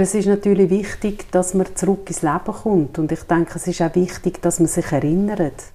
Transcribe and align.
es 0.00 0.14
ist 0.14 0.26
natürlich 0.26 0.70
wichtig, 0.70 1.30
dass 1.32 1.54
man 1.54 1.66
zurück 1.74 2.04
ins 2.06 2.22
Leben 2.22 2.44
kommt. 2.44 2.98
Und 2.98 3.10
ich 3.10 3.22
denke, 3.22 3.52
es 3.56 3.66
ist 3.66 3.82
auch 3.82 3.94
wichtig, 3.94 4.40
dass 4.42 4.60
man 4.60 4.68
sich 4.68 4.92
erinnert. 4.92 5.72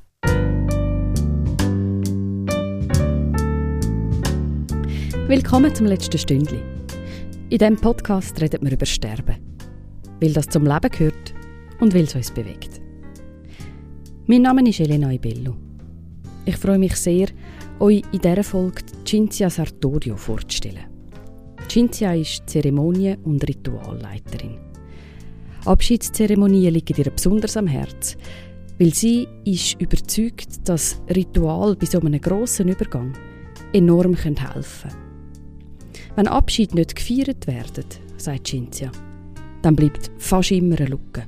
Willkommen 5.28 5.76
zum 5.76 5.88
letzten 5.88 6.18
Stündli. 6.18 6.62
In 7.50 7.58
diesem 7.58 7.76
Podcast 7.76 8.40
redet 8.42 8.62
wir 8.62 8.72
über 8.72 8.86
Sterben. 8.86 9.36
Weil 10.22 10.34
das 10.34 10.48
zum 10.48 10.66
Leben 10.66 10.90
gehört 10.90 11.34
und 11.80 11.94
weil 11.94 12.04
es 12.04 12.16
uns 12.16 12.32
bewegt. 12.32 12.82
Mein 14.28 14.44
Name 14.44 14.68
ist 14.70 14.80
Elena 14.80 15.12
Ibello. 15.12 15.56
Ich 16.46 16.58
freue 16.58 16.80
mich 16.80 16.96
sehr, 16.96 17.28
euch 17.80 18.04
in 18.14 18.20
dieser 18.20 18.44
Folge 18.44 18.84
Cinzia 19.06 19.50
Sartorio 19.50 20.16
vorzustellen. 20.16 20.93
Cinzia 21.74 22.14
ist 22.14 22.48
Zeremonien- 22.48 23.18
und 23.24 23.44
Ritualleiterin. 23.50 24.60
Abschiedszeremonien 25.66 26.72
liegen 26.72 26.96
ihr 26.96 27.10
besonders 27.10 27.58
am 27.58 27.66
Herzen, 27.66 28.20
weil 28.78 28.94
sie 28.94 29.28
ist 29.44 29.82
überzeugt, 29.82 30.70
dass 30.70 31.02
Ritual 31.10 31.76
bei 31.76 31.88
so 31.88 32.00
einem 32.00 32.22
grossen 32.22 32.68
Übergang 32.68 33.14
enorm 33.74 34.16
helfen 34.16 34.36
können. 34.36 34.96
Wenn 36.16 36.28
Abschied 36.28 36.76
nicht 36.76 36.96
gefeiert 36.96 37.48
werden, 37.48 37.86
sagt 38.18 38.50
Cinzia, 38.50 38.92
dann 39.64 39.76
bleibt 39.76 40.12
fast 40.20 40.52
immer 40.52 40.78
eine 40.78 40.90
Lücke. 40.92 41.24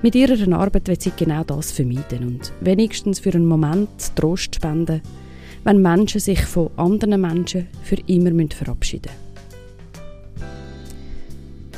Mit 0.00 0.14
ihrer 0.14 0.56
Arbeit 0.56 0.86
wird 0.86 1.02
sie 1.02 1.10
genau 1.16 1.42
das 1.42 1.72
vermeiden 1.72 2.24
und 2.24 2.52
wenigstens 2.60 3.18
für 3.18 3.34
einen 3.34 3.46
Moment 3.46 4.14
Trost 4.14 4.54
spenden, 4.54 5.02
wenn 5.64 5.80
Menschen 5.80 6.20
sich 6.20 6.42
von 6.42 6.70
anderen 6.76 7.20
Menschen 7.22 7.66
für 7.82 7.96
immer 8.06 8.30
verabschieden 8.54 9.10
müssen. 9.10 9.24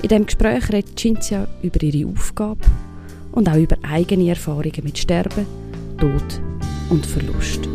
In 0.03 0.09
diesem 0.09 0.27
Gespräch 0.27 0.69
redet 0.73 0.99
Cinzia 0.99 1.47
über 1.63 1.83
ihre 1.83 2.11
Aufgabe 2.11 2.61
und 3.33 3.49
auch 3.49 3.57
über 3.57 3.77
eigene 3.83 4.29
Erfahrungen 4.29 4.83
mit 4.83 4.99
Sterben, 4.99 5.47
Tod 5.99 6.41
und 6.91 7.07
Verlust. 7.07 7.69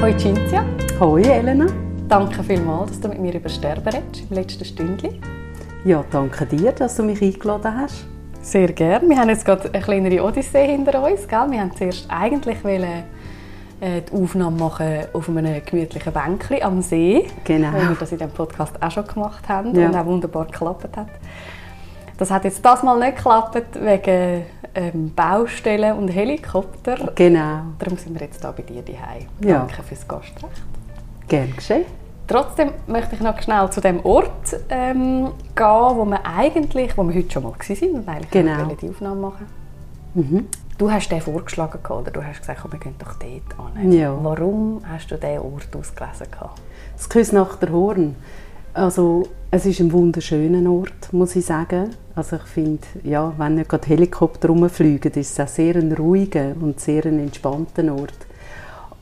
Hallo 0.00 0.18
Cinzia. 0.18 0.64
Hallo 1.00 1.16
Elena. 1.16 1.66
Danke 2.08 2.42
vielmals, 2.42 2.90
dass 2.90 3.00
du 3.00 3.08
mit 3.08 3.20
mir 3.20 3.34
über 3.34 3.48
Sterben 3.48 3.88
redest 3.88 4.24
im 4.28 4.36
letzten 4.36 4.64
Stündchen. 4.64 5.14
Ja, 5.84 6.04
danke 6.10 6.46
dir, 6.46 6.72
dass 6.72 6.96
du 6.96 7.02
mich 7.04 7.22
eingeladen 7.22 7.76
hast. 7.76 8.06
Sehr 8.44 8.72
gerne. 8.72 9.08
Wir 9.08 9.16
haben 9.18 9.30
jetzt 9.30 9.44
gerade 9.44 9.70
eine 9.72 9.82
kleinere 9.82 10.22
Odyssee 10.22 10.66
hinter 10.66 11.02
uns. 11.02 11.26
Gell? 11.26 11.46
Wir 11.50 11.60
haben 11.60 11.74
zuerst 11.74 12.06
eigentlich 12.10 12.62
wollen, 12.62 13.04
äh, 13.80 14.02
die 14.02 14.12
Aufnahme 14.22 14.56
machen 14.58 15.04
auf 15.14 15.28
einem 15.30 15.62
gemütlichen 15.64 16.12
Bänkchen 16.12 16.62
am 16.62 16.82
See. 16.82 17.26
Genau. 17.44 17.72
Weil 17.72 17.88
wir 17.88 17.96
das 17.98 18.12
in 18.12 18.18
diesem 18.18 18.32
Podcast 18.34 18.74
auch 18.82 18.90
schon 18.90 19.06
gemacht 19.06 19.48
haben 19.48 19.74
Ja. 19.74 19.86
und 19.88 19.96
auch 19.96 20.04
wunderbar 20.04 20.44
geklappt 20.44 20.94
hat. 20.94 21.08
Das 22.18 22.30
hat 22.30 22.44
jetzt 22.44 22.62
das 22.64 22.82
Mal 22.82 22.98
nicht 22.98 23.16
geklappt 23.16 23.56
wegen 23.80 24.42
ähm, 24.74 25.12
Baustellen 25.16 25.96
und 25.96 26.08
Helikopter. 26.08 26.96
Genau. 27.14 27.60
Darum 27.78 27.96
sind 27.96 28.12
wir 28.14 28.26
jetzt 28.26 28.42
hier 28.42 28.52
bei 28.52 28.62
dir 28.62 28.82
daheim. 28.82 29.26
Ja. 29.40 29.60
Danke 29.60 29.82
fürs 29.82 30.06
Gastrecht. 30.06 30.62
Gern 31.28 31.56
geschehen. 31.56 31.86
Trotzdem 32.26 32.70
möchte 32.86 33.14
ich 33.16 33.20
noch 33.20 33.40
schnell 33.42 33.68
zu 33.70 33.80
dem 33.80 34.04
Ort 34.04 34.56
ähm, 34.70 35.30
gehen, 35.54 35.96
wo 35.96 36.04
wir 36.06 36.24
eigentlich, 36.24 36.96
wo 36.96 37.02
wir 37.06 37.14
heute 37.14 37.30
schon 37.30 37.42
mal 37.42 37.52
waren 37.52 37.94
und 37.94 38.08
eigentlich 38.08 38.30
Genau. 38.30 38.74
die 38.80 38.88
Aufnahme 38.88 39.20
machen. 39.20 39.46
Mhm. 40.14 40.46
Du 40.78 40.90
hast 40.90 41.08
den 41.10 41.20
vorgeschlagen 41.20 41.78
oder 41.88 42.10
du 42.10 42.24
hast 42.24 42.40
gesagt, 42.40 42.64
wir 42.72 42.80
gehen 42.80 42.94
doch 42.98 43.12
dort 43.14 43.76
hin. 43.76 43.92
Ja. 43.92 44.16
Warum 44.22 44.80
hast 44.90 45.10
du 45.10 45.16
diesen 45.16 45.38
Ort 45.38 45.68
ausgelesen? 45.76 46.26
Das 46.96 47.08
Küsnachter 47.08 47.70
Horn. 47.70 48.16
Also, 48.72 49.24
es 49.52 49.66
ist 49.66 49.78
ein 49.80 49.92
wunderschöner 49.92 50.68
Ort, 50.68 51.12
muss 51.12 51.36
ich 51.36 51.46
sagen. 51.46 51.90
Also 52.16 52.36
ich 52.36 52.42
finde, 52.42 52.82
ja, 53.04 53.32
wenn 53.38 53.54
nicht 53.56 53.68
gerade 53.68 53.86
Helikopter 53.86 54.48
rumfliegen, 54.48 55.12
ist 55.12 55.38
es 55.38 55.40
auch 55.40 55.48
sehr 55.48 55.76
ein 55.76 55.92
ruhiger 55.92 56.54
und 56.60 56.80
sehr 56.80 57.06
ein 57.06 57.20
entspannter 57.20 57.84
Ort. 57.92 58.16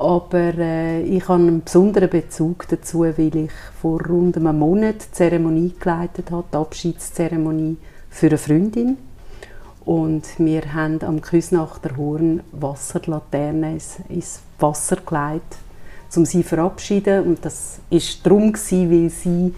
Aber 0.03 0.59
äh, 0.59 1.03
ich 1.03 1.29
habe 1.29 1.41
einen 1.41 1.63
besonderen 1.63 2.11
Bezug 2.11 2.67
dazu, 2.67 3.03
weil 3.03 3.37
ich 3.37 3.53
vor 3.81 4.05
rund 4.05 4.37
einem 4.37 4.59
Monat 4.59 4.97
die 4.97 5.13
Zeremonie 5.13 5.75
geleitet 5.79 6.33
habe, 6.33 6.45
die 6.53 6.57
Abschiedszeremonie 6.57 7.77
für 8.11 8.27
eine 8.27 8.39
Freundin. 8.39 8.99
Und 9.85 10.25
wir 10.39 10.75
haben 10.75 11.01
am 11.03 11.21
Küsnachter 11.21 11.97
Horn 11.97 12.41
Wasserlaternen 12.51 13.75
ins, 13.75 13.99
ins 14.09 14.41
Wasser 14.59 14.97
gelegt, 14.97 15.57
um 16.17 16.27
sie 16.27 16.43
zu 16.43 16.49
verabschieden. 16.49 17.25
Und 17.25 17.45
das 17.45 17.79
war 17.89 18.01
darum, 18.25 18.53
gewesen, 18.53 18.91
weil 18.91 19.11
sie 19.11 19.55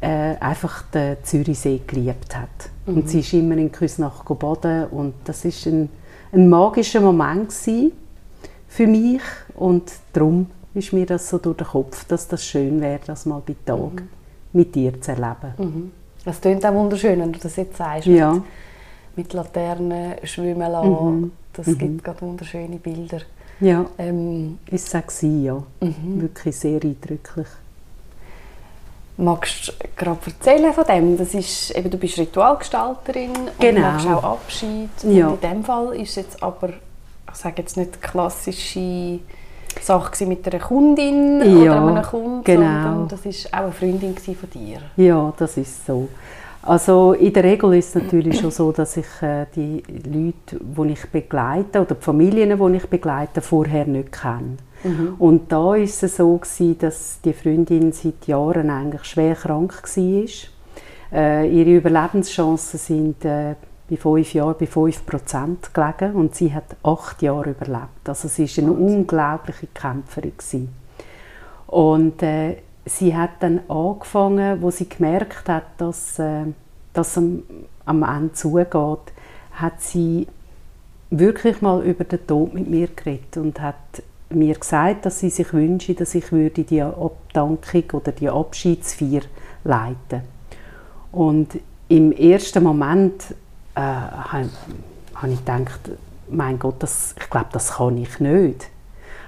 äh, 0.00 0.36
einfach 0.40 0.84
den 0.90 1.18
Zürichsee 1.22 1.82
geliebt 1.86 2.34
hat. 2.34 2.48
Und 2.86 3.10
sie 3.10 3.20
ist 3.20 3.34
immer 3.34 3.58
in 3.58 3.70
Küsnach 3.70 4.24
baden 4.24 4.86
und 4.86 5.12
das 5.24 5.44
ist 5.44 5.66
ein, 5.66 5.90
ein 6.32 6.48
magischer 6.48 7.00
Moment 7.02 7.50
gewesen 7.50 7.92
für 8.74 8.86
mich 8.86 9.20
und 9.54 9.90
darum 10.12 10.46
ist 10.74 10.92
mir 10.92 11.04
das 11.06 11.28
so 11.28 11.38
durch 11.38 11.58
den 11.58 11.66
Kopf, 11.66 12.04
dass 12.06 12.26
das 12.28 12.44
schön 12.44 12.80
wäre, 12.80 13.00
das 13.06 13.26
mal 13.26 13.42
bei 13.44 13.54
Tag 13.66 14.02
mit 14.54 14.74
dir 14.74 14.98
zu 15.00 15.10
erleben. 15.12 15.92
Das 16.24 16.40
klingt 16.40 16.64
auch 16.64 16.72
wunderschön, 16.72 17.20
wenn 17.20 17.32
du 17.32 17.38
das 17.38 17.56
jetzt 17.56 17.76
sagst. 17.76 18.06
Ja. 18.06 18.32
Mit, 18.32 18.42
mit 19.16 19.32
Laternen, 19.34 20.14
schwimmen 20.24 20.70
lassen. 20.72 21.32
Das 21.52 21.66
gibt 21.66 22.02
gerade 22.02 22.20
wunderschöne 22.22 22.76
Bilder. 22.76 23.20
Ja, 23.60 23.84
Ähm, 23.98 24.58
ist 24.70 24.92
es 24.94 25.20
ja. 25.22 25.62
Wirklich 25.80 26.56
sehr 26.56 26.82
eindrücklich. 26.82 27.46
magst 29.18 29.68
du 29.68 29.72
gerade 29.96 30.18
erzählen 30.26 30.72
von 30.72 30.84
dem? 30.84 31.16
Das 31.18 31.34
ist, 31.34 31.70
eben, 31.72 31.90
du 31.90 31.98
bist 31.98 32.18
Ritualgestalterin 32.18 33.32
Genau. 33.58 33.76
und 33.76 33.82
machst 33.94 34.06
auch 34.08 34.24
Abschied. 34.24 34.88
Ja. 35.04 35.28
In 35.30 35.40
dem 35.40 35.64
Fall 35.64 35.94
ist 35.96 36.10
es 36.10 36.16
jetzt 36.16 36.42
aber, 36.42 36.70
ich 37.30 37.36
sage 37.36 37.62
jetzt 37.62 37.76
nicht 37.76 38.00
klassische 38.02 39.20
Sache 39.80 40.26
mit 40.26 40.46
einer 40.46 40.62
Kundin 40.62 41.40
Ja, 41.62 41.82
oder 41.82 41.96
einem 41.96 42.02
Kunden, 42.02 42.44
genau. 42.44 42.82
sondern 42.82 43.08
das 43.08 43.26
ist 43.26 43.52
auch 43.52 43.60
eine 43.60 43.72
Freundin 43.72 44.16
von 44.16 44.50
dir. 44.50 44.78
Ja, 44.96 45.32
das 45.36 45.56
ist 45.56 45.86
so. 45.86 46.08
Also 46.64 47.14
in 47.14 47.32
der 47.32 47.42
Regel 47.42 47.74
ist 47.74 47.88
es 47.96 48.02
natürlich 48.02 48.38
schon 48.38 48.52
so, 48.52 48.70
dass 48.70 48.96
ich 48.96 49.06
äh, 49.20 49.46
die 49.56 49.82
Leute, 50.04 50.60
die 50.60 50.92
ich 50.92 51.06
begleite, 51.10 51.80
oder 51.80 51.96
die 51.96 52.04
Familien, 52.04 52.56
die 52.56 52.76
ich 52.76 52.86
begleite, 52.86 53.40
vorher 53.40 53.86
nicht 53.86 54.12
kenne. 54.12 54.58
Und 55.18 55.50
da 55.50 55.74
ist 55.76 56.02
es 56.02 56.16
so 56.16 56.36
gewesen, 56.36 56.78
dass 56.78 57.20
die 57.24 57.32
Freundin 57.32 57.92
seit 57.92 58.26
Jahren 58.26 58.68
eigentlich 58.70 59.04
schwer 59.04 59.34
krank 59.34 59.82
war. 59.82 60.24
Äh, 61.12 61.48
ihre 61.48 61.76
Überlebenschancen 61.76 62.78
sind 62.78 63.24
äh, 63.24 63.54
bei 63.92 63.98
fünf 63.98 64.32
Jahren 64.32 64.54
bei 64.58 64.66
5 64.66 65.04
Prozent 65.04 65.74
gelegen 65.74 66.14
und 66.14 66.34
sie 66.34 66.54
hat 66.54 66.76
acht 66.82 67.20
Jahre 67.20 67.50
überlebt. 67.50 68.08
Also 68.08 68.26
sie 68.26 68.44
ist 68.44 68.58
eine 68.58 68.72
unglaubliche 68.72 69.66
Kämpferin 69.66 70.32
gewesen. 70.34 70.74
Und 71.66 72.22
äh, 72.22 72.56
sie 72.86 73.14
hat 73.14 73.32
dann 73.40 73.60
angefangen, 73.68 74.62
wo 74.62 74.70
sie 74.70 74.88
gemerkt 74.88 75.46
hat, 75.46 75.64
dass 75.76 76.18
äh, 76.18 76.44
das 76.94 77.18
am, 77.18 77.42
am 77.84 78.02
Ende 78.02 78.32
zugeht, 78.32 79.12
hat 79.52 79.80
sie 79.80 80.26
wirklich 81.10 81.60
mal 81.60 81.82
über 81.82 82.04
den 82.04 82.26
Tod 82.26 82.54
mit 82.54 82.70
mir 82.70 82.88
geredet 82.88 83.36
und 83.36 83.60
hat 83.60 84.02
mir 84.30 84.54
gesagt, 84.54 85.04
dass 85.04 85.20
sie 85.20 85.28
sich 85.28 85.52
wünsche, 85.52 85.92
dass 85.92 86.14
ich 86.14 86.32
würde 86.32 86.64
die 86.64 86.80
Abdankung 86.80 87.84
oder 87.92 88.12
die 88.12 88.30
Abschiedsfeier 88.30 89.20
leiten. 89.64 90.22
Und 91.10 91.58
im 91.88 92.10
ersten 92.12 92.64
Moment 92.64 93.34
äh, 93.74 93.80
habe 93.80 94.48
habe 95.14 95.32
ich 95.32 95.38
gedacht, 95.38 95.90
mein 96.28 96.58
Gott, 96.58 96.76
das, 96.80 97.14
ich 97.18 97.30
glaube, 97.30 97.48
das 97.52 97.72
kann 97.72 97.96
ich 97.96 98.18
nicht. 98.18 98.68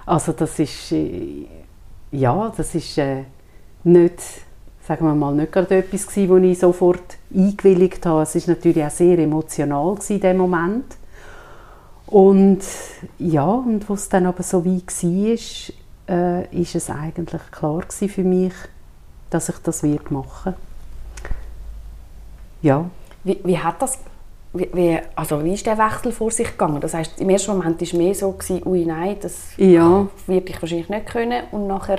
Also 0.06 0.32
das 0.32 0.58
ist, 0.58 0.92
äh, 0.92 1.46
ja, 2.10 2.52
das 2.56 2.74
ist 2.74 2.98
äh, 2.98 3.24
nicht, 3.84 4.20
sagen 4.86 5.06
wir 5.06 5.14
mal, 5.14 5.34
nicht 5.34 5.52
gerade 5.52 5.76
etwas 5.76 6.06
gewesen, 6.06 6.28
wo 6.30 6.36
ich 6.36 6.58
sofort 6.58 7.16
eingewilligt 7.34 8.04
habe. 8.06 8.22
Es 8.22 8.34
ist 8.34 8.48
natürlich 8.48 8.82
auch 8.82 8.90
sehr 8.90 9.18
emotional 9.18 9.96
in 10.08 10.20
dem 10.20 10.36
Moment. 10.36 10.96
Und 12.06 12.60
ja, 13.18 13.44
und 13.44 13.88
was 13.88 14.08
dann 14.08 14.26
aber 14.26 14.42
so 14.42 14.64
wie 14.64 14.82
war, 14.86 16.14
äh, 16.14 16.60
ist 16.60 16.74
es 16.74 16.90
eigentlich 16.90 17.42
klar 17.50 17.82
für 17.90 18.24
mich, 18.24 18.52
dass 19.30 19.48
ich 19.48 19.58
das 19.58 19.82
wird 19.82 20.10
machen. 20.10 20.54
Ja, 22.62 22.88
Wie, 23.24 23.40
wie 23.44 23.58
hat 23.58 23.80
das, 23.80 23.98
wie, 24.54 24.70
wie, 24.72 24.98
also 25.16 25.42
wie 25.44 25.52
ist 25.54 25.66
der 25.66 25.76
Wechsel 25.78 26.12
vor 26.12 26.30
sich 26.30 26.48
gegangen? 26.52 26.80
Das 26.80 26.94
heißt, 26.94 27.20
im 27.20 27.28
ersten 27.28 27.52
Moment 27.56 27.76
war 27.80 27.82
es 27.82 27.92
mehr 27.92 28.14
so, 28.14 28.30
gewesen, 28.32 28.62
ui 28.64 28.84
nein, 28.86 29.16
das 29.20 29.52
Ja. 29.56 30.06
wird 30.26 30.48
ich 30.48 30.62
wahrscheinlich 30.62 30.88
nicht 30.88 31.06
können. 31.06 31.42
Und 31.50 31.66
nachher 31.66 31.98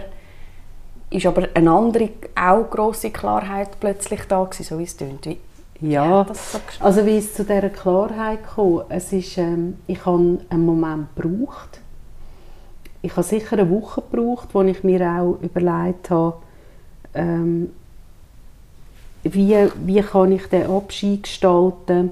ist 1.09 1.25
aber 1.25 1.47
eine 1.53 1.71
andere, 1.71 2.09
auch 2.35 2.69
grosse 2.69 3.11
Klarheit 3.11 3.69
plötzlich 3.79 4.21
da 4.27 4.43
gewesen, 4.43 4.63
so 4.63 4.79
wie 4.79 4.83
es 4.83 4.95
tönt. 4.97 5.25
Wie, 5.25 5.37
Ja, 5.81 6.25
so 6.33 6.59
also 6.79 7.05
wie 7.05 7.17
es 7.17 7.33
zu 7.33 7.43
dieser 7.43 7.69
Klarheit 7.69 8.39
kam, 8.55 8.83
es 8.89 9.11
ist, 9.11 9.37
ähm, 9.37 9.77
ich 9.87 10.05
habe 10.05 10.39
einen 10.49 10.65
Moment 10.65 11.07
gebraucht. 11.15 11.81
ich 13.01 13.11
habe 13.11 13.23
sicher 13.23 13.57
eine 13.59 13.69
Woche 13.69 14.01
gebraucht, 14.01 14.47
wo 14.53 14.61
ich 14.63 14.83
mir 14.83 15.01
auch 15.07 15.37
überlegt 15.41 16.09
habe, 16.09 16.37
ähm, 17.13 17.69
wie, 19.23 19.55
wie 19.85 20.01
kann 20.01 20.31
ich 20.31 20.47
den 20.47 20.69
Abschied 20.69 21.23
gestalten 21.23 22.11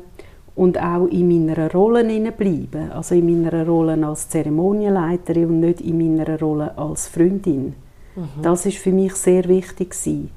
und 0.55 0.79
auch 0.79 1.07
in 1.07 1.27
meiner 1.27 1.71
Rolle 1.71 2.03
bleiben. 2.31 2.91
Also 2.91 3.15
in 3.15 3.25
meiner 3.25 3.65
Rolle 3.65 4.05
als 4.05 4.29
Zeremonienleiterin 4.29 5.45
und 5.45 5.59
nicht 5.61 5.81
in 5.81 5.97
meiner 5.97 6.39
Rolle 6.39 6.77
als 6.77 7.07
Freundin. 7.07 7.73
Mhm. 8.15 8.41
Das 8.41 8.65
ist 8.65 8.77
für 8.77 8.91
mich 8.91 9.13
sehr 9.15 9.47
wichtig 9.47 9.91
gewesen. 9.91 10.29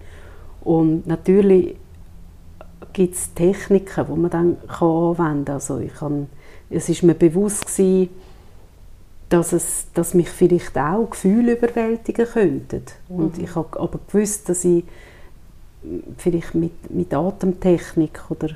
Und 0.63 1.07
natürlich 1.07 1.77
gibt 2.93 3.15
es 3.15 3.33
Techniken, 3.35 4.07
die 4.07 4.19
man 4.19 4.31
dann 4.31 4.57
kann 4.67 4.89
anwenden 4.89 5.45
kann. 5.45 5.55
Also 5.55 5.79
ich 5.79 5.95
kann, 5.95 6.29
es 6.71 6.89
ist 6.89 7.03
mir 7.03 7.15
bewusst 7.15 7.67
gewesen, 7.67 8.09
dass, 9.29 9.53
es, 9.53 9.87
dass 9.93 10.15
mich 10.15 10.31
vielleicht 10.31 10.79
auch 10.79 11.11
Gefühle 11.11 11.55
überwältigen 11.57 12.27
könnten. 12.27 12.83
Mhm. 13.09 13.17
Und 13.17 13.39
ich 13.39 13.55
habe 13.55 13.79
aber 13.79 13.99
gewusst, 14.07 14.49
dass 14.49 14.65
ich 14.65 14.85
vielleicht 16.17 16.55
mit, 16.55 16.91
mit 16.91 17.13
Atemtechnik 17.13 18.23
oder 18.31 18.49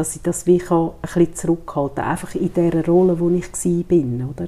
dass 0.00 0.16
ich 0.16 0.22
das 0.22 0.46
wie 0.46 0.56
kann, 0.56 0.92
ein 1.02 1.08
bisschen 1.14 1.34
zurückhalten 1.34 1.96
kann, 1.96 2.10
einfach 2.10 2.34
in 2.34 2.54
der 2.54 2.86
Rolle, 2.86 3.20
wo 3.20 3.28
ich 3.28 3.52
war, 3.52 4.30
oder? 4.30 4.46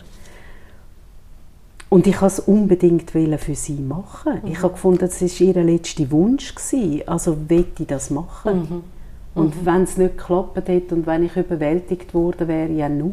Und 1.90 2.06
ich 2.06 2.22
wollte 2.22 2.34
es 2.36 2.40
unbedingt 2.40 3.10
für 3.10 3.54
sie 3.54 3.74
machen. 3.74 4.40
Mhm. 4.42 4.50
Ich 4.50 4.62
habe 4.62 4.72
gefunden, 4.72 5.00
das 5.00 5.20
war 5.20 5.46
ihr 5.46 5.62
letzter 5.62 6.10
Wunsch. 6.10 6.54
Gewesen. 6.54 7.06
Also 7.06 7.36
wollte 7.50 7.82
ich 7.82 7.86
das 7.86 8.08
machen. 8.08 8.60
Mhm. 8.60 8.82
Und 9.34 9.60
mhm. 9.60 9.66
wenn 9.66 9.82
es 9.82 9.98
nicht 9.98 10.16
geklappt 10.16 10.56
hätte 10.68 10.94
und 10.94 11.06
wenn 11.06 11.26
ich 11.26 11.36
überwältigt 11.36 12.14
worden 12.14 12.48
wäre, 12.48 12.72
ja 12.72 12.88
nu, 12.88 13.12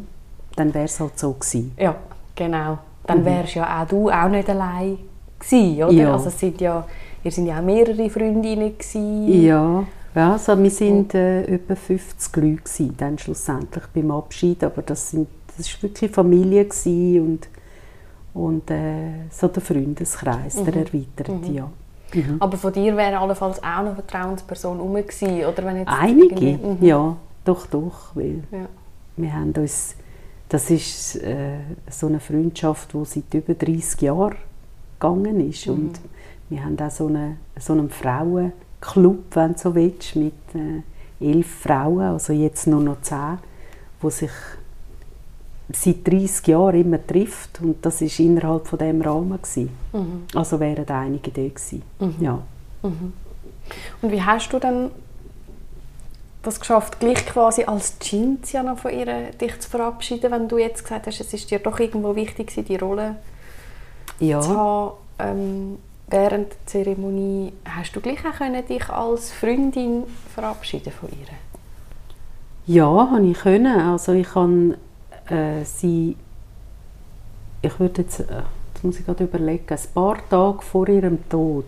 dann 0.55 0.73
wäre 0.73 0.85
es 0.85 0.97
halt 0.97 1.19
so 1.19 1.33
gewesen. 1.33 1.73
Ja, 1.77 1.97
genau. 2.35 2.77
Dann 3.05 3.19
mhm. 3.19 3.25
wärst 3.25 3.55
ja 3.55 3.81
auch 3.81 3.87
du 3.87 4.09
auch 4.09 4.29
nicht 4.29 4.49
allein 4.49 4.97
gewesen, 5.39 5.83
oder? 5.83 5.91
Ja. 5.91 6.13
Also 6.13 6.29
es 6.29 6.39
sind 6.39 6.61
ja, 6.61 6.87
ihr 7.21 7.31
sind 7.31 7.47
ja 7.47 7.59
auch 7.59 7.63
mehrere 7.63 8.09
Freundinnen 8.09 8.77
gewesen. 8.77 9.43
Ja. 9.43 9.83
Ja, 10.15 10.33
also 10.33 10.61
wir 10.61 10.71
sind 10.71 11.13
äh, 11.13 11.43
etwa 11.43 11.75
50 11.75 12.35
Leute 12.35 12.55
gewesen, 12.55 12.95
dann 12.97 13.17
schlussendlich 13.17 13.83
beim 13.93 14.11
Abschied, 14.11 14.63
aber 14.63 14.81
das 14.81 15.11
sind 15.11 15.27
das 15.59 15.67
ist 15.67 15.83
wirklich 15.83 16.11
Familie 16.11 16.67
und 17.21 17.49
und 18.33 18.71
äh, 18.71 19.27
so 19.29 19.47
der 19.47 19.61
Freundeskreis, 19.61 20.55
mhm. 20.55 20.65
der 20.65 20.75
erweiterte, 20.75 21.31
mhm. 21.31 21.53
ja. 21.53 21.69
Mhm. 22.13 22.37
Aber 22.39 22.57
von 22.57 22.71
dir 22.71 22.95
wäre 22.95 23.19
allenfalls 23.19 23.61
auch 23.61 23.81
noch 23.81 23.87
eine 23.87 23.95
Vertrauensperson 23.95 24.77
herum 24.77 24.95
gewesen, 24.95 25.45
oder 25.45 25.65
wenn 25.65 25.77
jetzt 25.77 25.89
Einige, 25.89 26.57
mhm. 26.57 26.77
ja, 26.81 27.17
doch, 27.43 27.65
doch, 27.67 28.15
weil 28.15 28.43
ja. 28.51 28.67
wir 29.17 29.33
haben 29.33 29.53
uns, 29.53 29.95
das 30.47 30.69
ist 30.69 31.17
äh, 31.17 31.57
so 31.89 32.07
eine 32.07 32.19
Freundschaft, 32.19 32.93
die 32.93 33.05
seit 33.05 33.33
über 33.33 33.53
30 33.53 34.01
Jahren 34.01 34.37
gegangen 34.99 35.49
ist 35.49 35.67
mhm. 35.67 35.73
und 35.73 35.99
wir 36.49 36.63
haben 36.63 36.79
auch 36.79 36.91
so, 36.91 37.07
eine, 37.07 37.37
so 37.59 37.73
einen 37.73 37.89
Frauenclub, 38.81 39.35
wenn 39.35 39.53
du 39.53 39.59
so 39.59 39.75
willst, 39.75 40.15
mit 40.15 40.33
äh, 40.53 41.25
elf 41.25 41.47
Frauen, 41.61 42.01
also 42.01 42.33
jetzt 42.33 42.67
nur 42.67 42.81
noch 42.81 43.01
zehn, 43.01 43.39
die 44.01 44.09
sich 44.09 44.31
seit 45.71 46.07
30 46.07 46.47
Jahren 46.47 46.81
immer 46.81 47.05
trifft 47.05 47.61
und 47.61 47.85
das 47.85 48.01
war 48.01 48.25
innerhalb 48.25 48.67
von 48.67 48.79
dem 48.79 49.01
Rahmen 49.01 49.39
Mhm. 49.93 50.23
Also 50.33 50.59
wären 50.59 50.87
einige 50.87 51.31
da 51.31 51.41
gewesen. 51.41 51.83
Mhm. 51.99 52.15
Ja. 52.19 52.39
Mhm. 52.81 53.13
Und 54.01 54.11
wie 54.11 54.21
hast 54.21 54.51
du 54.51 54.59
dann 54.59 54.89
das 56.41 56.59
geschafft, 56.59 56.99
gleich 56.99 57.25
quasi 57.25 57.65
als 57.65 57.99
Cinzia 57.99 58.63
noch 58.63 58.79
von 58.79 58.91
ihr 58.91 59.31
dich 59.33 59.59
zu 59.59 59.69
verabschieden, 59.69 60.31
wenn 60.31 60.47
du 60.47 60.57
jetzt 60.57 60.83
gesagt 60.83 61.05
hast, 61.05 61.19
es 61.19 61.33
ist 61.33 61.51
dir 61.51 61.59
doch 61.59 61.79
irgendwo 61.79 62.15
wichtig 62.15 62.51
die 62.67 62.77
Rolle 62.77 63.17
ja. 64.19 64.39
zu 64.39 64.57
haben 64.57 64.93
ähm, 65.19 65.77
während 66.09 66.51
der 66.51 66.65
Zeremonie. 66.65 67.53
Hast 67.65 67.95
du 67.95 68.01
gleich 68.01 68.25
auch 68.25 68.37
können, 68.37 68.65
dich 68.65 68.89
als 68.89 69.31
Freundin 69.31 70.03
verabschieden 70.33 70.91
von 70.91 71.09
ihr? 71.09 71.27
Ja, 72.65 73.09
habe 73.11 73.25
ich 73.25 73.37
können. 73.39 73.79
Also 73.79 74.13
ich 74.13 74.33
habe 74.35 74.77
äh, 75.29 75.63
sie, 75.63 76.15
ich 77.61 77.79
würde 77.79 78.01
jetzt, 78.01 78.19
äh, 78.19 78.43
jetzt 78.73 78.83
muss 78.83 78.99
ich 78.99 79.05
gerade 79.05 79.23
überlegen, 79.23 79.65
ein 79.69 79.93
paar 79.93 80.17
Tage 80.29 80.61
vor 80.61 80.87
ihrem 80.87 81.27
Tod 81.29 81.65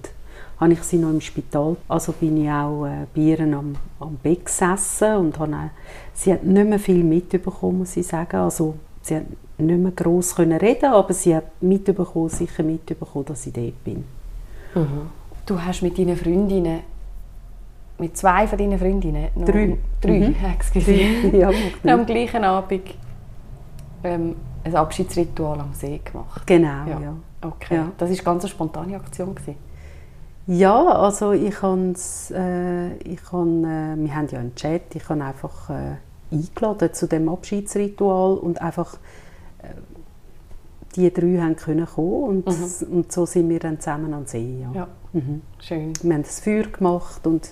habe 0.59 0.73
ich 0.73 0.83
sie 0.83 0.97
noch 0.97 1.09
im 1.09 1.21
Spital, 1.21 1.75
also 1.87 2.11
bin 2.11 2.43
ich 2.43 2.49
auch 2.49 2.85
äh, 2.85 3.07
bei 3.15 3.21
ihr 3.21 3.39
am, 3.39 3.75
am 3.99 4.15
Bett 4.21 4.45
gesessen 4.45 5.15
und 5.15 5.39
habe 5.39 5.55
auch, 5.55 5.69
sie 6.13 6.33
hat 6.33 6.43
nicht 6.43 6.67
mehr 6.67 6.77
viel 6.77 7.03
mitbekommen, 7.03 7.79
muss 7.79 7.97
ich 7.97 8.05
sagen, 8.05 8.37
also 8.37 8.75
sie 9.01 9.15
hat 9.15 9.23
nicht 9.57 9.79
mehr 9.79 9.91
gross 9.91 10.37
reden, 10.37 10.85
aber 10.85 11.13
sie 11.15 11.35
hat 11.35 11.45
mitbekommen, 11.61 12.29
sicher 12.29 12.61
mitbekommen, 12.61 13.25
dass 13.25 13.47
ich 13.47 13.53
dort 13.53 13.83
bin. 13.83 14.03
Mhm. 14.75 15.09
Du 15.45 15.61
hast 15.61 15.81
mit 15.81 15.97
deinen 15.97 16.15
Freundinnen 16.15 16.79
mit 17.97 18.17
zwei 18.17 18.47
von 18.47 18.57
deinen 18.57 18.79
Freundinnen 18.79 19.27
drei, 19.35 19.77
drei 20.01 20.19
mhm. 20.19 20.35
excuse. 20.53 20.91
ja, 20.91 21.51
am 21.93 22.05
gleichen 22.05 22.43
Abend 22.43 22.81
ähm, 24.03 24.35
ein 24.63 24.75
Abschiedsritual 24.75 25.59
am 25.59 25.73
See 25.73 26.01
gemacht. 26.03 26.45
Genau, 26.45 26.87
ja. 26.87 26.99
ja. 26.99 27.13
Okay. 27.41 27.75
Ja. 27.75 27.91
Das 27.97 28.09
war 28.09 28.17
ganz 28.17 28.43
eine 28.43 28.49
spontane 28.49 28.95
Aktion. 28.95 29.33
Gewesen. 29.35 29.55
Ja, 30.47 30.83
also 30.83 31.31
ich 31.31 31.61
has, 31.61 32.31
äh, 32.35 32.95
ich 32.97 33.31
han, 33.31 33.63
äh, 33.63 33.95
wir 33.97 34.15
haben 34.15 34.27
ja 34.31 34.39
einen 34.39 34.55
Chat, 34.55 34.95
ich 34.95 35.07
habe 35.07 35.23
einfach 35.23 35.69
äh, 35.69 35.95
eingeladen 36.31 36.93
zu 36.93 37.07
dem 37.07 37.29
Abschiedsritual 37.29 38.37
und 38.37 38.61
einfach 38.61 38.95
äh, 39.61 39.90
die 40.95 41.11
drei 41.11 41.37
haben 41.39 41.55
können 41.55 41.85
kommen 41.85 42.43
und, 42.45 42.47
mhm. 42.47 42.93
und 42.93 43.11
so 43.11 43.25
sind 43.25 43.49
wir 43.49 43.59
dann 43.59 43.79
zusammen 43.79 44.13
an 44.13 44.25
See. 44.25 44.61
Ja. 44.61 44.71
ja. 44.73 44.87
Mhm. 45.13 45.41
Schön. 45.59 45.93
Wir 46.01 46.13
haben 46.13 46.23
das 46.23 46.39
Feuer 46.39 46.63
gemacht 46.63 47.25
und 47.25 47.51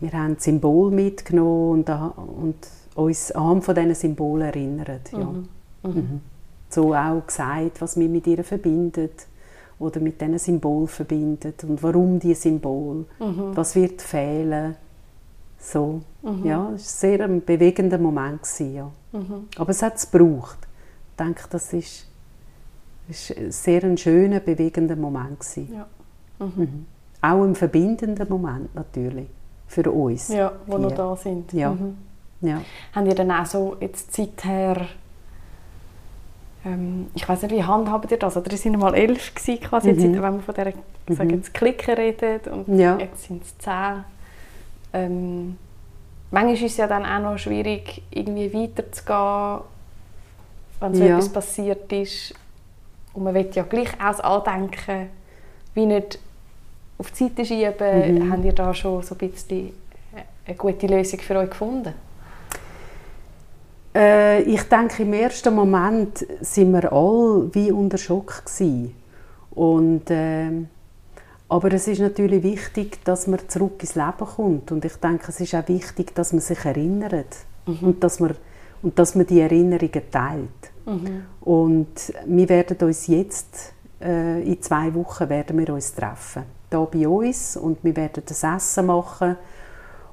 wir 0.00 0.12
haben 0.12 0.34
das 0.34 0.44
Symbol 0.44 0.90
mitgenommen 0.90 1.84
und, 1.84 1.88
und 1.88 2.56
uns 2.94 3.32
an 3.32 3.62
von 3.62 3.74
diesen 3.74 3.94
Symbolen 3.94 4.48
erinnert. 4.48 5.12
Ja. 5.12 5.18
Mhm. 5.18 5.48
Mhm. 5.82 6.20
So 6.68 6.94
auch 6.94 7.26
gesagt, 7.26 7.80
was 7.80 7.96
mich 7.96 8.08
mit 8.08 8.26
ihr 8.26 8.42
verbindet 8.42 9.26
oder 9.78 10.00
mit 10.00 10.20
diesen 10.20 10.38
Symbol 10.38 10.86
verbindet 10.86 11.64
und 11.64 11.82
warum 11.82 12.18
die 12.18 12.34
Symbol, 12.34 13.06
mhm. 13.18 13.56
was 13.56 13.74
wird 13.74 14.02
fehlen. 14.02 14.76
So, 15.58 16.02
mhm. 16.22 16.44
ja, 16.44 16.72
es 16.74 17.02
war 17.02 17.10
sehr 17.10 17.20
ein 17.24 17.44
bewegender 17.44 17.98
Moment 17.98 18.42
gewesen, 18.42 18.74
ja. 18.74 18.90
Mhm. 19.12 19.48
Aber 19.56 19.70
es 19.70 19.82
hat 19.82 19.96
es 19.96 20.10
gebraucht. 20.10 20.58
Ich 21.10 21.16
denke, 21.16 21.44
das 21.48 21.72
ist, 21.72 22.06
ist 23.08 23.36
ein 23.36 23.50
sehr 23.52 23.84
ein 23.84 23.96
schöner, 23.96 24.40
bewegender 24.40 24.96
Moment. 24.96 25.44
Ja. 25.56 25.86
Mhm. 26.38 26.52
mhm. 26.56 26.86
Auch 27.20 27.42
ein 27.42 27.54
verbindender 27.54 28.26
Moment 28.28 28.74
natürlich 28.74 29.28
für 29.66 29.90
uns. 29.90 30.28
Ja, 30.28 30.52
wo 30.66 30.78
wir 30.78 30.90
da 30.90 31.16
sind. 31.16 31.52
Ja. 31.54 31.70
Mhm. 31.70 31.96
ja. 32.42 32.60
Haben 32.94 33.06
ihr 33.06 33.14
dann 33.14 33.30
auch 33.30 33.46
so 33.46 33.76
jetzt 33.80 34.14
seither 34.14 34.86
ähm, 36.64 37.08
ich 37.14 37.28
weiß 37.28 37.42
nicht, 37.42 37.54
wie 37.54 37.62
handhabt 37.62 38.10
ihr 38.10 38.18
das? 38.18 38.36
Oder 38.36 38.50
ihr 38.50 38.58
sind 38.58 38.78
mal 38.78 38.94
elf 38.94 39.34
gewesen, 39.34 39.60
quasi, 39.60 39.92
mhm. 39.92 39.98
jetzt, 39.98 40.12
wenn 40.12 40.20
man 40.20 40.40
von 40.40 40.54
dieser 40.54 40.72
mhm. 41.08 41.14
sagen, 41.14 41.30
jetzt 41.30 41.54
Klicken 41.54 41.94
redet 41.94 42.48
und 42.48 42.78
ja. 42.78 42.98
jetzt 42.98 43.24
sind 43.24 43.42
es 43.42 43.56
zehn. 43.58 44.04
Ähm, 44.92 45.58
manchmal 46.30 46.54
ist 46.54 46.62
es 46.62 46.76
ja 46.76 46.86
dann 46.86 47.04
auch 47.04 47.32
noch 47.32 47.38
schwierig, 47.38 48.02
irgendwie 48.10 48.52
weiterzugehen, 48.52 49.60
wenn 50.80 50.94
so 50.94 51.04
ja. 51.04 51.16
etwas 51.16 51.28
passiert 51.28 51.92
ist. 51.92 52.34
Und 53.14 53.24
man 53.24 53.34
will 53.34 53.48
ja 53.52 53.62
gleich 53.62 53.92
auch 53.94 54.08
das 54.08 54.20
Andenken 54.20 55.08
wie 55.74 55.86
nicht 55.86 56.18
auf 56.98 57.10
die 57.10 57.24
Seite 57.24 57.44
schieben. 57.44 58.26
Mhm. 58.26 58.32
Habt 58.32 58.44
ihr 58.44 58.52
da 58.52 58.74
schon 58.74 59.02
so 59.02 59.14
ein 59.14 59.30
bisschen 59.30 59.72
eine 60.46 60.56
gute 60.56 60.86
Lösung 60.86 61.20
für 61.20 61.36
euch 61.36 61.50
gefunden? 61.50 61.94
Äh, 63.94 64.42
ich 64.42 64.62
denke, 64.64 65.02
im 65.02 65.12
ersten 65.12 65.54
Moment 65.54 66.26
sind 66.40 66.72
wir 66.72 66.92
alle 66.92 67.54
wie 67.54 67.70
unter 67.70 67.98
Schock 67.98 68.44
gewesen. 68.44 68.94
Und, 69.52 70.10
äh, 70.10 70.50
aber 71.48 71.72
es 71.72 71.86
ist 71.86 72.00
natürlich 72.00 72.42
wichtig, 72.42 73.04
dass 73.04 73.28
man 73.28 73.48
zurück 73.48 73.80
ins 73.80 73.94
Leben 73.94 74.26
kommt. 74.36 74.72
Und 74.72 74.84
ich 74.84 74.96
denke, 74.96 75.26
es 75.28 75.40
ist 75.40 75.54
auch 75.54 75.68
wichtig, 75.68 76.14
dass 76.14 76.32
man 76.32 76.40
sich 76.40 76.64
erinnert 76.64 77.36
mhm. 77.66 77.78
und, 77.82 78.04
dass 78.04 78.18
man, 78.18 78.34
und 78.82 78.98
dass 78.98 79.14
man 79.14 79.26
die 79.26 79.40
Erinnerungen 79.40 80.02
teilt. 80.10 80.73
Mhm. 80.86 81.24
Und 81.40 82.12
wir 82.26 82.48
werden 82.48 82.76
uns 82.86 83.06
jetzt, 83.06 83.72
äh, 84.00 84.42
in 84.42 84.60
zwei 84.60 84.94
Wochen 84.94 85.28
werden 85.28 85.58
wir 85.58 85.72
uns 85.72 85.94
treffen. 85.94 86.44
Hier 86.70 86.80
bei 86.80 87.08
uns. 87.08 87.56
Und 87.56 87.82
wir 87.82 87.96
werden 87.96 88.22
das 88.26 88.42
Essen 88.42 88.86
machen. 88.86 89.36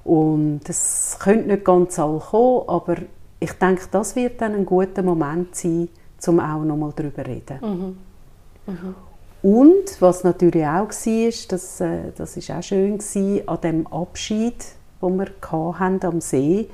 Und 0.04 0.62
es 0.68 1.18
könnte 1.20 1.48
nicht 1.48 1.66
ganz 1.66 2.00
all 2.00 2.20
kommen, 2.20 2.68
aber 2.68 2.96
ich 3.40 3.54
denke, 3.54 3.84
das 3.92 4.16
wird 4.16 4.42
dann 4.42 4.56
ein 4.56 4.66
guter 4.66 5.04
Moment 5.04 5.56
sein, 5.56 5.90
um 6.28 6.40
auch 6.40 6.64
noch 6.64 6.78
mal 6.78 6.94
darüber 6.96 7.24
zu 7.24 7.30
reden. 7.30 7.60
Mhm. 7.62 8.74
Mhm. 8.74 8.96
Und 9.44 10.00
was 10.00 10.24
natürlich 10.24 10.66
auch 10.66 10.90
war, 10.90 11.52
das, 11.52 11.82
äh, 11.82 12.12
das 12.16 12.38
auch 12.52 12.62
schön 12.62 13.00
war, 13.00 13.56
an 13.56 13.62
dem 13.62 13.88
Abschied, 13.88 14.66
den 15.02 15.18
wir 15.18 15.28
hatten 15.80 16.06
am 16.06 16.22
See, 16.22 16.70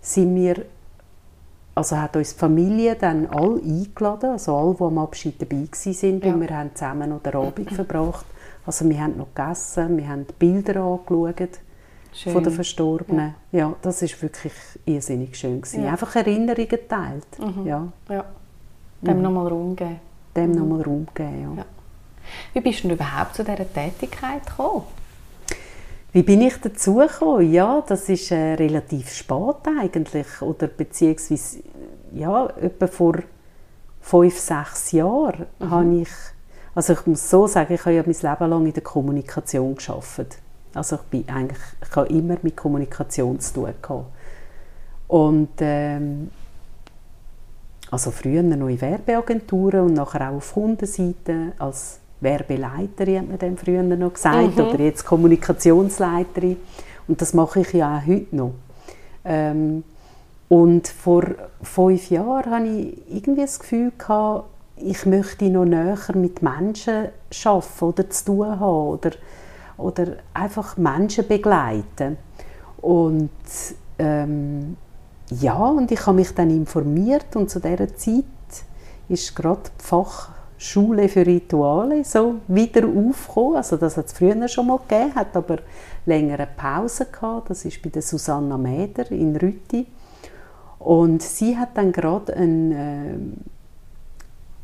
sind 0.00 0.34
wir 0.34 0.64
also 1.78 1.96
hat 1.96 2.16
uns 2.16 2.34
die 2.34 2.40
Familie 2.40 2.96
dann 2.96 3.28
alle 3.28 3.62
eingeladen, 3.62 4.30
also 4.30 4.56
alle, 4.56 4.74
die 4.74 4.82
am 4.82 4.98
Abschied 4.98 5.40
dabei 5.40 5.56
waren, 5.56 6.20
ja. 6.20 6.34
und 6.34 6.40
wir 6.40 6.50
haben 6.50 6.70
zusammen 6.74 7.10
noch 7.10 7.22
den 7.22 7.34
Abend 7.36 7.70
verbracht. 7.70 8.26
Also 8.66 8.88
wir 8.88 9.00
haben 9.00 9.16
noch 9.16 9.32
gegessen, 9.32 9.96
wir 9.96 10.08
haben 10.08 10.26
Bilder 10.40 10.82
angeschaut 10.82 11.60
schön. 12.12 12.32
von 12.32 12.42
den 12.42 12.52
Verstorbenen. 12.52 13.34
Ja. 13.52 13.58
ja, 13.58 13.76
das 13.80 14.02
war 14.02 14.22
wirklich 14.22 14.52
irrsinnig 14.86 15.36
schön 15.36 15.60
gewesen. 15.60 15.84
Ja. 15.84 15.92
Einfach 15.92 16.16
Erinnerungen 16.16 16.68
geteilt. 16.68 17.38
Mhm. 17.38 17.66
Ja. 17.66 17.88
ja. 18.08 18.24
Dem 19.00 19.16
mhm. 19.18 19.22
nochmal 19.22 19.46
Raum 19.46 19.76
geben. 19.76 20.00
Dem 20.34 20.50
mhm. 20.50 20.56
nochmal 20.56 20.82
Raum 20.82 21.06
geben, 21.14 21.42
ja. 21.42 21.62
ja. 21.62 21.64
Wie 22.54 22.60
bist 22.60 22.82
du 22.82 22.90
überhaupt 22.90 23.36
zu 23.36 23.44
dieser 23.44 23.72
Tätigkeit 23.72 24.44
gekommen? 24.44 24.82
Wie 26.12 26.22
bin 26.22 26.40
ich 26.40 26.56
dazu 26.60 26.96
gekommen? 26.96 27.52
Ja, 27.52 27.82
das 27.86 28.08
ist 28.08 28.30
äh, 28.30 28.54
relativ 28.54 29.12
spät 29.12 29.56
eigentlich 29.78 30.40
oder 30.40 30.66
beziehungsweise 30.66 31.58
ja, 32.12 32.46
etwa 32.60 32.86
vor 32.86 33.16
fünf, 34.00 34.38
sechs 34.38 34.92
Jahren 34.92 35.46
mhm. 35.58 35.70
habe 35.70 35.94
ich, 36.00 36.08
also 36.74 36.94
ich 36.94 37.06
muss 37.06 37.28
so 37.28 37.46
sagen, 37.46 37.74
ich 37.74 37.80
habe 37.80 37.94
ja 37.94 38.02
mein 38.06 38.14
Leben 38.14 38.50
lang 38.50 38.66
in 38.66 38.72
der 38.72 38.82
Kommunikation 38.82 39.74
geschafft. 39.74 40.38
Also 40.74 40.96
ich 40.96 41.02
bin 41.02 41.28
eigentlich, 41.28 41.58
ich 41.82 41.96
habe 41.96 42.08
immer 42.08 42.36
mit 42.42 42.56
Kommunikation 42.56 43.38
zu 43.40 43.54
tun 43.54 43.74
gehabt. 43.82 44.06
Und 45.08 45.50
ähm, 45.60 46.30
also 47.90 48.10
früher 48.10 48.42
noch 48.42 48.68
in 48.68 48.80
Werbeagenturen 48.80 49.80
und 49.80 49.94
nachher 49.94 50.30
auch 50.30 50.36
auf 50.36 50.54
Kundenseite 50.54 51.52
als 51.58 52.00
Werbeleiterin, 52.20 53.20
hat 53.20 53.28
man 53.28 53.38
dann 53.38 53.56
früher 53.56 53.82
noch 53.82 54.14
gesagt, 54.14 54.56
mhm. 54.56 54.64
oder 54.64 54.80
jetzt 54.80 55.04
Kommunikationsleiterin. 55.04 56.56
Und 57.06 57.20
das 57.20 57.32
mache 57.34 57.60
ich 57.60 57.72
ja 57.72 57.98
auch 57.98 58.06
heute 58.06 58.36
noch. 58.36 58.52
Ähm, 59.24 59.84
und 60.48 60.88
vor 60.88 61.24
fünf 61.62 62.10
Jahren 62.10 62.50
hatte 62.50 62.66
ich 62.66 63.16
irgendwie 63.16 63.42
das 63.42 63.58
Gefühl, 63.58 63.92
gehabt, 63.96 64.44
ich 64.76 65.06
möchte 65.06 65.50
noch 65.50 65.64
näher 65.64 65.98
mit 66.14 66.42
Menschen 66.42 67.08
arbeiten 67.44 67.84
oder 67.84 68.10
zu 68.10 68.24
tun 68.24 68.60
haben 68.60 68.88
oder, 68.88 69.10
oder 69.76 70.06
einfach 70.32 70.76
Menschen 70.76 71.26
begleiten. 71.26 72.16
Und 72.80 73.30
ähm, 73.98 74.76
ja, 75.30 75.56
und 75.56 75.90
ich 75.90 76.06
habe 76.06 76.16
mich 76.16 76.34
dann 76.34 76.50
informiert 76.50 77.34
und 77.34 77.50
zu 77.50 77.60
dieser 77.60 77.94
Zeit 77.94 78.24
ist 79.08 79.34
gerade 79.34 79.62
die 79.78 79.84
Fach 79.84 80.30
Schule 80.58 81.08
für 81.08 81.24
Rituale 81.24 82.04
so 82.04 82.36
wieder 82.48 82.84
aufgekommen. 82.84 83.56
Also 83.56 83.76
das 83.76 83.96
hat 83.96 84.06
es 84.06 84.12
früher 84.12 84.48
schon 84.48 84.66
mal 84.66 84.80
gegeben, 84.88 85.14
hat 85.14 85.36
aber 85.36 85.58
längere 86.04 86.48
Pause 86.56 87.06
gehabt. 87.06 87.50
Das 87.50 87.64
ist 87.64 87.80
bei 87.80 87.90
der 87.90 88.02
Susanna 88.02 88.58
Mäder 88.58 89.10
in 89.12 89.36
Rütti. 89.36 89.86
Und 90.80 91.22
sie 91.22 91.56
hat 91.56 91.76
dann 91.76 91.92
gerade 91.92 92.34
einen, 92.34 92.72
äh, 92.72 93.18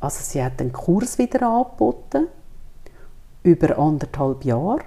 also 0.01 0.19
sie 0.23 0.43
hat 0.43 0.61
einen 0.61 0.73
Kurs 0.73 1.19
wieder 1.19 1.43
angeboten 1.43 2.27
über 3.43 3.79
anderthalb 3.79 4.45
Jahre, 4.45 4.81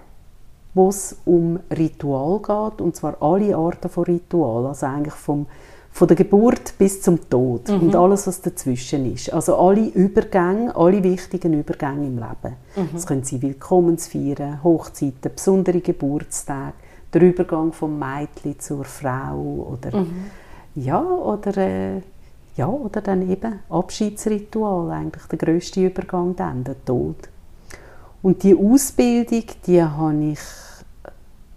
wo 0.74 0.90
es 0.90 1.18
um 1.26 1.60
Ritual 1.76 2.40
geht 2.40 2.82
und 2.82 2.96
zwar 2.96 3.22
alle 3.22 3.56
Arten 3.56 3.90
von 3.90 4.04
Ritual, 4.06 4.68
also 4.68 4.86
eigentlich 4.86 5.14
vom 5.14 5.48
von 5.98 6.08
der 6.08 6.16
Geburt 6.16 6.78
bis 6.78 7.02
zum 7.02 7.28
Tod 7.28 7.70
mhm. 7.70 7.80
und 7.80 7.96
alles, 7.96 8.28
was 8.28 8.40
dazwischen 8.40 9.12
ist. 9.12 9.34
Also 9.34 9.58
alle 9.58 9.88
Übergänge, 9.88 10.76
alle 10.76 11.04
wichtigen 11.04 11.54
Übergänge 11.54 12.06
im 12.06 12.18
Leben. 12.18 12.56
Mhm. 12.76 12.90
Das 12.94 13.08
können 13.08 13.24
Sie 13.24 13.42
Willkommensfeiern, 13.42 14.64
Hochzeiten, 14.64 15.32
besondere 15.34 15.82
Geburtstage, 15.82 16.74
der 17.12 17.22
Übergang 17.24 17.74
vom 17.74 17.98
Mädchen 17.98 18.60
zur 18.60 18.86
Frau 18.86 19.72
oder 19.74 19.98
mhm. 19.98 20.26
ja 20.76 21.02
oder 21.02 21.58
äh, 21.58 22.02
ja 22.56 22.68
oder 22.68 23.02
dann 23.02 23.28
eben 23.28 23.58
Abschiedsritual 23.68 24.92
eigentlich 24.92 25.26
der 25.26 25.40
größte 25.40 25.84
Übergang 25.84 26.36
dann 26.36 26.64
der 26.64 26.76
Tod. 26.86 27.18
Und 28.22 28.44
die 28.44 28.56
Ausbildung, 28.56 29.46
die 29.66 29.82
habe 29.82 30.24
ich 30.26 30.40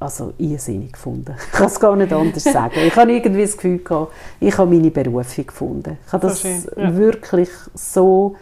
also 0.00 0.33
irrsinnig 0.38 0.95
gefunden. 0.95 1.37
Ich 1.47 1.52
kann 1.52 1.66
es 1.66 1.78
gar 1.78 1.95
nicht 1.95 2.12
anders 2.12 2.42
sagen. 2.42 2.80
Ich 2.87 2.97
habe 2.97 3.12
irgendwie 3.12 3.42
das 3.42 3.52
Gefühl 3.57 3.78
gehabt, 3.78 4.12
ich 4.40 4.57
habe 4.57 4.75
meine 4.75 4.90
Berufung 4.90 5.47
gefunden. 5.47 5.99
Ich 6.07 6.12
habe 6.12 6.26
das 6.26 6.40
so 6.40 6.49
ja. 6.76 6.97
wirklich 6.97 7.50
so, 7.75 8.35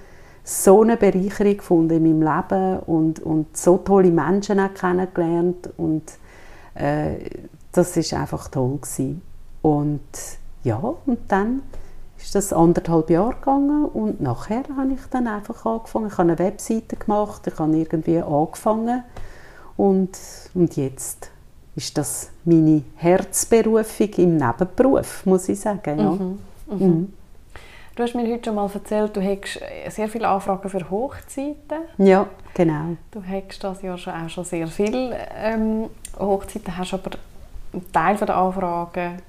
so 0.45 0.83
eine 0.83 0.97
Bereicherung 0.97 1.57
gefunden 1.57 1.97
in 1.97 2.21
meinem 2.21 2.37
Leben 2.37 2.79
und, 2.81 3.21
und 3.21 3.57
so 3.57 3.79
tolle 3.79 4.11
Menschen 4.11 4.61
auch 4.61 4.73
kennengelernt 4.73 5.69
und 5.77 6.05
äh, 6.75 7.17
das 7.73 7.97
ist 7.97 8.15
einfach 8.15 8.49
toll 8.49 8.79
gewesen. 8.81 9.21
Und 9.61 10.00
ja, 10.62 10.77
und 10.77 11.19
dann 11.29 11.62
ist 12.19 12.35
das 12.35 12.53
anderthalb 12.53 13.11
Jahre 13.11 13.35
gegangen 13.35 13.85
und 13.87 14.21
nachher 14.21 14.62
habe 14.77 14.93
ich 14.93 15.00
dann 15.11 15.27
einfach 15.27 15.67
angefangen. 15.67 16.07
Ich 16.07 16.12
habe 16.12 16.23
eine 16.23 16.38
Webseite 16.38 16.97
gemacht, 16.97 17.47
ich 17.47 17.59
habe 17.59 17.77
irgendwie 17.77 18.19
angefangen 18.19 19.03
und, 19.77 20.19
und 20.55 20.77
jetzt 20.77 21.31
ist 21.78 21.97
das 21.97 22.30
meine 22.44 22.82
Herzberufung 22.97 24.11
im 24.16 24.37
Nebenberuf, 24.37 25.25
muss 25.25 25.49
ich 25.49 25.61
sagen. 25.61 25.99
Ja. 25.99 26.11
Mhm. 26.11 26.38
Mhm. 26.66 26.87
Mhm. 26.87 27.12
Du 27.94 28.02
hast 28.02 28.14
mir 28.14 28.32
heute 28.32 28.44
schon 28.44 28.56
mal 28.56 28.68
erzählt, 28.73 29.16
du 29.16 29.20
hättest 29.20 29.61
sehr 29.90 30.08
viele 30.08 30.28
Anfragen 30.28 30.68
für 30.68 30.90
Hochzeiten. 30.90 31.82
Ja, 31.99 32.26
genau. 32.54 32.97
Du 33.12 33.23
hättest 33.23 33.62
das 33.62 33.82
Jahr 33.82 33.97
schon, 33.97 34.12
auch 34.12 34.28
schon 34.28 34.44
sehr 34.44 34.66
viele 34.66 35.16
ähm, 35.37 35.88
Hochzeiten, 36.18 36.76
hast 36.76 36.94
aber 36.94 37.12
einen 37.73 37.92
Teil 37.92 38.16
der 38.16 38.37
Anfragen 38.37 39.23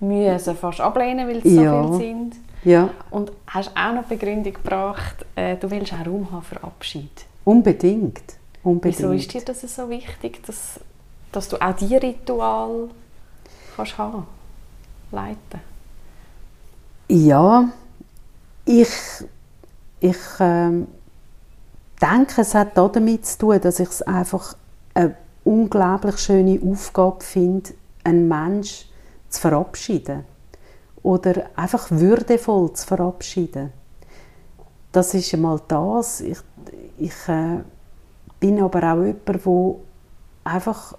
müssen 0.00 0.56
fast 0.56 0.80
ablehnen, 0.82 1.26
weil 1.26 1.38
es 1.38 1.44
ja. 1.44 1.82
so 1.82 1.98
viele 1.98 2.14
sind. 2.14 2.36
Ja. 2.64 2.90
Und 3.10 3.32
hast 3.46 3.70
auch 3.74 3.94
noch 3.94 4.04
die 4.04 4.16
Begründung 4.16 4.52
gebracht, 4.52 5.24
äh, 5.34 5.56
du 5.56 5.70
willst 5.70 5.94
auch 5.94 6.06
Raum 6.06 6.30
haben 6.30 6.42
für 6.42 6.62
Abschied. 6.62 7.24
Unbedingt. 7.44 8.22
Unbedingt. 8.62 8.98
Wieso 8.98 9.12
ist 9.12 9.32
dir 9.32 9.42
das 9.42 9.60
so 9.62 9.88
wichtig, 9.88 10.42
dass 10.46 10.80
dass 11.34 11.48
du 11.48 11.60
auch 11.60 11.74
diese 11.74 12.00
Ritual 12.00 12.88
kannst 13.76 13.98
haben, 13.98 14.26
leiten? 15.10 15.60
Ja, 17.08 17.68
ich, 18.64 18.88
ich 20.00 20.16
ähm, 20.40 20.86
denke, 22.00 22.40
es 22.40 22.54
hat 22.54 22.76
damit 22.76 23.26
zu 23.26 23.38
tun, 23.38 23.60
dass 23.60 23.80
ich 23.80 23.88
es 23.88 24.02
einfach 24.02 24.56
eine 24.94 25.16
unglaublich 25.44 26.18
schöne 26.18 26.60
Aufgabe 26.64 27.24
finde, 27.24 27.70
einen 28.04 28.28
Menschen 28.28 28.88
zu 29.28 29.40
verabschieden 29.40 30.24
oder 31.02 31.50
einfach 31.56 31.90
würdevoll 31.90 32.72
zu 32.72 32.86
verabschieden. 32.86 33.72
Das 34.92 35.12
ist 35.12 35.34
einmal 35.34 35.60
das. 35.66 36.20
Ich, 36.20 36.38
ich 36.96 37.28
äh, 37.28 37.58
bin 38.38 38.62
aber 38.62 38.92
auch 38.92 39.02
jemand, 39.02 39.26
der 39.26 39.74
einfach 40.44 40.94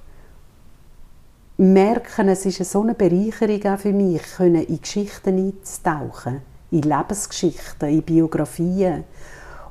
merken, 1.58 2.30
es 2.30 2.46
ist 2.46 2.70
so 2.70 2.82
eine 2.82 2.94
Bereicherung 2.94 3.66
auch 3.74 3.80
für 3.80 3.94
mich, 3.94 4.22
können 4.38 4.64
in 4.64 4.82
Geschichten 4.82 5.38
einzutauchen, 5.38 6.42
in 6.72 6.82
Lebensgeschichten, 6.82 7.90
in 7.90 8.02
Biografien 8.02 9.04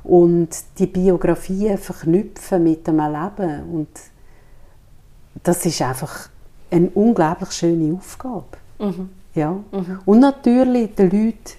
und 0.03 0.49
die 0.77 0.87
Biografien 0.87 1.77
verknüpfen 1.77 2.63
mit 2.63 2.87
dem 2.87 2.97
Leben 2.97 3.69
und 3.71 3.89
das 5.43 5.65
ist 5.65 5.81
einfach 5.81 6.29
eine 6.71 6.89
unglaublich 6.89 7.51
schöne 7.51 7.95
Aufgabe. 7.95 8.45
Mhm. 8.79 9.09
Ja. 9.33 9.51
Mhm. 9.51 9.99
Und 10.05 10.19
natürlich 10.19 10.95
den 10.95 11.11
Leuten, 11.11 11.55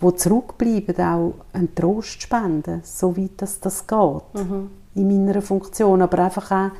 die 0.00 0.16
zurückbleiben, 0.16 0.96
auch 0.96 1.34
einen 1.52 1.74
Trost 1.74 2.22
spenden, 2.22 2.80
soweit 2.82 3.32
das, 3.36 3.60
das 3.60 3.86
geht 3.86 4.34
mhm. 4.34 4.70
in 4.94 5.26
meiner 5.26 5.42
Funktion, 5.42 6.02
aber 6.02 6.18
einfach 6.24 6.50
auch 6.50 6.70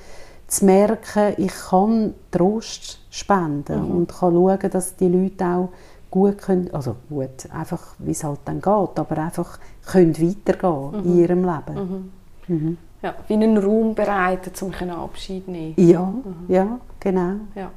zu 0.50 0.64
merken, 0.64 1.34
ich 1.36 1.52
kann 1.70 2.14
Trost 2.30 2.98
spenden 3.10 3.88
mhm. 3.88 3.90
und 3.96 4.12
kann 4.12 4.34
schauen, 4.34 4.70
dass 4.70 4.96
die 4.96 5.08
Leute 5.08 5.44
auch 5.44 5.68
gut 6.10 6.38
können, 6.38 6.70
also 6.72 6.96
gut, 7.08 7.48
einfach 7.52 7.94
wie 7.98 8.10
es 8.10 8.24
halt 8.24 8.40
dann 8.44 8.60
geht, 8.60 8.66
aber 8.66 9.18
einfach 9.18 9.58
können 9.86 10.16
weitergehen 10.18 10.90
mhm. 10.90 11.04
in 11.04 11.18
ihrem 11.18 11.44
Leben. 11.44 12.12
Mhm. 12.48 12.54
mhm. 12.54 12.78
Ja, 13.02 13.14
wie 13.28 13.32
einen 13.32 13.56
Raum 13.56 13.94
bereiten, 13.94 14.52
um 14.60 14.74
Abschied 14.90 15.46
zu 15.46 15.50
nehmen. 15.50 15.74
Ja, 15.78 16.02
mhm. 16.02 16.34
ja, 16.48 16.80
genau. 16.98 17.36
Ja. 17.54 17.70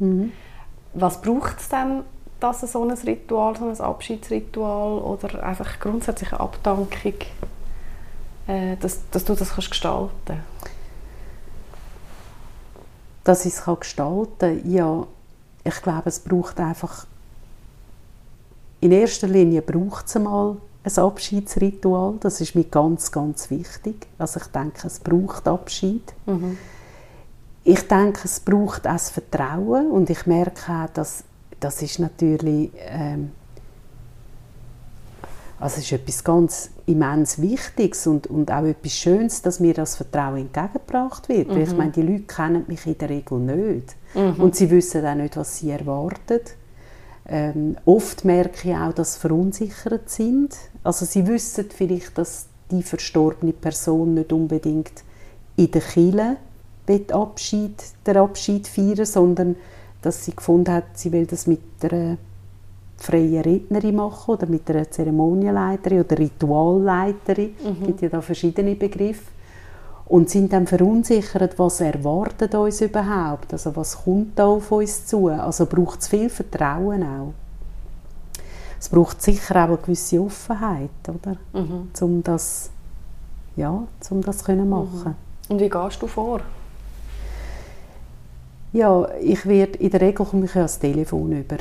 Mhm. 0.00 0.32
Was 0.94 1.20
braucht 1.20 1.60
es 1.60 1.68
denn, 1.68 2.02
dass 2.40 2.62
so 2.62 2.82
ein 2.82 2.90
Ritual, 2.90 3.54
so 3.56 3.68
ein 3.68 3.80
Abschiedsritual 3.80 4.98
oder 4.98 5.44
einfach 5.44 5.78
grundsätzlich 5.78 6.32
eine 6.32 6.40
Abdankung, 6.40 6.88
äh, 8.48 8.76
dass, 8.80 9.08
dass 9.10 9.24
du 9.24 9.34
das 9.34 9.50
kannst 9.50 9.70
gestalten 9.70 10.10
kannst? 10.24 10.55
Dass 13.26 13.44
ich 13.44 13.54
es 13.54 13.64
gestalten 13.64 14.38
kann, 14.38 14.70
ja, 14.70 15.06
ich 15.64 15.82
glaube, 15.82 16.08
es 16.08 16.20
braucht 16.20 16.60
einfach, 16.60 17.06
in 18.80 18.92
erster 18.92 19.26
Linie 19.26 19.62
braucht 19.62 20.06
es 20.06 20.14
einmal 20.14 20.58
ein 20.84 20.98
Abschiedsritual, 20.98 22.14
das 22.20 22.40
ist 22.40 22.54
mir 22.54 22.64
ganz, 22.64 23.10
ganz 23.10 23.50
wichtig. 23.50 24.06
Also 24.16 24.38
ich 24.38 24.46
denke, 24.46 24.86
es 24.86 25.00
braucht 25.00 25.48
Abschied. 25.48 26.14
Mhm. 26.26 26.56
Ich 27.64 27.88
denke, 27.88 28.20
es 28.24 28.38
braucht 28.38 28.86
auch 28.86 28.92
das 28.92 29.10
Vertrauen 29.10 29.90
und 29.90 30.08
ich 30.08 30.24
merke 30.26 30.72
auch, 30.72 30.88
dass 30.94 31.24
das 31.58 31.82
ist 31.82 31.98
natürlich 31.98 32.70
ähm, 32.76 33.32
Also 35.58 35.78
es 35.78 35.84
ist 35.84 35.92
etwas 35.92 36.22
ganz 36.22 36.70
immens 36.84 37.40
Wichtiges 37.40 38.06
und, 38.06 38.26
und 38.26 38.50
auch 38.50 38.64
etwas 38.64 38.92
Schönes, 38.92 39.42
dass 39.42 39.58
mir 39.58 39.74
das 39.74 39.96
Vertrauen 39.96 40.38
entgegengebracht 40.38 41.28
wird. 41.28 41.48
Mhm. 41.48 41.52
Weil 41.52 41.62
ich 41.62 41.70
mhm. 41.70 41.76
meine, 41.76 41.92
die 41.92 42.02
Leute 42.02 42.24
kennen 42.24 42.64
mich 42.68 42.86
in 42.86 42.98
der 42.98 43.08
Regel 43.08 43.38
nicht. 43.38 43.96
Mhm. 44.14 44.40
Und 44.40 44.54
sie 44.54 44.70
wissen 44.70 45.04
auch 45.06 45.14
nicht, 45.14 45.36
was 45.36 45.58
sie 45.58 45.70
erwarten. 45.70 46.40
Ähm, 47.28 47.76
oft 47.86 48.24
merke 48.24 48.68
ich 48.68 48.76
auch, 48.76 48.92
dass 48.92 49.14
sie 49.14 49.20
verunsichert 49.20 50.10
sind. 50.10 50.54
Also 50.84 51.06
sie 51.06 51.26
wissen 51.26 51.66
vielleicht, 51.74 52.16
dass 52.18 52.46
die 52.70 52.82
verstorbene 52.82 53.52
Person 53.52 54.14
nicht 54.14 54.32
unbedingt 54.32 55.04
in 55.56 55.70
der 55.70 55.80
Kille 55.80 56.36
Abschied, 57.10 57.82
der 58.04 58.16
Abschied 58.16 58.68
feiern, 58.68 59.06
sondern 59.06 59.56
dass 60.02 60.24
sie 60.24 60.36
gefunden 60.36 60.72
hat, 60.72 60.84
sie 60.94 61.10
will 61.10 61.26
das 61.26 61.48
mit 61.48 61.60
einer 61.82 62.16
freien 62.96 63.42
Rednerin 63.42 63.96
machen 63.96 64.34
oder 64.34 64.46
mit 64.46 64.68
einer 64.70 64.90
Zeremonienleiterin 64.90 66.00
oder 66.00 66.18
Ritualleiterin. 66.18 67.54
Mhm. 67.62 67.76
Es 67.80 67.86
gibt 67.86 68.02
ja 68.02 68.08
da 68.08 68.20
verschiedene 68.20 68.74
Begriffe. 68.74 69.32
Und 70.08 70.30
sind 70.30 70.52
dann 70.52 70.68
verunsichert, 70.68 71.58
was 71.58 71.80
erwartet 71.80 72.54
uns 72.54 72.80
überhaupt? 72.80 73.52
Also 73.52 73.74
was 73.74 74.04
kommt 74.04 74.38
da 74.38 74.46
auf 74.46 74.70
uns 74.70 75.04
zu? 75.04 75.26
Also 75.26 75.66
braucht 75.66 76.00
es 76.00 76.08
viel 76.08 76.30
Vertrauen 76.30 77.02
auch. 77.02 77.32
Es 78.78 78.88
braucht 78.88 79.20
sicher 79.20 79.56
auch 79.64 79.68
eine 79.68 79.76
gewisse 79.78 80.20
Offenheit, 80.20 80.90
oder? 81.08 81.36
Mhm. 81.52 81.88
Um 82.00 82.22
das, 82.22 82.70
ja, 83.56 83.82
um 84.10 84.20
das 84.20 84.44
können 84.44 84.68
machen. 84.68 85.16
Mhm. 85.48 85.52
Und 85.54 85.60
wie 85.60 85.68
gehst 85.68 86.00
du 86.00 86.06
vor? 86.06 86.40
Ja, 88.72 89.08
ich 89.20 89.44
werde, 89.46 89.78
in 89.78 89.90
der 89.90 90.00
Regel 90.02 90.24
komme 90.24 90.44
ich 90.44 90.54
ja 90.54 90.60
ans 90.60 90.78
Telefon 90.78 91.32
über. 91.32 91.56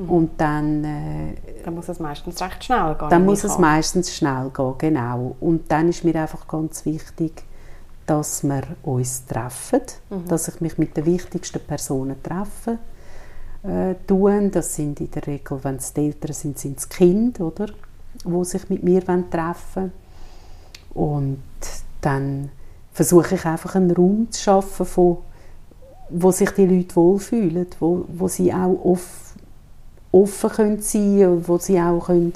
Mhm. 0.00 0.10
Und 0.10 0.30
dann... 0.38 0.84
Äh, 0.84 1.34
dann 1.64 1.74
muss 1.74 1.88
es 1.88 1.98
meistens 1.98 2.40
recht 2.40 2.64
schnell 2.64 2.94
gehen. 2.94 3.10
Dann 3.10 3.24
muss 3.24 3.44
es 3.44 3.58
meistens 3.58 4.14
schnell 4.14 4.50
gehen, 4.50 4.74
genau. 4.78 5.36
Und 5.40 5.70
dann 5.70 5.88
ist 5.88 6.04
mir 6.04 6.14
einfach 6.16 6.46
ganz 6.48 6.84
wichtig, 6.84 7.44
dass 8.06 8.42
wir 8.42 8.62
uns 8.82 9.26
treffen, 9.26 9.82
mhm. 10.08 10.26
dass 10.26 10.48
ich 10.48 10.60
mich 10.60 10.78
mit 10.78 10.96
den 10.96 11.06
wichtigsten 11.06 11.60
Personen 11.60 12.22
treffe. 12.22 12.78
Äh, 13.62 13.94
tun. 14.06 14.50
Das 14.50 14.74
sind 14.74 15.00
in 15.00 15.10
der 15.10 15.26
Regel, 15.26 15.62
wenn 15.62 15.76
es 15.76 15.92
die 15.92 16.06
Eltern 16.06 16.32
sind, 16.32 16.58
sind 16.58 16.78
es 16.78 16.88
Kinder, 16.88 17.44
oder? 17.44 17.66
wo 18.24 18.44
sich 18.44 18.68
mit 18.68 18.82
mir 18.82 19.02
treffen 19.04 19.30
wollen. 19.34 19.92
Und 20.94 21.42
dann 22.00 22.50
versuche 22.92 23.36
ich 23.36 23.44
einfach 23.44 23.74
einen 23.74 23.90
Raum 23.92 24.30
zu 24.30 24.42
schaffen, 24.42 24.86
von, 24.86 25.18
wo 26.10 26.30
sich 26.30 26.50
die 26.50 26.66
Leute 26.66 26.96
wohlfühlen, 26.96 27.66
wo, 27.78 28.04
wo 28.08 28.28
sie 28.28 28.52
auch 28.52 28.78
off, 28.84 29.29
offen 30.12 30.50
können 30.50 30.82
sein 30.82 31.18
können, 31.18 31.48
wo 31.48 31.58
sie 31.58 31.80
auch 31.80 32.06
können 32.06 32.32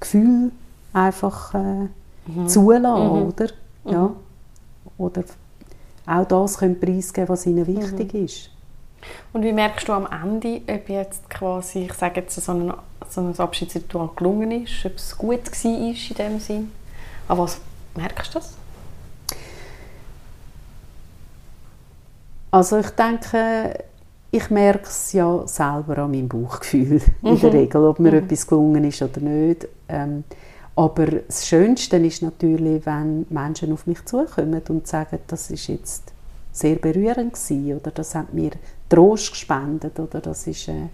Gefühle 0.00 0.50
einfach 0.92 1.54
äh, 1.54 1.88
mhm. 2.26 2.48
zulassen, 2.48 3.06
mhm. 3.06 3.28
oder? 3.28 3.48
Mhm. 3.84 3.92
Ja. 3.92 4.10
Oder 4.98 5.24
auch 6.06 6.24
das 6.26 6.58
können 6.58 6.78
preisgeben, 6.78 7.28
was 7.28 7.46
ihnen 7.46 7.66
wichtig 7.66 8.14
mhm. 8.14 8.24
ist. 8.24 8.50
Und 9.32 9.44
wie 9.44 9.52
merkst 9.52 9.88
du 9.88 9.92
am 9.92 10.06
Ende, 10.06 10.62
ob 10.68 10.88
jetzt 10.88 11.28
quasi, 11.30 11.84
ich 11.84 11.92
sage 11.92 12.20
jetzt, 12.20 12.40
so 12.40 12.52
ein, 12.52 12.72
so 13.08 13.20
ein 13.20 13.38
Abschiedsritual 13.38 14.10
gelungen 14.16 14.64
ist, 14.64 14.84
ob 14.84 14.96
es 14.96 15.16
gut 15.16 15.46
war 15.46 15.70
in 15.70 16.14
dem 16.18 16.40
Sinn? 16.40 16.72
An 17.28 17.38
was 17.38 17.60
merkst 17.94 18.34
du 18.34 18.38
das? 18.38 18.54
Also 22.50 22.78
ich 22.78 22.90
denke, 22.90 23.84
ich 24.30 24.50
merke 24.50 24.88
es 24.88 25.12
ja 25.12 25.46
selber 25.46 25.98
an 25.98 26.10
meinem 26.10 26.28
Bauchgefühl 26.28 27.00
mhm. 27.22 27.28
in 27.28 27.40
der 27.40 27.50
mhm. 27.50 27.56
Regel, 27.56 27.84
ob 27.84 27.98
mir 27.98 28.12
mhm. 28.12 28.18
etwas 28.18 28.46
gelungen 28.46 28.84
ist 28.84 29.02
oder 29.02 29.20
nicht. 29.20 29.68
Ähm, 29.88 30.24
aber 30.74 31.06
das 31.06 31.46
Schönste 31.46 31.96
ist 31.96 32.22
natürlich, 32.22 32.84
wenn 32.84 33.24
Menschen 33.30 33.72
auf 33.72 33.86
mich 33.86 34.04
zukommen 34.04 34.60
und 34.68 34.86
sagen, 34.86 35.18
das 35.26 35.50
ist 35.50 35.68
jetzt 35.68 36.12
sehr 36.52 36.76
berührend 36.76 37.34
gewesen, 37.34 37.76
oder 37.78 37.90
das 37.90 38.14
hat 38.14 38.34
mir 38.34 38.50
Trost 38.88 39.30
gespendet 39.30 39.98
oder 39.98 40.20
das 40.20 40.46
ist 40.46 40.68
äh, 40.68 40.88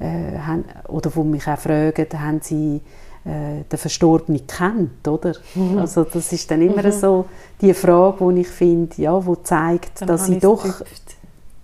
äh, 0.00 0.38
haben, 0.38 0.64
oder 0.88 1.10
wo 1.14 1.24
mich 1.24 1.46
auch 1.48 1.58
fragen, 1.58 2.06
haben 2.14 2.40
sie 2.40 2.80
äh, 3.24 3.64
den 3.70 3.78
Verstorbenen 3.78 4.46
kennt, 4.46 5.06
oder? 5.06 5.34
Mhm. 5.54 5.78
Also 5.78 6.04
das 6.04 6.32
ist 6.32 6.50
dann 6.50 6.62
immer 6.62 6.84
mhm. 6.84 6.92
so 6.92 7.24
die 7.60 7.74
Frage, 7.74 8.20
wo 8.20 8.30
ich 8.30 8.48
finde, 8.48 9.02
ja, 9.02 9.24
wo 9.24 9.34
zeigt, 9.36 10.00
dann 10.00 10.08
dass 10.08 10.28
ich 10.28 10.38
doch. 10.38 10.64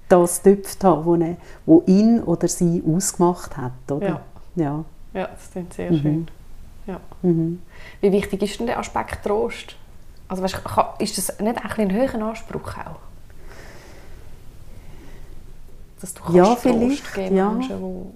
Das 0.09 0.43
tüpft 0.43 0.85
habe, 0.85 1.05
wo, 1.05 1.19
wo 1.67 1.83
ihn 1.87 2.23
oder 2.23 2.49
sie 2.49 2.83
ausgemacht 2.87 3.57
hat, 3.57 3.73
oder? 3.91 4.07
Ja, 4.07 4.21
ja. 4.57 4.85
ja 5.13 5.27
das 5.29 5.51
klingt 5.51 5.73
sehr 5.73 5.93
mhm. 5.93 6.01
schön. 6.01 6.29
Ja. 6.87 7.01
Mhm. 7.23 7.63
Wie 8.01 8.13
wichtig 8.13 8.43
ist 8.43 8.61
denn 8.61 8.67
der 8.67 8.79
Aspekt 8.79 9.25
Trost? 9.25 9.77
Also 10.29 10.43
weißt, 10.43 10.63
ist 10.99 11.19
das 11.19 11.39
nicht 11.41 11.65
ein, 11.65 11.71
ein 11.71 11.93
höherer 11.93 12.23
Anspruch 12.23 12.77
auch? 12.79 13.01
Dass 16.01 16.15
du 16.15 16.33
ja, 16.33 16.55
Trost 16.55 16.63
geben 17.15 17.37
ja. 17.37 17.51
Menschen, 17.51 18.13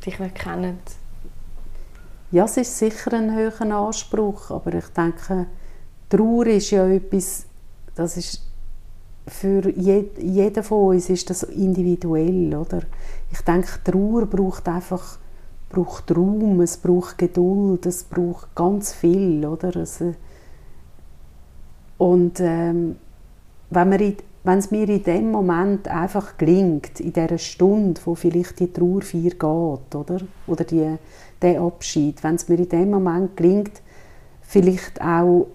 die 0.00 0.04
dich 0.04 0.18
nicht 0.18 0.34
kennen? 0.34 0.78
Ja, 2.30 2.44
es 2.44 2.56
ist 2.56 2.78
sicher 2.78 3.12
ein 3.12 3.34
höherer 3.34 3.86
Anspruch, 3.86 4.50
aber 4.50 4.72
ich 4.74 4.86
denke, 4.88 5.46
Trauer 6.08 6.46
ist 6.46 6.70
ja 6.70 6.86
etwas, 6.88 7.44
das 7.94 8.16
ist 8.16 8.42
für 9.26 9.68
jeden 9.70 10.62
von 10.62 10.94
uns 10.94 11.08
ist 11.08 11.30
das 11.30 11.44
individuell, 11.44 12.54
oder? 12.54 12.82
Ich 13.30 13.40
denke, 13.42 13.68
Trauer 13.84 14.26
braucht 14.26 14.68
einfach 14.68 15.18
braucht 15.72 16.14
Raum, 16.14 16.60
es 16.60 16.76
braucht 16.76 17.18
Geduld, 17.18 17.86
es 17.86 18.04
braucht 18.04 18.54
ganz 18.54 18.92
viel, 18.92 19.44
oder? 19.44 19.74
Also, 19.74 20.14
und 21.98 22.38
ähm, 22.40 22.96
wenn 23.70 23.92
in, 23.92 24.16
wenn 24.44 24.58
es 24.58 24.70
mir 24.70 24.88
in 24.88 25.02
dem 25.02 25.30
Moment 25.30 25.88
einfach 25.88 26.36
gelingt, 26.36 27.00
in 27.00 27.12
dieser 27.12 27.38
Stunde, 27.38 28.00
wo 28.04 28.14
vielleicht 28.14 28.60
die 28.60 28.72
Trauerfeier 28.72 29.30
geht, 29.30 29.94
oder, 29.94 30.18
oder 30.46 30.64
die, 30.64 30.96
der 31.40 31.60
Abschied, 31.60 32.22
wenn 32.22 32.34
es 32.34 32.48
mir 32.48 32.58
in 32.58 32.68
dem 32.68 32.90
Moment 32.90 33.36
gelingt, 33.36 33.82
vielleicht 34.42 35.00
auch 35.00 35.46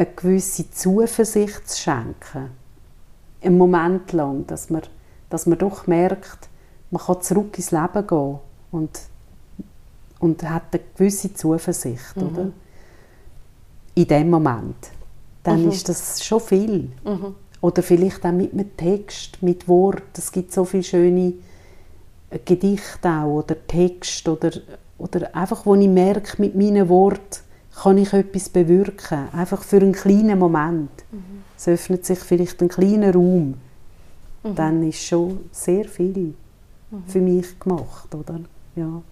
eine 0.00 0.10
gewisse 0.14 0.70
Zuversicht 0.70 1.68
zu 1.68 1.82
schenken, 1.82 2.50
einen 3.42 3.58
Moment 3.58 4.12
lang, 4.12 4.46
dass 4.46 4.70
man, 4.70 4.82
dass 5.28 5.46
man 5.46 5.58
doch 5.58 5.86
merkt, 5.86 6.48
man 6.90 7.02
kann 7.02 7.22
zurück 7.22 7.56
ins 7.56 7.70
Leben 7.70 8.06
gehen 8.06 8.38
und, 8.72 9.00
und 10.18 10.42
hat 10.42 10.64
eine 10.72 10.82
gewisse 10.96 11.34
Zuversicht, 11.34 12.16
mhm. 12.16 12.22
oder? 12.28 12.52
In 13.94 14.06
dem 14.06 14.30
Moment 14.30 14.90
dann 15.42 15.64
mhm. 15.64 15.70
ist 15.70 15.88
das 15.88 16.24
schon 16.24 16.40
viel. 16.40 16.90
Mhm. 17.04 17.34
Oder 17.60 17.82
vielleicht 17.82 18.24
auch 18.24 18.32
mit 18.32 18.52
einem 18.52 18.76
Text, 18.76 19.42
mit 19.42 19.68
Wort. 19.68 20.16
Es 20.16 20.32
gibt 20.32 20.52
so 20.52 20.64
viele 20.64 20.82
schöne 20.82 21.34
Gedichte 22.44 23.08
auch, 23.08 23.40
oder 23.40 23.56
Text 23.66 24.28
oder, 24.28 24.50
oder 24.98 25.34
einfach, 25.34 25.66
wo 25.66 25.74
ich 25.74 25.88
merke, 25.88 26.40
mit 26.40 26.54
meinen 26.54 26.88
Worten 26.88 27.40
kann 27.82 27.98
ich 27.98 28.12
etwas 28.12 28.48
bewirken. 28.48 29.28
Einfach 29.32 29.62
für 29.62 29.76
einen 29.76 29.92
kleinen 29.92 30.38
Moment. 30.38 30.90
Mhm. 31.10 31.42
Es 31.56 31.68
öffnet 31.68 32.04
sich 32.04 32.18
vielleicht 32.18 32.60
ein 32.62 32.68
kleiner 32.68 33.14
Raum. 33.14 33.54
Mhm. 34.42 34.54
Dann 34.54 34.82
ist 34.88 35.04
schon 35.04 35.40
sehr 35.50 35.84
viel 35.86 36.34
mhm. 36.90 37.04
für 37.06 37.20
mich 37.20 37.58
gemacht, 37.58 38.14
oder? 38.14 38.40
Ja. 38.76 39.02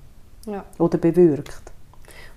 ja. 0.47 0.65
Oder 0.79 0.99
bewirkt. 0.99 1.73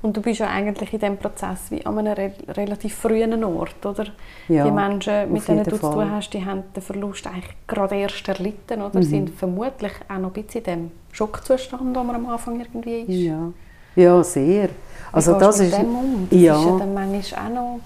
Und 0.02 0.18
du 0.18 0.22
bist 0.22 0.40
ja 0.40 0.48
eigentlich 0.48 0.94
in 0.94 1.00
diesem 1.00 1.18
Prozess 1.18 1.70
wie 1.70 1.86
an 1.86 2.00
einem 2.00 2.14
re 2.14 2.32
relativ 2.48 2.96
frühen 2.96 3.44
Ort, 3.44 3.86
oder? 3.86 4.08
Ja, 4.48 4.66
die 4.66 4.72
Menschen, 4.72 5.32
mit 5.32 5.48
denen 5.48 5.64
du 5.64 5.76
Fall. 5.76 5.92
zu 5.92 5.98
tun 5.98 6.12
hast, 6.12 6.30
die 6.32 6.44
haben 6.44 6.64
den 6.76 6.82
Verlust 6.82 7.28
eigentlich 7.28 7.54
gerade 7.68 7.96
erst 7.96 8.28
erlitten, 8.28 8.82
oder? 8.82 9.00
Mhm. 9.00 9.04
Sind 9.04 9.30
vermutlich 9.30 9.92
auch 10.10 10.18
noch 10.18 10.36
ein 10.36 10.44
bisschen 10.44 10.62
in 10.62 10.64
dem 10.64 10.92
Schockzustand, 11.12 11.96
wo 11.96 12.04
man 12.04 12.16
am 12.16 12.26
Anfang 12.28 12.60
irgendwie 12.60 13.02
ist. 13.02 13.10
Ja, 13.10 13.52
ja 13.96 14.24
sehr. 14.24 14.70
Also 15.12 15.38
das 15.38 15.60
ist, 15.60 15.78
um? 15.78 16.28
das 16.30 16.40
ja. 16.40 16.58
ist 16.58 16.66
ja 16.66 16.78
dann 16.78 16.94
manchmal 16.94 17.46
auch 17.46 17.54
noch... 17.54 17.80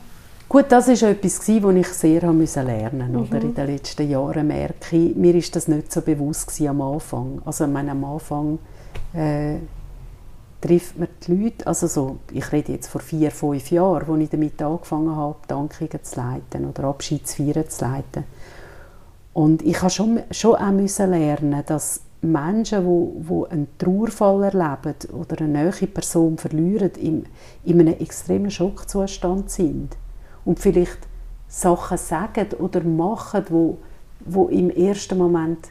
Gut, 0.47 0.65
das 0.69 0.87
war 0.87 1.09
etwas, 1.09 1.39
was 1.39 1.75
ich 1.75 1.87
sehr 1.87 2.21
lernen 2.21 3.11
musste. 3.13 3.35
Mhm. 3.35 3.39
Oder? 3.39 3.47
In 3.47 3.55
den 3.55 3.67
letzten 3.67 4.09
Jahren 4.09 4.47
merke 4.47 4.95
ich, 4.95 5.15
mir 5.15 5.33
ist 5.35 5.55
das 5.55 5.67
nicht 5.67 5.91
so 5.91 6.01
bewusst 6.01 6.61
am 6.61 6.81
Anfang. 6.81 7.41
Also 7.45 7.65
ich 7.65 7.71
meine, 7.71 7.91
am 7.91 8.03
Anfang... 8.03 8.59
Äh, 9.13 9.55
trifft 10.65 10.97
man 10.97 11.07
die 11.25 11.35
Leute, 11.35 11.67
also 11.67 11.87
so, 11.87 12.17
ich 12.31 12.51
rede 12.51 12.71
jetzt 12.71 12.87
vor 12.87 13.01
vier, 13.01 13.29
fünf 13.29 13.69
Jahren, 13.71 14.09
als 14.09 14.21
ich 14.21 14.29
damit 14.29 14.61
angefangen 14.61 15.15
habe, 15.15 15.35
Dankungen 15.47 16.03
zu 16.03 16.19
leiten 16.19 16.65
oder 16.67 16.85
Abschiedsfeiern 16.85 17.69
zu 17.69 17.85
leiten. 17.85 18.23
Und 19.33 19.61
ich 19.61 19.79
habe 19.81 19.91
schon, 19.91 20.21
schon 20.31 20.55
auch 20.55 20.71
müssen 20.71 21.11
lernen, 21.11 21.61
dass 21.65 22.01
Menschen, 22.25 22.85
die, 22.85 23.23
die 23.27 23.51
einen 23.51 23.67
Trauerfall 23.77 24.43
erleben 24.43 24.95
oder 25.13 25.41
eine 25.41 25.65
neue 25.65 25.87
Person 25.87 26.37
verlieren, 26.37 26.91
in, 26.97 27.25
in 27.63 27.79
einem 27.79 27.99
extremen 27.99 28.51
Schockzustand 28.51 29.49
sind 29.49 29.97
und 30.43 30.59
vielleicht 30.59 30.99
Sachen 31.47 31.97
sagen 31.97 32.47
oder 32.59 32.83
machen, 32.83 33.45
wo, 33.49 33.77
wo 34.19 34.47
im 34.47 34.69
ersten 34.69 35.17
Moment 35.17 35.69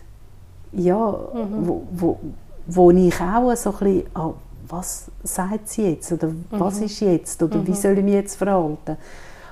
ja, 0.72 0.96
mhm. 1.06 1.66
wo, 1.66 1.82
wo, 1.90 2.20
wo 2.66 2.90
ich 2.90 3.20
auch 3.20 3.54
so 3.54 3.70
ein 3.70 3.78
bisschen, 3.78 4.06
ah, 4.14 4.32
was 4.68 5.10
sagt 5.22 5.68
sie 5.68 5.90
jetzt 5.90 6.10
oder 6.12 6.28
mhm. 6.28 6.44
was 6.50 6.80
ist 6.80 7.00
jetzt 7.00 7.42
oder 7.42 7.58
mhm. 7.58 7.66
wie 7.66 7.74
soll 7.74 7.98
ich 7.98 8.04
mich 8.04 8.14
jetzt 8.14 8.36
verhalten. 8.36 8.96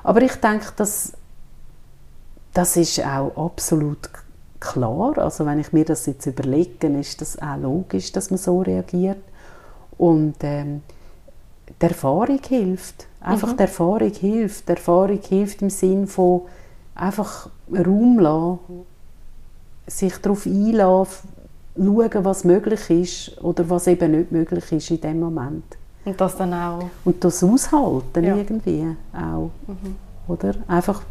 Aber 0.03 0.23
ich 0.23 0.35
denke, 0.37 0.73
dass 0.77 1.13
das 2.53 2.77
ist 2.77 3.05
auch 3.05 3.37
absolut 3.37 4.11
klar. 4.63 5.19
Also 5.19 5.45
wenn 5.45 5.59
ich 5.59 5.73
mir 5.73 5.85
das 5.85 6.07
jetzt 6.07 6.27
überlege, 6.27 6.87
ist 6.99 7.21
das 7.21 7.41
auch 7.41 7.57
logisch, 7.57 8.13
dass 8.13 8.31
man 8.31 8.39
so 8.39 8.61
reagiert. 8.61 9.19
Und 9.99 10.37
ähm, 10.43 10.83
die 11.81 11.87
Erfahrung 11.87 12.41
hilft. 12.47 13.07
Einfach 13.21 13.53
mhm. 13.53 13.57
die 13.57 13.63
Erfahrung 13.63 14.13
hilft. 14.13 14.69
Die 14.69 14.73
Erfahrung 14.73 15.21
hilft 15.21 15.63
im 15.63 15.71
Sinn 15.71 16.07
von 16.07 16.43
einfach 16.95 17.49
Raum 17.73 18.19
lassen, 18.19 18.59
sich 19.87 20.17
darauf 20.19 20.47
einlassen, 20.47 21.29
schauen, 21.77 22.25
was 22.25 22.45
möglich 22.45 22.91
ist 22.91 23.43
oder 23.43 23.69
was 23.69 23.87
eben 23.87 24.13
nicht 24.13 24.33
möglich 24.33 24.71
ist 24.73 24.91
in 24.91 25.01
dem 25.01 25.21
Moment. 25.21 25.65
Und 26.05 26.21
das 26.21 26.37
dann 26.37 26.53
auch... 26.53 26.85
Und 27.05 27.23
das 27.25 27.43
aushalten 27.43 28.25
ja. 28.25 28.37
irgendwie 28.37 28.87
auch. 29.13 29.51
Mhm. 29.67 29.97
Oder? 30.29 30.55
Einfach, 30.67 31.03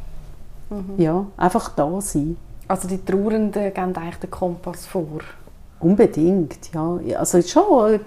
mhm. 0.70 1.02
ja, 1.02 1.26
einfach 1.38 1.70
da 1.76 2.00
sein. 2.02 2.38
Also 2.72 2.88
die 2.88 3.04
Trauernden 3.04 3.52
geben 3.52 3.96
eigentlich 3.98 4.16
den 4.16 4.32
Kompass 4.32 4.86
vor? 4.86 5.20
Unbedingt, 5.82 6.74
ja. 6.74 7.00
Also 7.20 7.42
schon. 7.42 8.00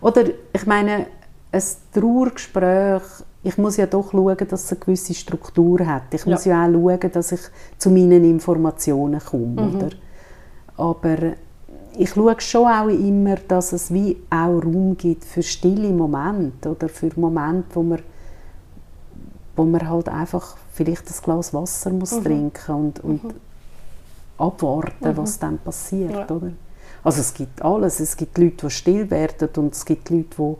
Oder 0.00 0.24
ich 0.54 0.64
meine, 0.64 1.06
ein 1.52 1.62
Trauergespräch, 1.92 3.02
ich 3.42 3.58
muss 3.58 3.76
ja 3.76 3.84
doch 3.84 4.12
schauen, 4.12 4.38
dass 4.48 4.64
es 4.64 4.72
eine 4.72 4.80
gewisse 4.80 5.12
Struktur 5.12 5.86
hat. 5.86 6.14
Ich 6.14 6.24
muss 6.24 6.46
ja, 6.46 6.66
ja 6.66 6.66
auch 6.66 6.72
schauen, 6.72 7.12
dass 7.12 7.32
ich 7.32 7.40
zu 7.76 7.90
meinen 7.90 8.24
Informationen 8.24 9.20
komme. 9.20 9.60
Mhm. 9.60 9.76
Oder? 9.76 9.90
Aber 10.78 11.16
ich 11.98 12.08
schaue 12.08 12.40
schon 12.40 12.68
auch 12.68 12.88
immer, 12.88 13.36
dass 13.36 13.74
es 13.74 13.92
wie 13.92 14.16
auch 14.30 14.62
Raum 14.62 14.96
gibt 14.96 15.26
für 15.26 15.42
stille 15.42 15.90
Momente 15.90 16.70
oder 16.70 16.88
für 16.88 17.10
Momente, 17.16 17.68
wo 17.74 17.82
man, 17.82 17.98
wo 19.56 19.64
man 19.64 19.86
halt 19.86 20.08
einfach 20.08 20.56
vielleicht 20.72 21.06
ein 21.06 21.22
Glas 21.22 21.52
Wasser 21.52 21.90
muss 21.90 22.12
mhm. 22.12 22.24
trinken 22.24 22.74
und, 22.74 23.04
und 23.04 23.24
mhm. 23.24 23.34
Abwarten, 24.38 25.08
mhm. 25.08 25.16
was 25.16 25.38
dann 25.38 25.58
passiert. 25.58 26.12
Ja. 26.12 26.30
Oder? 26.30 26.52
Also 27.04 27.20
es 27.20 27.34
gibt 27.34 27.62
alles. 27.62 28.00
Es 28.00 28.16
gibt 28.16 28.36
Leute, 28.38 28.66
die 28.66 28.70
still 28.70 29.10
werden 29.10 29.48
und 29.56 29.74
es 29.74 29.84
gibt 29.84 30.10
Leute, 30.10 30.26
die 30.38 30.56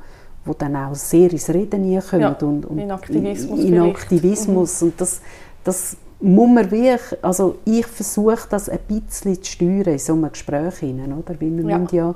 wo 0.46 0.54
dann 0.54 0.76
auch 0.76 0.94
sehr 0.94 1.30
ins 1.32 1.48
Reden 1.48 2.00
kommen 2.00 2.22
ja, 2.22 2.36
und, 2.40 2.66
und 2.66 2.78
in 2.78 2.90
Aktivismus, 2.90 3.60
in, 3.60 3.74
in 3.74 3.82
Aktivismus. 3.82 4.80
Mhm. 4.80 4.88
und 4.88 5.00
das, 5.00 5.20
das 5.64 5.96
muss 6.20 6.48
man 6.48 6.70
wirklich, 6.70 7.24
also 7.24 7.56
ich 7.64 7.86
versuche 7.86 8.48
das 8.48 8.68
ein 8.68 8.78
bisschen 8.88 9.42
zu 9.42 9.52
steuern 9.52 9.92
in 9.92 9.98
so 9.98 10.12
einem 10.14 10.30
Gespräch 10.30 10.76
hinein, 10.76 11.12
oder? 11.12 11.34
Weil 11.40 11.56
wir 11.56 11.68
ja. 11.68 11.78
müssen 11.78 11.96
ja 11.96 12.14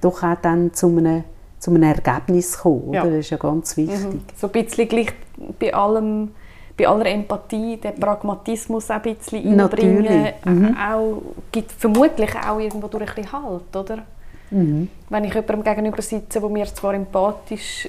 doch 0.00 0.22
auch 0.22 0.36
dann 0.40 0.72
zu 0.72 0.86
einem, 0.86 1.24
zu 1.58 1.70
einem 1.70 1.82
Ergebnis 1.82 2.58
kommen, 2.58 2.84
oder? 2.84 3.04
Ja. 3.04 3.04
Das 3.04 3.14
ist 3.14 3.30
ja 3.30 3.36
ganz 3.36 3.76
wichtig. 3.76 4.04
Mhm. 4.04 4.20
So 4.36 4.46
ein 4.46 4.52
bisschen 4.52 4.88
gleich 4.88 5.12
bei 5.58 5.74
allem, 5.74 6.30
bei 6.76 6.88
aller 6.88 7.06
Empathie, 7.06 7.76
den 7.76 7.94
Pragmatismus 7.94 8.90
ein 8.90 9.02
bisschen 9.02 9.60
einbringen, 9.60 10.32
mhm. 10.44 10.76
auch, 10.76 11.22
gibt 11.52 11.72
vermutlich 11.72 12.34
auch 12.34 12.58
irgendwo 12.58 12.88
durch 12.88 13.08
ein 13.08 13.14
bisschen 13.14 13.32
Halt, 13.32 13.76
oder? 13.76 14.02
Mhm. 14.50 14.88
Wenn 15.08 15.24
ich 15.24 15.34
jemandem 15.34 15.62
gegenüber 15.62 16.02
sitze, 16.02 16.40
der 16.40 16.48
mir 16.48 16.66
zwar 16.66 16.94
empathisch 16.94 17.88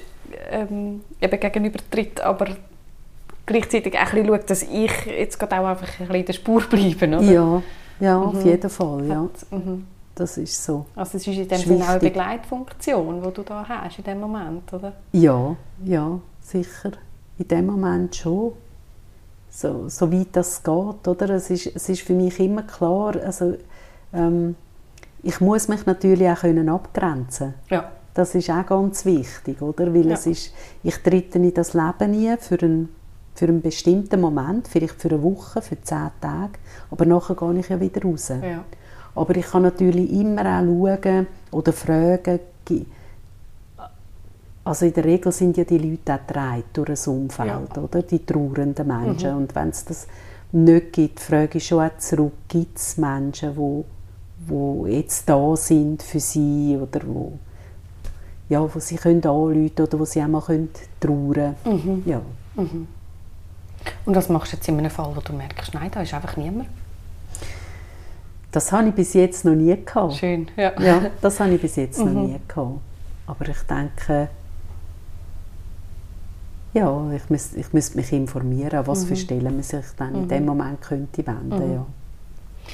ähm, 0.50 1.02
eben 1.20 1.40
gegenüber 1.40 1.78
tritt, 1.90 2.20
aber 2.20 2.46
gleichzeitig 3.44 3.94
auch 3.98 4.12
ein 4.12 4.26
schaut, 4.26 4.50
dass 4.50 4.62
ich 4.62 5.06
jetzt 5.06 5.38
gerade 5.38 5.60
auch 5.60 5.66
einfach 5.66 5.88
ein 5.88 6.06
bisschen 6.06 6.14
in 6.14 6.26
der 6.26 6.32
Spur 6.32 6.62
bleibe, 6.62 7.06
oder? 7.06 7.20
Ja, 7.22 7.62
ja 8.00 8.18
mhm. 8.18 8.26
auf 8.26 8.44
jeden 8.44 8.70
Fall, 8.70 9.06
ja. 9.06 9.28
Mhm. 9.50 9.86
Das 10.14 10.38
ist 10.38 10.64
so. 10.64 10.86
Also 10.96 11.18
es 11.18 11.26
ist 11.26 11.36
in 11.36 11.46
dem 11.46 11.58
Sinne 11.58 11.84
auch 11.84 11.88
eine 11.88 12.00
Begleitfunktion, 12.00 13.22
die 13.22 13.30
du 13.32 13.42
da 13.42 13.66
hast 13.68 13.98
in 13.98 14.04
dem 14.04 14.20
Moment, 14.20 14.72
oder? 14.72 14.94
Ja, 15.12 15.54
ja, 15.84 16.18
sicher. 16.40 16.92
In 17.38 17.48
dem 17.48 17.66
Moment 17.66 18.16
schon. 18.16 18.52
So, 19.56 19.88
so 19.88 20.12
weit 20.12 20.28
das 20.32 20.62
geht, 20.62 21.08
oder? 21.08 21.30
Es 21.30 21.48
ist, 21.48 21.74
es 21.74 21.88
ist 21.88 22.02
für 22.02 22.12
mich 22.12 22.38
immer 22.40 22.62
klar, 22.64 23.16
also 23.24 23.56
ähm, 24.12 24.54
ich 25.22 25.40
muss 25.40 25.68
mich 25.68 25.86
natürlich 25.86 26.28
auch 26.28 26.40
können 26.40 26.68
abgrenzen 26.68 27.54
ja. 27.70 27.90
Das 28.12 28.34
ist 28.34 28.50
auch 28.50 28.66
ganz 28.66 29.06
wichtig, 29.06 29.62
oder? 29.62 29.94
Weil 29.94 30.08
ja. 30.08 30.12
es 30.12 30.26
ist, 30.26 30.52
ich 30.82 30.98
trete 30.98 31.38
in 31.38 31.54
das 31.54 31.72
Leben 31.72 32.10
nie 32.10 32.36
für 32.38 32.60
einen, 32.60 32.90
für 33.34 33.46
einen 33.46 33.62
bestimmten 33.62 34.20
Moment, 34.20 34.68
vielleicht 34.68 35.00
für 35.00 35.08
eine 35.08 35.22
Woche, 35.22 35.62
für 35.62 35.80
zehn 35.80 36.10
Tage, 36.20 36.58
aber 36.90 37.06
nachher 37.06 37.34
gehe 37.34 37.58
ich 37.58 37.68
ja 37.70 37.80
wieder 37.80 38.02
raus. 38.02 38.28
Ja. 38.28 38.62
Aber 39.14 39.36
ich 39.36 39.46
kann 39.46 39.62
natürlich 39.62 40.12
immer 40.12 40.42
auch 40.42 40.64
schauen 40.66 41.26
oder 41.50 41.72
fragen, 41.72 42.40
also 44.66 44.84
in 44.84 44.92
der 44.92 45.04
Regel 45.04 45.30
sind 45.30 45.56
ja 45.56 45.64
die 45.64 45.78
Leute 45.78 46.14
auch 46.14 46.26
getragen 46.26 46.64
durch 46.72 46.88
ein 46.90 47.12
Umfeld, 47.12 47.76
ja. 47.76 47.82
oder? 47.82 48.02
Die 48.02 48.26
trauernden 48.26 48.86
Menschen. 48.86 49.30
Mhm. 49.30 49.36
Und 49.36 49.54
wenn 49.54 49.68
es 49.68 49.84
das 49.84 50.08
nicht 50.50 50.92
gibt, 50.92 51.20
frage 51.20 51.58
ich 51.58 51.66
schon 51.66 51.84
auch 51.84 51.96
zurück, 51.98 52.32
gibt 52.48 52.76
es 52.76 52.96
Menschen, 52.96 53.54
die 53.54 53.84
wo 54.48 54.86
jetzt 54.86 55.28
da 55.28 55.56
sind 55.56 56.02
für 56.02 56.20
sie 56.20 56.78
oder 56.80 57.00
wo, 57.04 57.32
ja, 58.48 58.62
wo 58.62 58.78
sie 58.78 58.96
können 58.96 59.24
anrufen 59.24 59.72
oder 59.80 59.98
wo 59.98 60.04
sie 60.04 60.22
auch 60.22 60.28
mal 60.28 60.42
können 60.42 60.68
trauern 61.00 61.56
können. 61.64 61.82
Mhm. 61.84 62.02
Ja. 62.04 62.20
Mhm. 62.54 62.88
Und 64.04 64.16
was 64.16 64.28
machst 64.28 64.52
du 64.52 64.56
jetzt 64.56 64.68
in 64.68 64.78
einem 64.78 64.90
Fall, 64.90 65.10
wo 65.14 65.20
du 65.20 65.32
merkst, 65.32 65.74
nein, 65.74 65.90
da 65.92 66.02
ist 66.02 66.12
einfach 66.12 66.36
niemand? 66.36 66.68
Das 68.52 68.72
habe 68.72 68.88
ich 68.88 68.94
bis 68.94 69.14
jetzt 69.14 69.44
noch 69.44 69.54
nie 69.54 69.76
gehabt. 69.84 70.14
Schön, 70.14 70.48
ja. 70.56 70.72
ja 70.80 71.10
das 71.20 71.40
habe 71.40 71.54
ich 71.54 71.60
bis 71.60 71.76
jetzt 71.76 71.98
mhm. 71.98 72.14
noch 72.14 72.26
nie 72.26 72.40
gehabt. 72.46 72.80
Aber 73.26 73.48
ich 73.48 73.62
denke, 73.62 74.28
ja, 76.76 77.10
ich 77.12 77.30
müsste 77.30 77.58
ich 77.58 77.72
müsste 77.72 77.96
mich 77.96 78.12
informieren, 78.12 78.86
was 78.86 79.04
mhm. 79.04 79.08
für 79.08 79.16
Stellen 79.16 79.44
man 79.44 79.62
sich 79.62 79.84
dann 79.96 80.14
in 80.14 80.28
dem 80.28 80.42
mhm. 80.42 80.46
Moment 80.46 80.82
könnte 80.82 81.26
wenden. 81.26 81.68
Mhm. 81.68 81.74
Ja. 81.74 81.86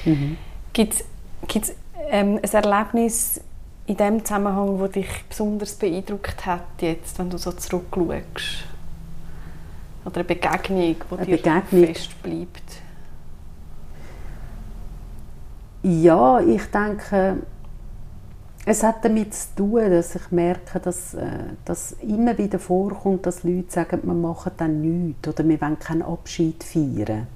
Mhm. 0.05 0.37
Gibt 0.73 0.95
es 0.95 1.05
Gibt 1.47 1.65
es 1.67 1.75
ähm, 2.11 2.38
ein 2.43 2.51
Erlebnis 2.65 3.41
in 3.87 3.97
dem 3.97 4.25
Zusammenhang, 4.25 4.79
das 4.79 4.93
dich 4.93 5.25
besonders 5.29 5.75
beeindruckt 5.75 6.47
hat, 6.47 6.81
jetzt, 6.81 7.19
wenn 7.19 7.31
du 7.31 7.38
so 7.38 7.53
zurückschaust? 7.53 8.65
Oder 10.05 10.17
eine 10.17 10.25
Begegnung, 10.25 10.97
die 10.97 11.17
eine 11.17 11.27
dir 11.27 11.37
Begegnung. 11.37 11.87
fest 11.87 12.23
bleibt? 12.23 12.83
Ja, 15.83 16.41
ich 16.41 16.65
denke, 16.67 17.38
es 18.64 18.83
hat 18.83 19.05
damit 19.05 19.35
zu 19.35 19.55
tun, 19.57 19.90
dass 19.90 20.14
ich 20.14 20.31
merke, 20.31 20.79
dass, 20.79 21.14
äh, 21.14 21.27
dass 21.64 21.92
immer 22.03 22.37
wieder 22.38 22.59
vorkommt, 22.59 23.27
dass 23.27 23.42
Leute 23.42 23.70
sagen, 23.72 24.01
wir 24.05 24.14
machen 24.14 24.53
dann 24.57 24.81
nichts 24.81 25.27
oder 25.27 25.46
wir 25.48 25.61
wollen 25.61 25.79
keinen 25.79 26.03
Abschied 26.03 26.62
feiern. 26.62 27.27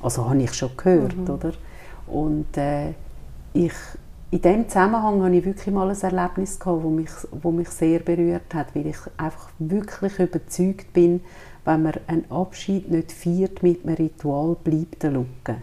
Also 0.00 0.28
habe 0.28 0.42
ich 0.42 0.52
schon 0.52 0.76
gehört, 0.76 1.16
mhm. 1.16 1.30
oder? 1.30 1.52
Und 2.08 2.56
äh, 2.56 2.90
ich, 3.52 3.72
in 4.32 4.42
diesem 4.42 4.68
Zusammenhang 4.68 5.22
hatte 5.22 5.36
ich 5.36 5.44
wirklich 5.44 5.72
mal 5.72 5.88
ein 5.88 6.00
Erlebnis, 6.00 6.58
gehabt, 6.58 6.84
das 6.84 6.90
mich, 6.90 7.10
wo 7.30 7.52
mich 7.52 7.68
sehr 7.68 8.00
berührt 8.00 8.52
hat, 8.52 8.74
weil 8.74 8.86
ich 8.88 8.98
einfach 9.16 9.48
wirklich 9.60 10.18
überzeugt 10.18 10.92
bin, 10.92 11.20
wenn 11.64 11.82
man 11.84 11.94
einen 12.08 12.30
Abschied 12.30 12.90
nicht 12.90 13.12
feiert 13.12 13.62
mit 13.62 13.84
einem 13.84 13.94
Ritual, 13.94 14.56
bleibt 14.64 15.04
eine 15.04 15.18
Lücke. 15.18 15.58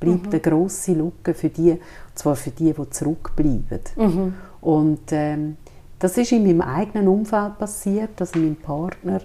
Bleibt 0.00 0.26
mhm. 0.26 0.30
eine 0.30 0.40
grosse 0.40 0.94
Lücke 0.94 1.34
für 1.34 1.50
die, 1.50 1.78
zwar 2.14 2.34
für 2.34 2.50
die, 2.50 2.72
die 2.72 2.90
zurückbleiben. 2.90 3.80
Mhm. 3.96 4.34
Und 4.60 5.12
ähm, 5.12 5.56
das 5.98 6.16
ist 6.16 6.32
in 6.32 6.42
meinem 6.42 6.62
eigenen 6.62 7.06
Umfeld 7.08 7.58
passiert, 7.58 8.18
also 8.18 8.38
mein 8.38 8.56
Partner 8.56 9.20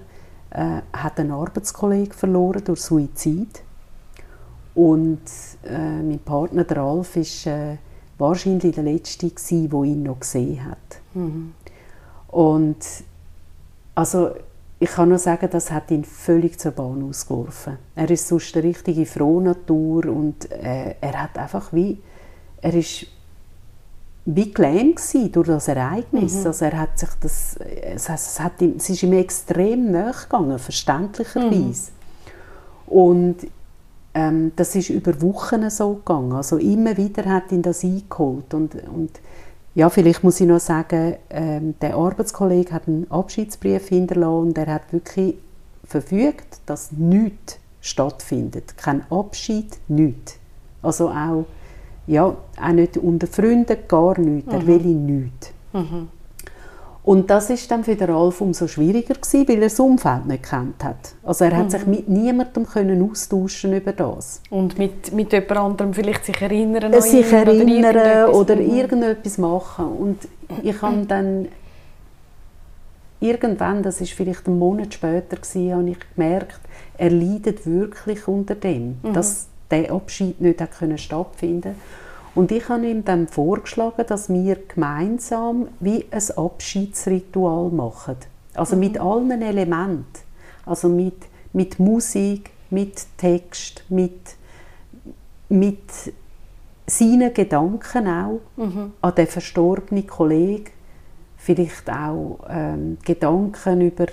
äh, 0.51 0.81
hat 0.91 1.19
einen 1.19 1.31
Arbeitskollegen 1.31 2.13
verloren 2.13 2.63
durch 2.65 2.81
Suizid 2.81 3.63
und 4.75 5.21
äh, 5.63 6.01
mein 6.01 6.19
Partner, 6.19 6.65
der 6.65 6.77
Ralf, 6.77 7.15
ist 7.15 7.47
äh, 7.47 7.77
wahrscheinlich 8.17 8.75
der 8.75 8.83
Letzte 8.83 9.29
gewesen, 9.29 9.69
der 9.69 9.83
ihn 9.83 10.03
noch 10.03 10.19
gesehen 10.19 10.65
hat. 10.65 11.01
Mhm. 11.13 11.53
Und 12.27 12.85
also 13.95 14.31
ich 14.79 14.89
kann 14.89 15.09
nur 15.09 15.19
sagen, 15.19 15.49
das 15.49 15.71
hat 15.71 15.89
ihn 15.91 16.03
völlig 16.03 16.59
zur 16.59 16.71
Bahn 16.71 17.01
ausgeworfen. 17.03 17.77
Er 17.95 18.09
ist 18.09 18.27
sonst 18.27 18.55
eine 18.55 18.65
richtige 18.65 19.05
Frohnatur 19.05 20.05
und 20.07 20.51
äh, 20.51 20.95
er 20.99 21.23
hat 21.23 21.38
einfach 21.38 21.71
wie, 21.71 21.97
er 22.61 22.73
ist 22.73 23.07
wie 24.25 24.51
gelähmt 24.51 24.99
durch 25.33 25.47
das 25.47 25.67
Ereignis. 25.67 26.41
Mhm. 26.41 26.47
Also 26.47 26.65
er 26.65 26.79
hat 26.79 26.99
sich 26.99 27.09
das, 27.21 27.57
es, 27.57 28.09
es, 28.09 28.39
hat 28.39 28.59
ihm, 28.61 28.75
es 28.77 28.89
ist 28.89 29.03
ihm 29.03 29.13
extrem 29.13 29.91
nachgegangen, 29.91 30.59
verständlicherweise. 30.59 31.91
Mhm. 31.91 32.93
Und 32.93 33.35
ähm, 34.13 34.51
das 34.55 34.75
ist 34.75 34.89
über 34.89 35.21
Wochen 35.21 35.69
so 35.69 35.95
gegangen. 35.95 36.33
Also 36.33 36.57
immer 36.57 36.97
wieder 36.97 37.25
hat 37.25 37.51
ihn 37.51 37.61
das 37.61 37.83
eingeholt. 37.83 38.53
Und, 38.53 38.75
und 38.88 39.11
ja, 39.75 39.89
vielleicht 39.89 40.23
muss 40.23 40.39
ich 40.39 40.47
noch 40.47 40.59
sagen, 40.59 41.15
ähm, 41.29 41.75
der 41.81 41.95
Arbeitskollege 41.95 42.71
hat 42.73 42.88
einen 42.88 43.11
Abschiedsbrief 43.11 43.89
hinterlassen 43.89 44.47
und 44.47 44.57
er 44.57 44.67
hat 44.73 44.91
wirklich 44.93 45.35
verfügt, 45.83 46.59
dass 46.65 46.93
nichts 46.93 47.59
stattfindet. 47.81 48.77
Kein 48.77 49.05
Abschied, 49.11 49.77
nichts. 49.89 50.39
Also 50.81 51.09
auch, 51.09 51.45
ja, 52.07 52.25
auch 52.25 52.71
nicht 52.71 52.97
unter 52.97 53.27
Freunden, 53.27 53.77
gar 53.88 54.17
nichts. 54.17 54.47
Mhm. 54.47 54.59
Er 54.59 54.67
will 54.67 54.85
nichts. 54.85 55.51
Mhm. 55.73 56.07
Und 57.05 57.29
das 57.29 57.51
ist 57.51 57.69
dann 57.69 57.83
für 57.83 57.95
den 57.95 58.09
Ralf 58.09 58.41
umso 58.41 58.67
schwieriger 58.67 59.13
gewesen, 59.13 59.47
weil 59.47 59.57
er 59.57 59.69
das 59.69 59.79
Umfeld 59.79 60.25
nicht 60.25 60.49
kennt 60.49 60.83
hat. 60.83 61.13
Also 61.23 61.45
er 61.45 61.55
hat 61.55 61.65
mhm. 61.65 61.69
sich 61.69 61.85
mit 61.85 62.09
niemandem 62.09 62.65
können 62.65 63.07
austauschen 63.07 63.73
über 63.73 63.91
das. 63.91 64.41
Und 64.49 64.79
mit, 64.79 65.13
mit 65.13 65.31
jemand 65.31 65.51
anderem 65.51 65.93
vielleicht 65.93 66.25
sich 66.25 66.41
erinnern 66.41 66.95
an 66.95 67.01
Sich 67.03 67.31
erinnern 67.31 67.95
oder, 67.95 68.25
irgendetwas, 68.25 68.35
oder 68.35 68.59
irgendetwas 68.59 69.37
machen. 69.37 69.85
Und 69.85 70.17
ich 70.63 70.81
habe 70.81 71.05
dann 71.05 71.47
irgendwann, 73.19 73.83
das 73.83 74.01
ist 74.01 74.13
vielleicht 74.13 74.47
einen 74.47 74.57
Monat 74.57 74.95
später 74.95 75.35
gewesen, 75.35 75.73
habe 75.73 75.89
ich 75.91 75.97
gemerkt, 76.15 76.59
er 76.97 77.11
leidet 77.11 77.67
wirklich 77.67 78.27
unter 78.27 78.55
dem, 78.55 78.97
mhm. 79.03 79.13
dass 79.13 79.45
der 79.69 79.91
Abschied 79.91 80.41
nicht 80.41 80.59
hat 80.59 80.71
können 80.79 80.97
stattfinden 80.97 81.75
und 82.36 82.52
ich 82.52 82.67
habe 82.67 82.86
ihm 82.86 83.06
dann 83.06 83.28
vorgeschlagen, 83.28 84.06
dass 84.08 84.30
wir 84.30 84.58
gemeinsam 84.67 85.69
wie 85.80 86.06
ein 86.12 86.38
Abschiedsritual 86.38 87.71
machen. 87.71 88.17
Also 88.54 88.76
mhm. 88.76 88.80
mit 88.82 89.00
allen 89.00 89.41
Elementen. 89.41 90.19
Also 90.65 90.89
mit, 90.89 91.15
mit 91.54 91.80
Musik, 91.80 92.52
mit 92.69 93.06
Text, 93.17 93.86
mit, 93.88 94.36
mit 95.48 95.80
seinen 96.86 97.34
Gedanken 97.34 98.08
auch 98.08 98.41
mhm. 98.58 98.91
an 99.02 99.15
den 99.15 99.28
verstorbenen 99.28 100.06
Kollegen. 100.06 100.71
Vielleicht 101.38 101.89
auch 101.89 102.39
ähm, 102.50 102.98
Gedanken 103.06 103.82
über, 103.82 104.08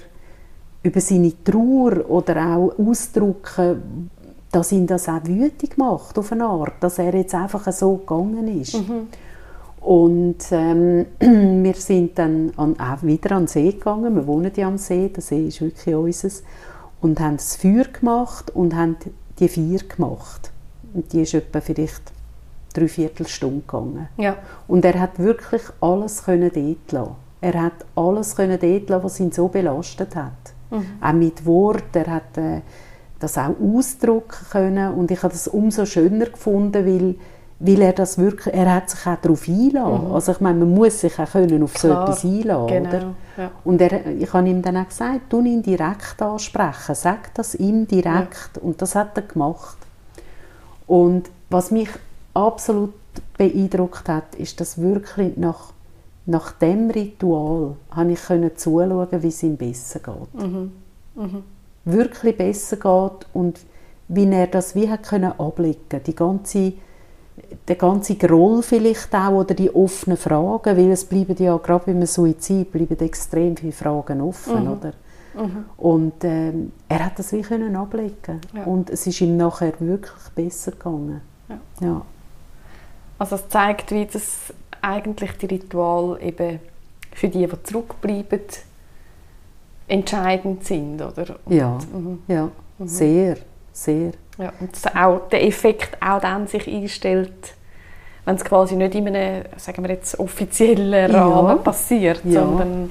über 0.82 1.00
seine 1.00 1.32
Trauer 1.42 2.08
oder 2.08 2.56
auch 2.56 2.78
ausdrücken, 2.78 4.10
dass 4.52 4.70
ihn 4.70 4.86
das 4.86 5.08
auch 5.08 5.24
wütig 5.24 5.78
macht, 5.78 6.18
auf 6.18 6.30
eine 6.30 6.44
Art, 6.44 6.74
dass 6.80 6.98
er 6.98 7.14
jetzt 7.14 7.34
einfach 7.34 7.72
so 7.72 7.96
gegangen 7.96 8.60
ist. 8.60 8.74
Mhm. 8.74 9.08
Und 9.80 10.36
ähm, 10.52 11.06
wir 11.18 11.74
sind 11.74 12.18
dann 12.18 12.52
an, 12.56 12.78
auch 12.78 13.02
wieder 13.02 13.32
an 13.32 13.44
den 13.44 13.48
See 13.48 13.72
gegangen, 13.72 14.14
wir 14.14 14.26
wohnen 14.26 14.52
ja 14.54 14.68
am 14.68 14.78
See, 14.78 15.08
der 15.08 15.22
See 15.22 15.48
ist 15.48 15.62
wirklich 15.62 15.94
unseres, 15.94 16.44
und 17.00 17.18
haben 17.18 17.38
das 17.38 17.56
Feuer 17.56 17.84
gemacht 17.84 18.54
und 18.54 18.76
haben 18.76 18.96
die 19.38 19.48
Feier 19.48 19.80
gemacht. 19.88 20.52
Und 20.94 21.12
die 21.12 21.22
ist 21.22 21.34
etwa 21.34 21.60
vielleicht 21.60 22.12
drei 22.74 22.86
Viertelstunde 22.86 23.62
gegangen. 23.62 24.08
Ja. 24.18 24.36
Und 24.68 24.84
er 24.84 25.00
hat 25.00 25.18
wirklich 25.18 25.62
alles 25.80 26.24
können 26.24 26.50
dort 26.54 26.92
lassen. 26.92 27.16
Er 27.40 27.60
hat 27.60 27.86
alles 27.96 28.36
können 28.36 28.58
dort 28.60 28.88
lassen, 28.88 29.04
was 29.04 29.18
ihn 29.18 29.32
so 29.32 29.48
belastet 29.48 30.14
hat. 30.14 30.32
Mhm. 30.70 30.86
Auch 31.00 31.12
mit 31.14 31.46
Wort, 31.46 31.96
er 31.96 32.06
hat... 32.06 32.36
Äh, 32.36 32.60
das 33.22 33.38
auch 33.38 33.54
ausdrücken 33.60 34.46
können 34.50 34.94
und 34.94 35.10
ich 35.10 35.22
habe 35.22 35.32
das 35.32 35.48
umso 35.48 35.86
schöner 35.86 36.26
gefunden, 36.26 36.86
weil, 36.86 37.14
weil 37.58 37.82
er 37.82 37.92
das 37.92 38.18
wirklich, 38.18 38.54
er 38.54 38.74
hat 38.74 38.90
sich 38.90 39.06
auch 39.06 39.16
darauf 39.20 39.48
einlassen. 39.48 40.08
Mhm. 40.08 40.12
Also 40.12 40.32
ich 40.32 40.40
meine, 40.40 40.58
man 40.58 40.74
muss 40.74 41.00
sich 41.00 41.18
auch 41.18 41.30
können 41.30 41.62
auf 41.62 41.74
Klar, 41.74 42.06
so 42.06 42.12
etwas 42.12 42.24
einlassen, 42.24 42.66
genau, 42.66 42.88
oder? 42.88 43.14
Ja. 43.36 43.50
Und 43.64 43.80
er, 43.80 44.06
ich 44.06 44.32
habe 44.32 44.48
ihm 44.48 44.62
dann 44.62 44.76
auch 44.76 44.88
gesagt, 44.88 45.20
du 45.30 45.40
ihn 45.40 45.62
direkt 45.62 46.20
ansprechen, 46.20 46.94
sag 46.94 47.34
das 47.34 47.54
ihm 47.54 47.86
direkt 47.86 48.56
ja. 48.56 48.62
und 48.62 48.82
das 48.82 48.94
hat 48.94 49.16
er 49.16 49.22
gemacht. 49.22 49.78
Und 50.86 51.30
was 51.48 51.70
mich 51.70 51.88
absolut 52.34 52.94
beeindruckt 53.38 54.08
hat, 54.08 54.34
ist, 54.36 54.60
dass 54.60 54.80
wirklich 54.80 55.36
nach, 55.36 55.72
nach 56.26 56.52
dem 56.52 56.90
Ritual 56.90 57.76
habe 57.90 58.12
ich 58.12 58.22
können 58.22 58.56
zuschauen, 58.56 59.08
wie 59.10 59.28
es 59.28 59.42
ihm 59.42 59.56
besser 59.56 60.00
geht. 60.00 60.42
Mhm. 60.42 60.72
Mhm 61.14 61.42
wirklich 61.84 62.36
besser 62.36 62.76
geht 62.76 63.26
und 63.32 63.60
wie 64.08 64.30
er 64.30 64.46
das 64.46 64.74
wie 64.74 64.90
hat 64.90 65.04
können 65.04 65.32
ablegen 65.38 66.00
die 66.06 66.14
ganze 66.14 66.74
der 67.66 67.76
ganze 67.76 68.16
Groll 68.16 68.62
vielleicht 68.62 69.14
auch 69.14 69.32
oder 69.32 69.54
die 69.54 69.74
offenen 69.74 70.16
Fragen, 70.16 70.76
weil 70.76 70.90
es 70.90 71.04
bleiben 71.04 71.36
ja 71.38 71.56
gerade 71.56 71.86
beim 71.86 72.04
Suizid 72.04 72.70
bleiben 72.70 72.98
extrem 73.00 73.56
viele 73.56 73.72
Fragen 73.72 74.20
offen, 74.20 74.64
mhm. 74.64 74.70
oder? 74.70 74.92
Mhm. 75.34 75.64
Und 75.78 76.24
ähm, 76.24 76.72
er 76.88 77.06
hat 77.06 77.18
das 77.18 77.32
wie 77.32 77.40
können 77.40 77.74
ablegen 77.74 78.40
ja. 78.54 78.64
und 78.64 78.90
es 78.90 79.06
ist 79.06 79.20
ihm 79.20 79.36
nachher 79.36 79.72
wirklich 79.78 80.28
besser 80.34 80.72
gegangen. 80.72 81.22
Ja. 81.48 81.58
ja. 81.80 82.02
Also 83.18 83.36
es 83.36 83.48
zeigt, 83.48 83.90
wie 83.92 84.06
das 84.06 84.52
eigentlich 84.82 85.32
die 85.38 85.46
Ritual 85.46 86.18
eben 86.20 86.60
für 87.12 87.28
die, 87.28 87.46
die 87.46 87.62
zurückbleiben, 87.62 88.40
entscheidend 89.92 90.64
sind, 90.64 91.00
oder? 91.00 91.36
Und, 91.44 91.54
ja, 91.54 91.78
mhm. 91.92 92.22
ja, 92.26 92.48
mhm. 92.78 92.88
sehr, 92.88 93.36
sehr. 93.72 94.12
Ja, 94.38 94.52
und 94.60 94.96
auch 94.96 95.28
der 95.28 95.46
Effekt 95.46 95.98
auch 96.02 96.20
dann 96.20 96.46
sich 96.46 96.66
einstellt, 96.66 97.54
wenn 98.24 98.36
es 98.36 98.44
quasi 98.44 98.76
nicht 98.76 98.94
in 98.94 99.08
einem, 99.08 99.44
sagen 99.56 99.82
wir 99.82 99.90
jetzt, 99.90 100.18
offiziellen 100.18 101.10
Rahmen 101.10 101.48
ja. 101.48 101.54
passiert, 101.56 102.22
ja. 102.24 102.40
sondern 102.40 102.90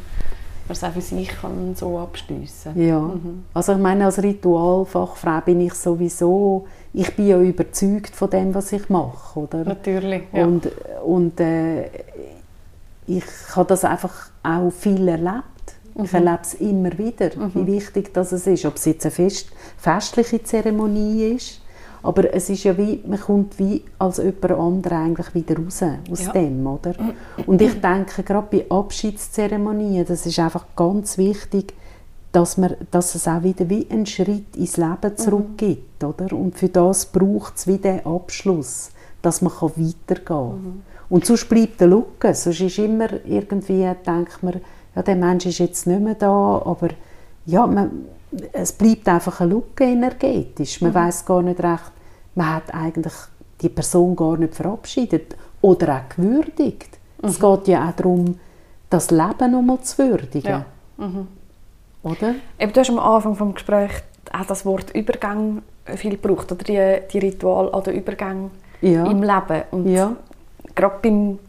man 0.68 0.78
es 0.78 0.84
auch 0.84 0.92
für 0.92 1.02
sich 1.02 1.30
kann 1.30 1.76
so 1.76 1.98
abschliessen. 1.98 2.80
Ja, 2.80 3.00
mhm. 3.00 3.46
also 3.54 3.74
ich 3.74 3.80
meine, 3.80 4.06
als 4.06 4.22
Ritualfachfrau 4.22 5.42
bin 5.42 5.62
ich 5.62 5.74
sowieso, 5.74 6.68
ich 6.94 7.16
bin 7.16 7.28
ja 7.28 7.40
überzeugt 7.40 8.16
von 8.16 8.30
dem, 8.30 8.54
was 8.54 8.72
ich 8.72 8.90
mache, 8.90 9.40
oder? 9.40 9.64
Natürlich, 9.64 10.24
ja. 10.32 10.46
Und, 10.46 10.70
und 11.04 11.40
äh, 11.40 11.86
ich 13.08 13.26
habe 13.56 13.68
das 13.68 13.84
einfach 13.84 14.30
auch 14.44 14.72
viel 14.72 15.08
erlebt. 15.08 15.44
Ich 16.04 16.14
erlebe 16.14 16.40
es 16.42 16.54
immer 16.56 16.98
wieder, 16.98 17.30
mhm. 17.36 17.52
wie 17.54 17.74
wichtig 17.74 18.14
das 18.14 18.32
ist. 18.32 18.66
Ob 18.66 18.76
es 18.76 18.86
jetzt 18.86 19.06
eine 19.06 19.12
fest, 19.12 19.50
festliche 19.78 20.44
Zeremonie 20.44 21.34
ist, 21.36 21.62
aber 22.04 22.34
es 22.34 22.50
ist 22.50 22.64
ja 22.64 22.78
wie, 22.78 23.02
man 23.06 23.20
kommt 23.20 23.60
wie 23.60 23.84
als 24.00 24.18
jemand 24.18 24.52
anderes 24.52 24.98
eigentlich 24.98 25.34
wieder 25.36 25.56
raus 25.58 25.84
aus 26.12 26.26
ja. 26.26 26.32
dem, 26.32 26.66
oder? 26.66 26.94
Und 27.46 27.62
ich 27.62 27.80
denke, 27.80 28.24
gerade 28.24 28.48
bei 28.50 28.66
Abschiedszeremonien, 28.70 30.06
das 30.06 30.26
ist 30.26 30.40
einfach 30.40 30.66
ganz 30.76 31.18
wichtig, 31.18 31.74
dass, 32.32 32.58
man, 32.58 32.76
dass 32.90 33.14
es 33.14 33.28
auch 33.28 33.44
wieder 33.44 33.70
wie 33.70 33.86
einen 33.90 34.06
Schritt 34.06 34.56
ins 34.56 34.78
Leben 34.78 35.16
zurückgibt, 35.18 36.02
mhm. 36.02 36.10
oder? 36.10 36.34
Und 36.36 36.58
für 36.58 36.70
das 36.70 37.06
braucht 37.06 37.58
es 37.58 37.68
wieder 37.68 37.98
den 37.98 38.06
Abschluss, 38.06 38.92
dass 39.22 39.42
man 39.42 39.52
weitergehen 39.54 40.26
kann. 40.26 40.48
Mhm. 40.48 40.82
Und 41.10 41.26
sonst 41.26 41.50
bleibt 41.50 41.82
der 41.82 41.88
Lücke, 41.88 42.34
sonst 42.34 42.62
ist 42.62 42.78
immer 42.80 43.10
irgendwie, 43.26 43.86
denkt 44.06 44.42
man, 44.42 44.62
ja, 44.96 45.02
der 45.02 45.16
Mensch 45.16 45.46
ist 45.46 45.60
jetzt 45.60 45.88
nicht 45.88 46.02
mehr 46.02 46.16
da, 46.16 46.62
aber 46.66 46.90
ja, 47.46 47.66
man, 47.66 48.06
es 48.52 48.72
bleibt 48.74 49.08
einfach 49.08 49.42
eine 49.42 49.54
Lücke 49.54 49.86
energetisch. 49.86 50.82
Man 50.82 50.92
mhm. 50.92 50.96
weiß 50.96 51.26
gar 51.26 51.42
nicht 51.42 51.62
recht, 51.62 51.92
man 52.36 52.56
hat 52.56 52.74
eigentlich 52.74 53.14
die 53.62 53.70
Person 53.70 54.16
gar 54.16 54.38
nicht 54.38 54.56
verabschiedet 54.56 55.36
oder 55.62 55.96
auch 55.98 56.16
gewürdigt. 56.16 56.98
Mhm. 57.22 57.30
Es 57.30 57.40
geht 57.40 57.68
ja 57.68 57.88
auch 57.90 57.96
darum, 57.96 58.40
das 58.90 59.12
Leben 59.12 59.52
nochmal 59.52 59.80
zu 59.82 59.98
würdigen. 59.98 60.50
Ja. 60.50 60.66
Mhm. 60.98 61.28
Oder? 62.04 62.36
Eben, 62.60 62.74
du 62.74 62.80
hast 62.80 62.90
am 62.90 63.00
Anfang 63.00 63.36
des 63.36 63.56
Gesprächs 63.56 64.04
auch 64.34 64.46
das 64.46 64.66
Wort 64.66 64.92
Übergang 64.96 65.62
viel 65.86 66.12
gebraucht, 66.12 66.52
oder 66.52 66.64
die, 66.64 67.08
die 67.12 67.20
Ritual 67.20 67.74
an 67.74 67.84
den 67.84 67.96
Übergang 67.96 68.52
ja. 68.82 69.06
im 69.06 69.22
Leben. 69.22 69.64
Und 69.72 69.88
ja. 69.88 70.16
gerade 70.76 70.96
beim 71.02 71.40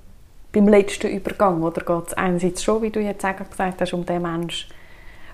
beim 0.53 0.69
letzten 0.69 1.09
Übergang? 1.09 1.63
Oder 1.63 1.83
geht 1.83 2.09
es 2.09 2.15
einerseits 2.15 2.63
schon, 2.63 2.83
wie 2.83 2.91
du 2.91 3.01
jetzt 3.01 3.23
gesagt 3.23 3.81
hast, 3.81 3.93
um 3.95 4.05
den 4.05 4.23
Menschen, 4.23 4.71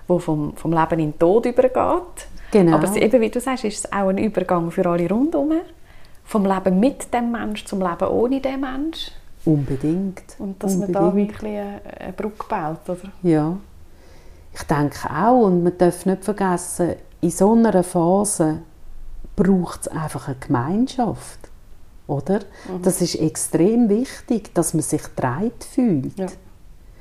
der 0.07 0.19
vom, 0.19 0.55
vom 0.55 0.71
Leben 0.71 0.99
in 0.99 1.11
den 1.11 1.19
Tod 1.19 1.45
übergeht? 1.45 2.27
Genau. 2.51 2.77
Aber 2.77 2.95
eben, 2.95 3.21
wie 3.21 3.29
du 3.29 3.39
sagst, 3.39 3.65
ist 3.65 3.85
es 3.85 3.91
auch 3.91 4.07
ein 4.07 4.17
Übergang 4.17 4.71
für 4.71 4.85
alle 4.87 5.07
rundherum. 5.09 5.53
Vom 6.23 6.45
Leben 6.45 6.79
mit 6.79 7.13
dem 7.13 7.31
Menschen 7.31 7.67
zum 7.67 7.79
Leben 7.79 8.07
ohne 8.07 8.39
den 8.39 8.61
Menschen. 8.61 9.13
Unbedingt. 9.45 10.35
Und 10.37 10.61
dass 10.61 10.73
Unbedingt. 10.73 10.99
man 10.99 11.11
da 11.11 11.15
wirklich 11.15 11.43
eine, 11.49 12.13
Brücke 12.13 12.45
baut, 12.47 12.87
oder? 12.87 13.11
Ja. 13.23 13.57
Ich 14.53 14.63
denke 14.63 15.09
auch, 15.09 15.45
und 15.45 15.63
man 15.63 15.77
darf 15.77 16.05
nicht 16.05 16.23
vergessen, 16.23 16.95
in 17.21 17.29
so 17.29 17.53
einer 17.53 17.83
Phase 17.83 18.59
braucht 19.35 19.81
es 19.81 19.87
einfach 19.87 20.27
eine 20.27 20.37
Gemeinschaft 20.37 21.39
oder? 22.09 22.39
Mhm. 22.39 22.81
Das 22.83 23.01
ist 23.01 23.15
extrem 23.15 23.89
wichtig, 23.89 24.53
dass 24.53 24.73
man 24.73 24.83
sich 24.83 25.03
dreit 25.15 25.63
fühlt. 25.63 26.17
Ja. 26.17 26.27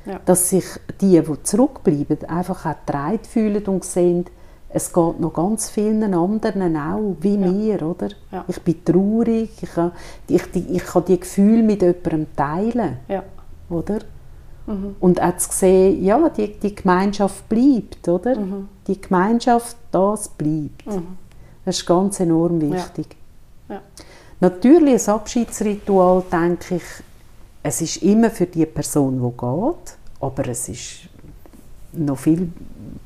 Ja. 0.07 0.21
Dass 0.25 0.51
sich 0.51 0.65
die, 1.01 1.21
die 1.21 1.43
zurückbleiben, 1.43 2.25
einfach 2.29 2.65
auch 2.65 2.77
dreit 2.87 3.27
fühlen 3.27 3.65
und 3.67 3.85
sehen, 3.85 4.25
es 4.71 4.93
geht 4.93 5.21
noch 5.21 5.33
ganz 5.33 5.71
vielen 5.71 6.15
anderen 6.15 6.77
auch, 6.77 7.17
wie 7.21 7.37
ja. 7.37 7.51
mir, 7.51 7.83
oder? 7.83 8.09
Ja. 8.31 8.45
Ich 8.49 8.61
bin 8.63 8.85
traurig, 8.85 9.51
ich 9.61 9.71
kann, 9.71 9.93
ich, 10.29 10.43
ich 10.55 10.85
kann 10.85 11.05
die 11.07 11.19
Gefühle 11.19 11.63
mit 11.63 11.83
jemandem 11.83 12.27
teilen, 12.37 12.99
ja. 13.09 13.23
oder? 13.71 13.99
Mhm. 14.67 14.97
Und 15.01 15.23
auch 15.23 15.37
zu 15.39 15.51
sehen, 15.51 16.05
ja, 16.05 16.29
die, 16.29 16.59
die 16.59 16.75
Gemeinschaft 16.75 17.49
bleibt, 17.49 18.07
oder? 18.09 18.39
Mhm. 18.39 18.69
Die 18.87 19.01
Gemeinschaft, 19.01 19.77
das 19.91 20.29
bleibt. 20.29 20.87
Mhm. 20.87 21.17
Das 21.65 21.79
ist 21.79 21.87
ganz 21.87 22.21
enorm 22.21 22.61
wichtig. 22.61 23.17
Ja. 23.69 23.81
Natürlich, 24.41 25.09
ein 25.09 25.15
Abschiedsritual, 25.15 26.23
denke 26.31 26.77
ich, 26.77 26.83
es 27.63 27.81
ist 27.81 28.03
immer 28.03 28.31
für 28.31 28.47
die 28.47 28.67
Person, 28.67 29.21
die 29.21 29.37
geht, 29.37 29.97
aber 30.21 30.49
es 30.49 30.69
ist 30.69 31.09
noch 31.93 32.19
viel 32.19 32.53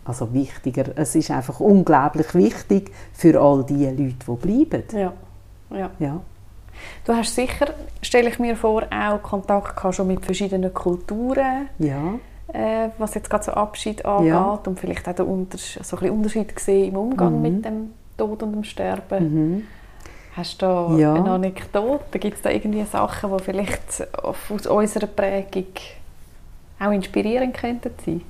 also 0.04 0.32
wichtiger. 0.32 0.84
Es 0.96 1.14
ist 1.14 1.30
einfach 1.30 1.60
unglaublich 1.60 2.34
wichtig 2.34 2.90
für 3.12 3.40
all 3.40 3.64
die 3.64 3.86
Leute, 3.86 4.14
die 4.26 4.36
bleiben. 4.36 4.84
Ja. 4.92 5.12
ja. 5.70 5.90
ja. 5.98 6.20
Du 7.04 7.12
hast 7.12 7.34
sicher, 7.34 7.66
stelle 8.00 8.28
ich 8.28 8.38
mir 8.38 8.56
vor, 8.56 8.84
auch 8.90 9.22
Kontakt 9.22 9.94
schon 9.94 10.08
mit 10.08 10.24
verschiedenen 10.24 10.72
Kulturen. 10.74 11.68
Ja. 11.78 12.14
äh, 12.52 12.90
was 12.98 13.14
jetzt 13.14 13.30
gerade 13.30 13.44
so 13.44 13.52
Abschied 13.52 14.04
angeht 14.04 14.28
ja. 14.28 14.60
und 14.66 14.78
vielleicht 14.78 15.08
auch 15.08 15.14
den 15.14 15.26
Unter 15.26 15.58
so 15.58 15.96
ein 15.96 16.10
Unterschied 16.10 16.54
gesehen 16.54 16.90
im 16.90 16.96
Umgang 16.96 17.36
mhm. 17.36 17.42
mit 17.42 17.64
dem 17.64 17.90
Tod 18.16 18.42
und 18.42 18.52
dem 18.52 18.64
Sterben. 18.64 19.54
Mhm. 19.54 19.62
Hast 20.36 20.62
du 20.62 20.66
da 20.66 20.96
ja. 20.96 21.14
eine 21.14 21.30
Anekdote? 21.30 22.18
Gibt 22.18 22.36
es 22.36 22.42
da 22.42 22.50
irgendwie 22.50 22.84
Sachen, 22.84 23.36
die 23.36 23.42
vielleicht 23.44 24.06
aus 24.22 24.66
unserer 24.66 25.06
Prägung 25.06 25.66
auch 26.80 26.90
inspirierend 26.90 27.54
könnten 27.54 27.90
sein? 28.04 28.22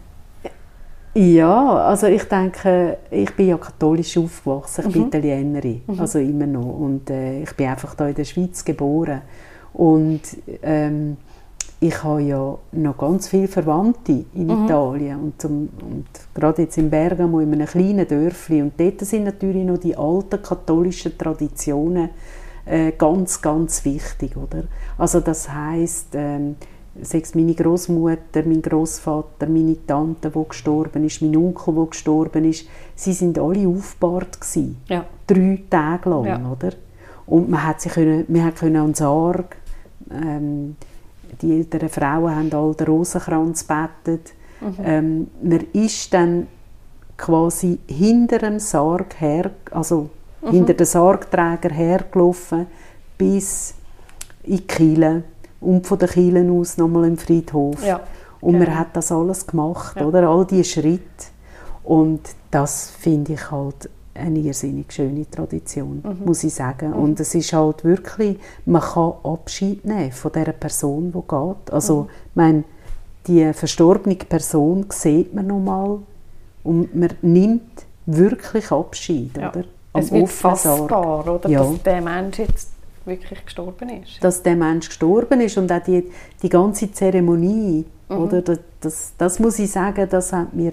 Ja, 1.15 1.77
also 1.85 2.07
ich 2.07 2.25
denke, 2.25 2.97
ich 3.11 3.35
bin 3.37 3.49
ja 3.49 3.59
katholisch 3.59 4.17
aufgewachsen, 4.17 4.87
ich 4.89 4.89
mhm. 4.89 4.93
bin 4.93 5.07
Italienerin, 5.09 5.83
mhm. 5.87 6.01
also 6.01 6.19
immer 6.19 6.47
noch. 6.47 6.79
Und 6.79 7.11
äh, 7.11 7.43
ich 7.43 7.55
bin 7.55 7.69
einfach 7.69 7.95
hier 7.97 8.09
in 8.09 8.15
der 8.15 8.25
Schweiz 8.25 8.65
geboren. 8.65 9.21
Und 9.75 10.23
ähm, 10.63 11.19
ich 11.83 12.05
habe 12.05 12.23
ja 12.23 12.59
noch 12.71 12.97
ganz 12.97 13.27
viele 13.27 13.49
Verwandte 13.49 14.25
in 14.35 14.47
mhm. 14.47 14.65
Italien 14.65 15.21
und, 15.21 15.43
zum, 15.43 15.69
und 15.81 16.07
gerade 16.33 16.63
jetzt 16.63 16.79
in 16.79 16.89
Bergamo, 16.89 17.41
in 17.41 17.53
einem 17.53 17.67
kleinen 17.67 18.07
Dörfli. 18.07 18.63
Und 18.63 18.79
dort 18.79 19.01
sind 19.01 19.25
natürlich 19.25 19.65
noch 19.65 19.79
die 19.79 19.97
alten 19.97 20.41
katholischen 20.41 21.19
Traditionen 21.19 22.11
äh, 22.67 22.93
ganz, 22.93 23.43
ganz 23.43 23.85
wichtig, 23.85 24.37
oder? 24.37 24.63
Also 24.97 25.19
das 25.19 25.53
heißt 25.53 26.11
ähm, 26.13 26.55
sechs 27.01 27.35
meine 27.35 27.55
Großmutter, 27.55 28.45
mein 28.45 28.63
Großvater, 28.63 29.49
meine 29.49 29.85
Tante, 29.85 30.31
die 30.31 30.49
gestorben 30.49 31.05
ist, 31.05 31.21
mein 31.21 31.37
Onkel, 31.37 31.75
der 31.75 31.87
gestorben 31.87 32.45
ist, 32.45 32.69
sie 32.95 33.13
sind 33.13 33.41
alle 33.41 33.67
aufgebahrt 33.67 34.41
gewesen. 34.41 34.77
Ja. 34.87 35.05
Drei 35.27 35.65
Tage 35.69 36.11
lang, 36.11 36.27
ja. 36.27 36.49
oder? 36.49 36.75
Und 37.27 37.51
man 37.51 37.67
hat 37.67 37.81
sich 37.81 37.93
können, 37.93 38.25
man 38.29 38.45
hat 38.45 38.55
können 38.55 38.77
an 38.77 38.95
Sarg, 38.95 39.57
ähm, 40.13 40.77
die 41.41 41.53
älteren 41.53 41.89
Frauen 41.89 42.35
haben 42.35 42.53
all 42.53 42.75
den 42.75 42.87
Rosenkranz 42.87 43.65
bettet. 43.65 44.33
Mhm. 44.61 44.75
Ähm, 44.85 45.31
man 45.43 45.67
ist 45.73 46.13
dann 46.13 46.47
quasi 47.17 47.79
hinter 47.87 48.39
dem 48.39 48.59
Sarg 48.59 49.21
her, 49.21 49.51
also 49.71 50.11
mhm. 50.43 50.51
hinter 50.51 50.75
den 50.75 50.87
Sargträger 50.87 51.71
hergelaufen 51.71 52.67
bis 53.17 53.75
in 54.43 54.57
die 54.57 54.67
Kiele 54.67 55.23
und 55.61 55.87
von 55.87 55.99
den 55.99 56.09
Kielen 56.09 56.51
aus 56.51 56.77
nochmal 56.77 57.05
im 57.05 57.17
Friedhof. 57.17 57.85
Ja, 57.85 58.01
und 58.41 58.55
genau. 58.55 58.65
man 58.65 58.79
hat 58.79 58.97
das 58.97 59.13
alles 59.13 59.47
gemacht, 59.47 59.97
ja. 59.97 60.05
oder? 60.05 60.29
All 60.29 60.45
diese 60.45 60.65
Schritte. 60.65 61.27
Und 61.85 62.21
das 62.51 62.91
finde 62.91 63.35
ich 63.35 63.51
halt 63.51 63.89
eine 64.15 64.39
irrsinnig 64.39 64.93
schöne 64.93 65.29
Tradition, 65.31 66.03
mhm. 66.03 66.27
muss 66.27 66.45
ich 66.45 66.55
sagen. 66.55 66.91
Mhm. 66.91 66.97
Und 66.97 67.21
es 67.21 67.35
ist 67.35 67.53
halt 67.53 67.85
wirklich, 67.85 68.39
man 68.67 68.83
kann 68.83 69.15
Abschied 69.23 69.85
nehmen 69.85 70.13
von 70.13 70.33
der 70.33 70.53
Person, 70.53 71.13
die 71.13 71.21
geht. 71.21 71.73
Also, 71.73 72.03
mhm. 72.03 72.09
ich 72.11 72.37
meine, 72.37 72.65
die 73.27 73.53
verstorbene 73.53 74.17
Person 74.17 74.87
sieht 74.91 75.35
man 75.35 75.47
nochmal 75.47 75.99
und 76.65 76.95
man 76.95 77.11
nimmt 77.23 77.87
wirklich 78.07 78.71
Abschied, 78.71 79.37
ja. 79.37 79.51
oder? 79.51 79.65
Am 79.93 80.01
es 80.01 80.11
wird 80.11 80.29
fassbar, 80.29 81.29
oder? 81.29 81.49
Ja. 81.49 81.65
Dass 81.65 81.83
der 81.83 82.01
Mensch 82.01 82.39
jetzt 82.39 82.71
wirklich 83.05 83.45
gestorben 83.45 83.89
ist. 83.91 84.23
Dass 84.23 84.43
der 84.43 84.57
Mensch 84.57 84.89
gestorben 84.89 85.41
ist 85.41 85.57
und 85.59 85.71
auch 85.71 85.83
die, 85.83 86.11
die 86.43 86.49
ganze 86.49 86.91
Zeremonie, 86.93 87.85
mhm. 88.09 88.17
oder? 88.17 88.43
Das, 88.43 88.59
das, 88.81 89.13
das, 89.19 89.39
muss 89.39 89.59
ich 89.59 89.71
sagen, 89.71 90.09
das 90.09 90.33
hat 90.33 90.53
mir 90.55 90.73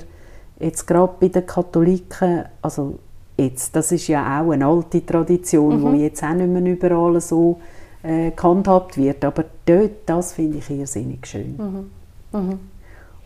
jetzt 0.59 0.87
gerade 0.87 1.13
bei 1.19 1.27
den 1.27 1.45
Katholiken, 1.45 2.45
also 2.61 2.99
jetzt, 3.39 3.75
das 3.75 3.91
ist 3.91 4.07
ja 4.07 4.41
auch 4.41 4.51
eine 4.51 4.65
alte 4.65 5.05
Tradition, 5.05 5.81
mhm. 5.81 5.93
die 5.93 6.03
jetzt 6.03 6.23
auch 6.23 6.33
nicht 6.33 6.49
mehr 6.49 6.65
überall 6.65 7.19
so 7.21 7.59
äh, 8.03 8.31
gehandhabt 8.31 8.97
wird, 8.97 9.23
aber 9.25 9.45
dort, 9.65 9.91
das 10.05 10.33
finde 10.33 10.59
ich 10.59 10.69
irrsinnig 10.69 11.25
schön. 11.25 11.57
Mhm. 11.57 12.39
Mhm. 12.39 12.59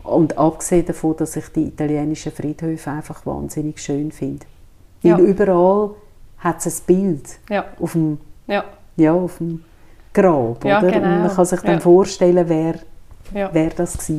Und 0.02 0.36
abgesehen 0.36 0.86
davon, 0.86 1.16
dass 1.16 1.36
ich 1.36 1.48
die 1.48 1.68
italienischen 1.68 2.32
Friedhöfe 2.32 2.90
einfach 2.90 3.24
wahnsinnig 3.24 3.80
schön 3.80 4.12
finde. 4.12 4.44
Weil 5.02 5.12
ja. 5.12 5.18
überall 5.18 5.90
hat 6.38 6.64
es 6.66 6.80
ein 6.80 6.86
Bild 6.86 7.38
ja. 7.48 7.64
auf 7.80 7.92
dem 7.92 8.18
ja 8.46 8.64
ja, 8.96 9.12
auf 9.12 9.38
dem 9.38 9.64
Grab. 10.12 10.64
Ja, 10.64 10.78
oder? 10.78 10.90
Genau. 10.90 11.06
Und 11.06 11.22
man 11.22 11.34
kann 11.34 11.44
sich 11.44 11.60
dann 11.60 11.80
vorstellen, 11.80 12.44
wer, 12.48 12.74
ja. 13.32 13.50
wer 13.52 13.70
das 13.70 14.08
war. 14.08 14.16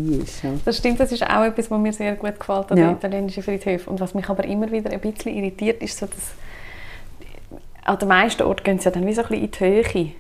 Ja. 0.52 0.58
Das 0.64 0.78
stimmt, 0.78 1.00
das 1.00 1.12
ist 1.12 1.24
auch 1.24 1.44
etwas, 1.44 1.70
was 1.70 1.80
mir 1.80 1.94
sehr 1.94 2.16
gut 2.16 2.40
gefällt 2.40 2.72
an 2.72 2.78
ja. 2.78 2.88
den 2.88 2.98
italienischen 2.98 3.44
Friedhöfen. 3.44 3.92
Und 3.92 4.00
was 4.00 4.14
mich 4.14 4.28
aber 4.30 4.44
immer 4.46 4.72
wieder 4.72 4.92
ein 4.92 5.00
bisschen 5.00 5.36
irritiert, 5.36 5.82
ist 5.84 5.98
so, 5.98 6.06
dass 6.06 6.34
an 7.84 8.00
den 8.00 8.08
meisten 8.08 8.44
Orten 8.44 8.64
gehen 8.64 8.80
sie 8.80 8.86
ja 8.86 8.92
dann 8.92 9.06
wie 9.06 9.14
so 9.14 9.22
ein 9.22 9.28
bisschen 9.28 9.44
in 9.44 9.52
die 9.52 9.60
Höhe. 9.60 10.12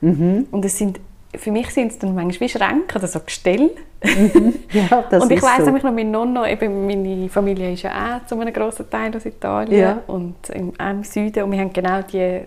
Mhm. 0.00 0.46
Und 0.50 0.64
es 0.64 0.76
sind, 0.76 1.00
für 1.34 1.52
mich 1.52 1.70
sind 1.70 1.92
es 1.92 1.98
dann 1.98 2.14
manchmal 2.14 2.48
wie 2.48 2.48
Schränke 2.48 2.98
oder 2.98 3.06
so 3.06 3.20
Gestelle. 3.20 3.70
Mhm. 4.02 4.54
Ja, 4.72 5.04
das 5.10 5.22
und 5.22 5.30
ich 5.30 5.40
weiss 5.40 5.58
so. 5.58 5.64
nämlich 5.66 5.84
noch, 5.84 5.92
mein 5.92 6.10
Nonno, 6.10 6.44
eben 6.44 6.86
meine 6.86 7.28
Familie 7.28 7.72
ist 7.72 7.82
ja 7.82 8.18
auch 8.20 8.26
zu 8.26 8.38
einem 8.38 8.52
grossen 8.52 8.90
Teil 8.90 9.14
aus 9.16 9.24
Italien 9.24 9.80
ja. 9.80 10.02
und 10.08 10.50
im, 10.50 10.72
im 10.76 11.04
Süden 11.04 11.44
und 11.44 11.52
wir 11.52 11.60
haben 11.60 11.72
genau 11.72 12.02
die 12.02 12.40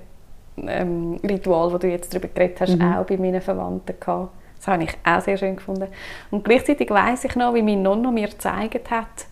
ähm, 0.67 1.19
Ritual, 1.23 1.71
das 1.71 1.79
du 1.79 1.87
jetzt 1.87 2.13
darüber 2.13 2.27
geredet 2.27 2.61
hast, 2.61 2.75
mhm. 2.77 2.93
auch 2.93 3.05
bei 3.05 3.17
meinen 3.17 3.41
Verwandten 3.41 3.95
gehabt. 3.99 4.31
Das 4.65 4.73
habe 4.73 4.83
ich 4.83 4.97
auch 5.03 5.21
sehr 5.21 5.37
schön 5.37 5.55
gefunden. 5.55 5.87
Und 6.31 6.43
gleichzeitig 6.43 6.89
weiß 6.89 7.25
ich 7.25 7.35
noch, 7.35 7.53
wie 7.53 7.61
mein 7.61 7.83
Nonno 7.83 8.11
mir 8.11 8.27
gezeigt 8.27 8.89
hat, 8.89 9.27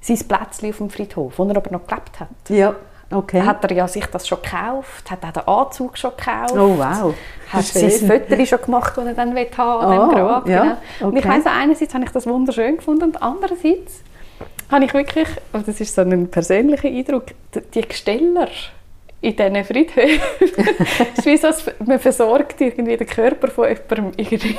sein 0.00 0.18
Plätzchen 0.18 0.70
auf 0.70 0.78
dem 0.78 0.88
Friedhof, 0.88 1.38
wo 1.38 1.44
er 1.44 1.56
aber 1.58 1.70
noch 1.70 1.86
gelebt 1.86 2.20
hat. 2.20 2.28
Ja, 2.48 2.74
okay. 3.10 3.42
Hat 3.42 3.62
er 3.64 3.72
ja 3.76 3.86
sich 3.86 4.06
das 4.06 4.26
schon 4.26 4.40
gekauft, 4.40 5.10
hat 5.10 5.22
auch 5.24 5.32
den 5.32 5.46
Anzug 5.46 5.98
schon 5.98 6.12
gekauft. 6.16 6.54
Oh 6.54 6.78
wow. 6.78 7.14
Hat 7.52 7.64
sein 7.64 7.90
Foto 7.90 8.46
schon 8.46 8.62
gemacht, 8.62 8.96
das 8.96 9.06
er 9.06 9.14
dann 9.14 9.28
haben 9.28 9.36
will, 9.36 9.46
oh, 9.52 10.08
Grab. 10.08 10.48
Ja, 10.48 10.62
genau. 10.62 10.72
okay. 10.72 11.04
Und 11.04 11.16
ich 11.18 11.28
weiss, 11.28 11.44
einerseits 11.44 11.92
habe 11.92 12.04
ich 12.04 12.10
das 12.10 12.26
wunderschön 12.26 12.78
gefunden 12.78 13.04
und 13.04 13.22
andererseits 13.22 14.02
habe 14.70 14.86
ich 14.86 14.94
wirklich, 14.94 15.28
und 15.52 15.68
das 15.68 15.80
ist 15.82 15.94
so 15.94 16.00
ein 16.00 16.30
persönlicher 16.30 16.88
Eindruck, 16.88 17.26
die 17.74 17.82
Gesteller, 17.82 18.48
in 19.22 19.36
diesen 19.36 19.64
Friedhöfen. 19.64 20.20
es 21.12 21.18
ist 21.18 21.26
wie 21.26 21.36
so, 21.36 21.48
man 21.84 21.98
versorgt 21.98 22.60
irgendwie 22.60 22.96
den 22.96 23.06
Körper 23.06 23.48
von 23.48 23.68
jemandem 23.68 24.12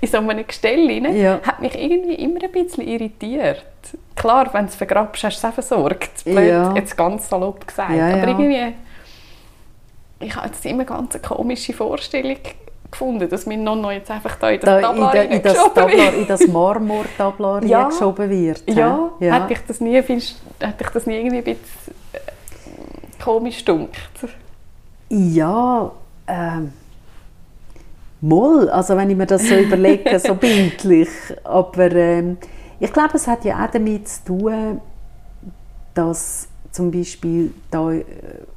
in 0.00 0.08
so 0.08 0.18
einem 0.18 0.46
Gestell 0.46 0.86
rein. 0.86 1.16
Ja. 1.16 1.40
Hat 1.42 1.60
mich 1.60 1.74
irgendwie 1.74 2.14
immer 2.14 2.42
ein 2.42 2.52
bisschen 2.52 2.86
irritiert. 2.86 3.64
Klar, 4.14 4.52
wenn 4.52 4.66
du 4.66 4.70
es 4.70 4.76
vergrabst, 4.76 5.24
hast 5.24 5.42
du 5.42 5.46
es 5.46 5.50
auch 5.50 5.54
versorgt. 5.54 6.24
Blöd, 6.24 6.48
ja. 6.48 6.74
jetzt 6.74 6.96
ganz 6.96 7.28
salopp 7.28 7.66
gesagt. 7.66 7.94
Ja, 7.96 8.08
Aber 8.08 8.28
irgendwie, 8.28 8.74
ich 10.20 10.36
habe 10.36 10.48
jetzt 10.48 10.66
immer 10.66 10.84
ganz 10.84 11.14
eine 11.14 11.22
komische 11.22 11.72
Vorstellung 11.72 12.36
gefunden, 12.90 13.28
dass 13.28 13.46
mein 13.46 13.64
Nonno 13.64 13.90
jetzt 13.90 14.10
einfach 14.10 14.36
da 14.36 14.50
in 14.50 14.60
das 14.60 14.80
da 14.80 14.80
Tablar 14.80 15.14
in, 15.14 15.30
in, 15.30 15.42
das 15.42 15.54
Tablar, 15.74 16.14
in 16.14 16.26
das 16.26 16.46
Marmor-Tablar 16.46 17.64
ja, 17.64 17.88
geschoben 17.88 18.28
wird. 18.28 18.62
Ja, 18.68 19.10
ja. 19.20 19.34
Hätte, 19.34 19.52
ich 19.54 19.60
das 19.66 19.80
nie, 19.80 19.94
hätte 19.94 20.12
ich 20.14 20.34
das 20.92 21.06
nie 21.06 21.16
irgendwie 21.16 21.38
ein 21.38 21.44
bisschen 21.44 21.94
komisch 23.28 23.62
dunkt? 23.62 23.96
Ja, 25.10 25.92
ähm, 26.26 26.72
Moll, 28.22 28.70
also 28.70 28.96
wenn 28.96 29.10
ich 29.10 29.16
mir 29.16 29.26
das 29.26 29.46
so 29.46 29.54
überlege, 29.66 30.18
so 30.18 30.34
bildlich. 30.34 31.10
Aber 31.44 31.92
ähm, 31.92 32.38
ich 32.80 32.90
glaube, 32.90 33.14
es 33.14 33.26
hat 33.26 33.44
ja 33.44 33.62
auch 33.62 33.70
damit 33.70 34.08
zu 34.08 34.24
tun, 34.24 34.80
dass 35.92 36.48
zum 36.72 36.90
Beispiel 36.90 37.52
da 37.70 37.92
äh, 37.92 38.04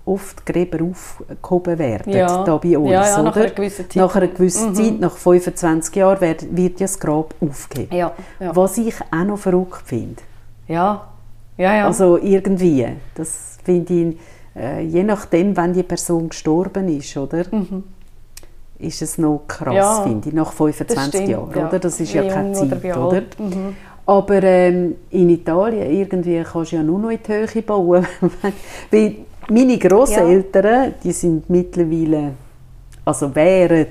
oft 0.05 0.45
Gräber 0.45 0.85
aufgehoben 0.85 1.77
werden, 1.77 2.13
ja. 2.13 2.43
da 2.43 2.57
bei 2.57 2.77
uns. 2.77 2.91
Ja, 2.91 3.05
ja, 3.05 3.21
nach 3.23 3.35
einer 3.35 3.49
gewissen 3.49 3.89
Zeit. 3.89 3.95
Nach 3.97 4.15
einer 4.15 4.27
gewissen 4.27 4.69
mhm. 4.69 4.75
Zeit, 4.75 4.99
nach 4.99 5.17
25 5.17 5.95
Jahren, 5.95 6.21
wird, 6.21 6.55
wird 6.55 6.79
ja 6.79 6.87
das 6.87 6.97
Grab 6.97 7.35
aufgegeben. 7.41 7.95
Ja, 7.95 8.13
ja. 8.39 8.55
Was 8.55 8.77
ich 8.77 8.95
auch 9.11 9.23
noch 9.25 9.37
verrückt 9.37 9.83
finde. 9.85 10.21
Ja. 10.69 11.07
Ja, 11.57 11.75
ja. 11.75 11.87
Also 11.87 12.17
irgendwie, 12.17 12.87
das 13.15 13.57
finde 13.63 13.93
ich 13.93 14.17
äh, 14.55 14.81
je 14.81 15.03
nachdem, 15.03 15.55
wann 15.55 15.73
die 15.73 15.83
Person 15.83 16.29
gestorben 16.29 16.87
ist, 16.89 17.15
oder? 17.17 17.45
Mhm. 17.51 17.83
Ist 18.79 19.01
es 19.01 19.17
noch 19.17 19.43
krass, 19.47 19.75
ja, 19.75 20.03
finde 20.03 20.29
ich, 20.29 20.35
nach 20.35 20.51
25 20.51 21.27
Jahren, 21.27 21.51
ja. 21.55 21.67
oder? 21.67 21.79
Das 21.79 21.99
ist 21.99 22.13
Wie 22.13 22.17
ja 22.17 22.27
keine 22.27 22.53
Zeit, 22.53 22.83
oder? 22.83 23.07
oder? 23.07 23.21
Mhm. 23.37 23.75
Aber 24.05 24.43
ähm, 24.43 24.95
in 25.11 25.29
Italien 25.29 25.91
irgendwie 25.91 26.43
kannst 26.43 26.71
du 26.71 26.77
ja 26.77 26.83
nur 26.83 26.99
noch 26.99 27.11
in 27.11 27.19
die 27.25 27.31
Höhe 27.31 27.61
bauen. 27.61 28.05
Weil 28.91 29.15
meine 29.49 29.77
Großeltern, 29.77 30.65
ja. 30.65 30.93
die 31.03 31.11
sind 31.11 31.49
mittlerweile, 31.49 32.31
also 33.05 33.33
wären 33.35 33.87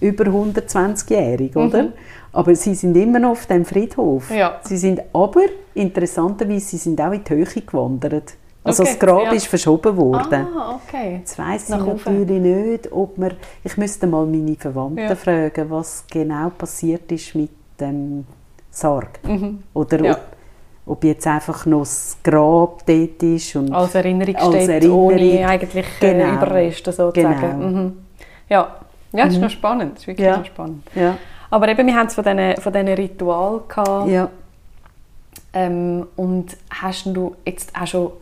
über 0.00 0.24
120-jährig, 0.24 1.54
mhm. 1.54 1.62
oder? 1.62 1.88
Aber 2.32 2.54
sie 2.54 2.74
sind 2.74 2.96
immer 2.96 3.18
noch 3.18 3.30
auf 3.30 3.46
dem 3.46 3.64
Friedhof. 3.64 4.30
Ja. 4.30 4.60
Sie 4.62 4.76
sind 4.76 5.00
aber, 5.12 5.46
interessanterweise, 5.74 6.66
sie 6.66 6.76
sind 6.76 7.00
auch 7.00 7.12
in 7.12 7.24
die 7.24 7.34
Höhe 7.34 7.46
gewandert. 7.46 8.34
Also 8.66 8.82
okay, 8.82 8.92
das 8.92 8.98
Grab 8.98 9.24
ja. 9.24 9.32
ist 9.32 9.46
verschoben 9.46 9.96
worden. 9.96 10.46
Ah, 10.56 10.74
okay. 10.74 11.18
Jetzt 11.18 11.38
weiss 11.38 11.68
ich 11.68 11.76
natürlich 11.76 12.40
nicht, 12.40 12.92
ob 12.92 13.16
man... 13.16 13.32
Ich 13.62 13.76
müsste 13.76 14.06
mal 14.06 14.26
meine 14.26 14.56
Verwandten 14.56 14.98
ja. 14.98 15.14
fragen, 15.14 15.70
was 15.70 16.04
genau 16.10 16.50
passiert 16.50 17.10
ist 17.12 17.34
mit 17.34 17.50
dem 17.80 18.26
Sarg. 18.70 19.20
Mhm. 19.22 19.62
Oder 19.72 20.04
ja. 20.04 20.12
ob, 20.12 20.20
ob, 20.86 21.04
jetzt 21.04 21.26
einfach 21.26 21.64
noch 21.66 21.80
das 21.80 22.16
Grab 22.22 22.84
dort 22.86 23.22
ist. 23.22 23.56
Und 23.56 23.72
als 23.72 23.94
Erinnerung 23.94 24.36
als 24.36 24.46
steht, 24.48 24.68
Erinnerung. 24.68 25.04
ohne 25.06 25.48
eigentlich 25.48 25.86
äh, 26.00 26.12
genau. 26.12 26.34
Überreste 26.34 26.92
sozusagen. 26.92 27.40
Genau. 27.40 27.68
Mhm. 27.68 27.92
Ja. 28.48 28.76
ja, 29.12 29.24
das 29.24 29.28
ist 29.28 29.36
mhm. 29.36 29.42
noch 29.44 29.50
spannend. 29.50 29.92
Das 29.94 30.00
ist 30.00 30.06
wirklich 30.08 30.28
noch 30.28 30.44
spannend. 30.44 30.82
Ja. 30.94 31.16
Aber 31.50 31.68
eben, 31.68 31.86
wir 31.86 31.94
haben 31.94 32.08
es 32.08 32.14
von 32.14 32.24
diesen, 32.24 32.56
von 32.56 32.72
diesen 32.72 32.88
Ritualen 32.88 33.60
gehabt. 33.68 34.08
Ja. 34.08 34.28
Ähm, 35.52 36.06
und 36.16 36.56
hast 36.70 37.06
du 37.06 37.36
jetzt 37.46 37.72
auch 37.80 37.86
schon 37.86 38.12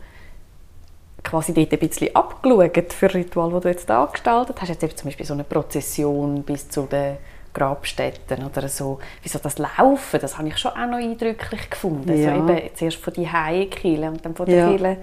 quasi 1.25 1.53
dort 1.53 1.73
ein 1.73 1.79
bisschen 1.79 2.15
abgeschaut 2.15 2.93
für 2.93 3.13
Ritual, 3.13 3.51
die 3.51 3.59
du 3.59 3.67
jetzt 3.67 3.89
da 3.89 4.05
gestaltet 4.05 4.61
hast? 4.61 4.69
Jetzt 4.69 4.83
eben 4.83 4.95
zum 4.95 5.07
Beispiel 5.09 5.25
so 5.25 5.33
eine 5.33 5.43
Prozession 5.43 6.43
bis 6.43 6.69
zu 6.69 6.83
den 6.83 7.17
Grabstätten 7.53 8.45
oder 8.45 8.69
so. 8.69 8.99
Wie 9.23 9.29
soll 9.29 9.41
das 9.41 9.57
laufen? 9.57 10.19
Das 10.21 10.37
habe 10.37 10.47
ich 10.47 10.57
schon 10.57 10.71
auch 10.71 10.87
noch 10.87 10.97
eindrücklich 10.97 11.69
gefunden. 11.69 12.17
Ja. 12.17 12.35
So 12.35 12.51
eben 12.51 12.69
zuerst 12.75 12.97
von 12.97 13.13
die 13.13 13.29
Heikille 13.29 14.07
und 14.07 14.23
dann 14.23 14.35
von 14.35 14.45
der 14.45 14.55
ja. 14.55 14.71
Kille 14.71 14.97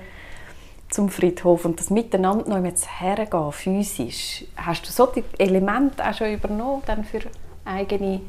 zum 0.89 1.09
Friedhof 1.09 1.65
und 1.65 1.81
das 1.81 1.91
miteinander 1.91 2.49
noch 2.49 2.65
jetzt 2.65 2.87
hergehen, 3.01 3.53
physisch. 3.53 4.45
Hast 4.57 4.87
du 4.87 4.93
solche 4.93 5.25
Elemente 5.39 6.07
auch 6.07 6.15
schon 6.15 6.33
übernommen 6.33 6.83
dann 6.87 7.05
für 7.05 7.21
eigene 7.65 8.21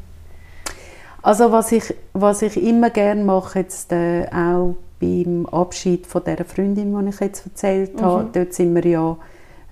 also 1.24 1.54
was 1.54 1.72
ich, 1.72 1.96
was 2.12 2.41
ich 2.41 2.62
immer 2.62 2.89
gerne 2.89 3.24
mache, 3.24 3.60
jetzt 3.60 3.94
äh, 3.94 4.28
auch 4.28 4.76
beim 5.04 5.45
Abschied 5.47 6.08
von 6.08 6.24
der 6.24 6.45
Freundin, 6.45 6.97
die 6.97 7.10
ich 7.10 7.20
jetzt 7.20 7.45
erzählt 7.45 7.95
mhm. 7.95 8.01
habe, 8.01 8.30
dort 8.32 8.54
sind 8.54 8.74
wir 8.74 8.86
ja 8.86 9.18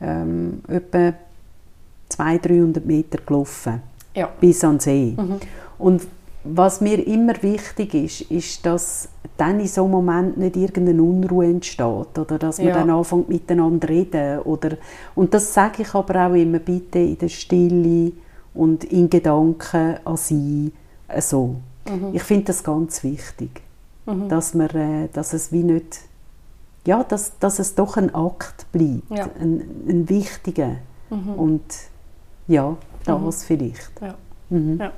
ähm, 0.01 0.61
etwa 0.67 1.13
200, 2.09 2.45
300 2.45 2.86
Meter 2.86 3.19
gelaufen, 3.25 3.82
ja. 4.13 4.29
bis 4.39 4.63
an 4.63 4.75
den 4.75 4.79
See. 4.79 5.13
Mhm. 5.17 5.39
Und 5.77 6.07
was 6.43 6.82
mir 6.82 7.05
immer 7.05 7.41
wichtig 7.43 7.93
ist, 7.93 8.21
ist, 8.32 8.65
dass 8.65 9.09
dann 9.38 9.59
in 9.59 9.67
so 9.67 9.84
einem 9.84 9.91
Moment 9.91 10.38
nicht 10.38 10.55
irgendeine 10.57 11.01
Unruhe 11.01 11.45
entsteht 11.45 12.17
oder 12.17 12.38
dass 12.39 12.57
man 12.57 12.67
ja. 12.67 12.73
dann 12.73 12.89
anfängt 12.89 13.29
miteinander 13.29 13.88
reden. 13.88 14.39
Oder, 14.39 14.77
und 15.15 15.34
das 15.34 15.53
sage 15.53 15.84
ich 15.84 15.93
aber 15.93 16.27
auch 16.27 16.34
immer, 16.34 16.59
bitte 16.59 16.99
in 16.99 17.17
der 17.17 17.29
Stille 17.29 18.11
und 18.53 18.84
in 18.86 19.09
Gedanken 19.09 19.97
an 20.03 20.17
sie. 20.17 20.71
So. 21.19 21.55
Mhm. 21.88 22.09
Ich 22.13 22.23
finde 22.23 22.45
das 22.45 22.63
ganz 22.63 23.03
wichtig, 23.03 23.61
mhm. 24.05 24.29
dass, 24.29 24.53
man, 24.53 24.69
äh, 24.69 25.09
dass 25.11 25.33
es 25.33 25.51
wie 25.51 25.63
nicht, 25.63 26.01
ja, 26.85 27.03
dass, 27.03 27.37
dass 27.39 27.59
es 27.59 27.75
doch 27.75 27.97
ein 27.97 28.13
Akt 28.13 28.71
bleibt, 28.71 29.09
ja. 29.09 29.29
ein, 29.39 29.61
ein 29.87 30.09
wichtiger. 30.09 30.77
Mhm. 31.09 31.33
Und 31.35 31.63
ja, 32.47 32.75
das 33.05 33.21
mhm. 33.21 33.31
vielleicht. 33.31 34.01
Ja. 34.01 34.15
Mhm. 34.49 34.79
ja. 34.79 34.91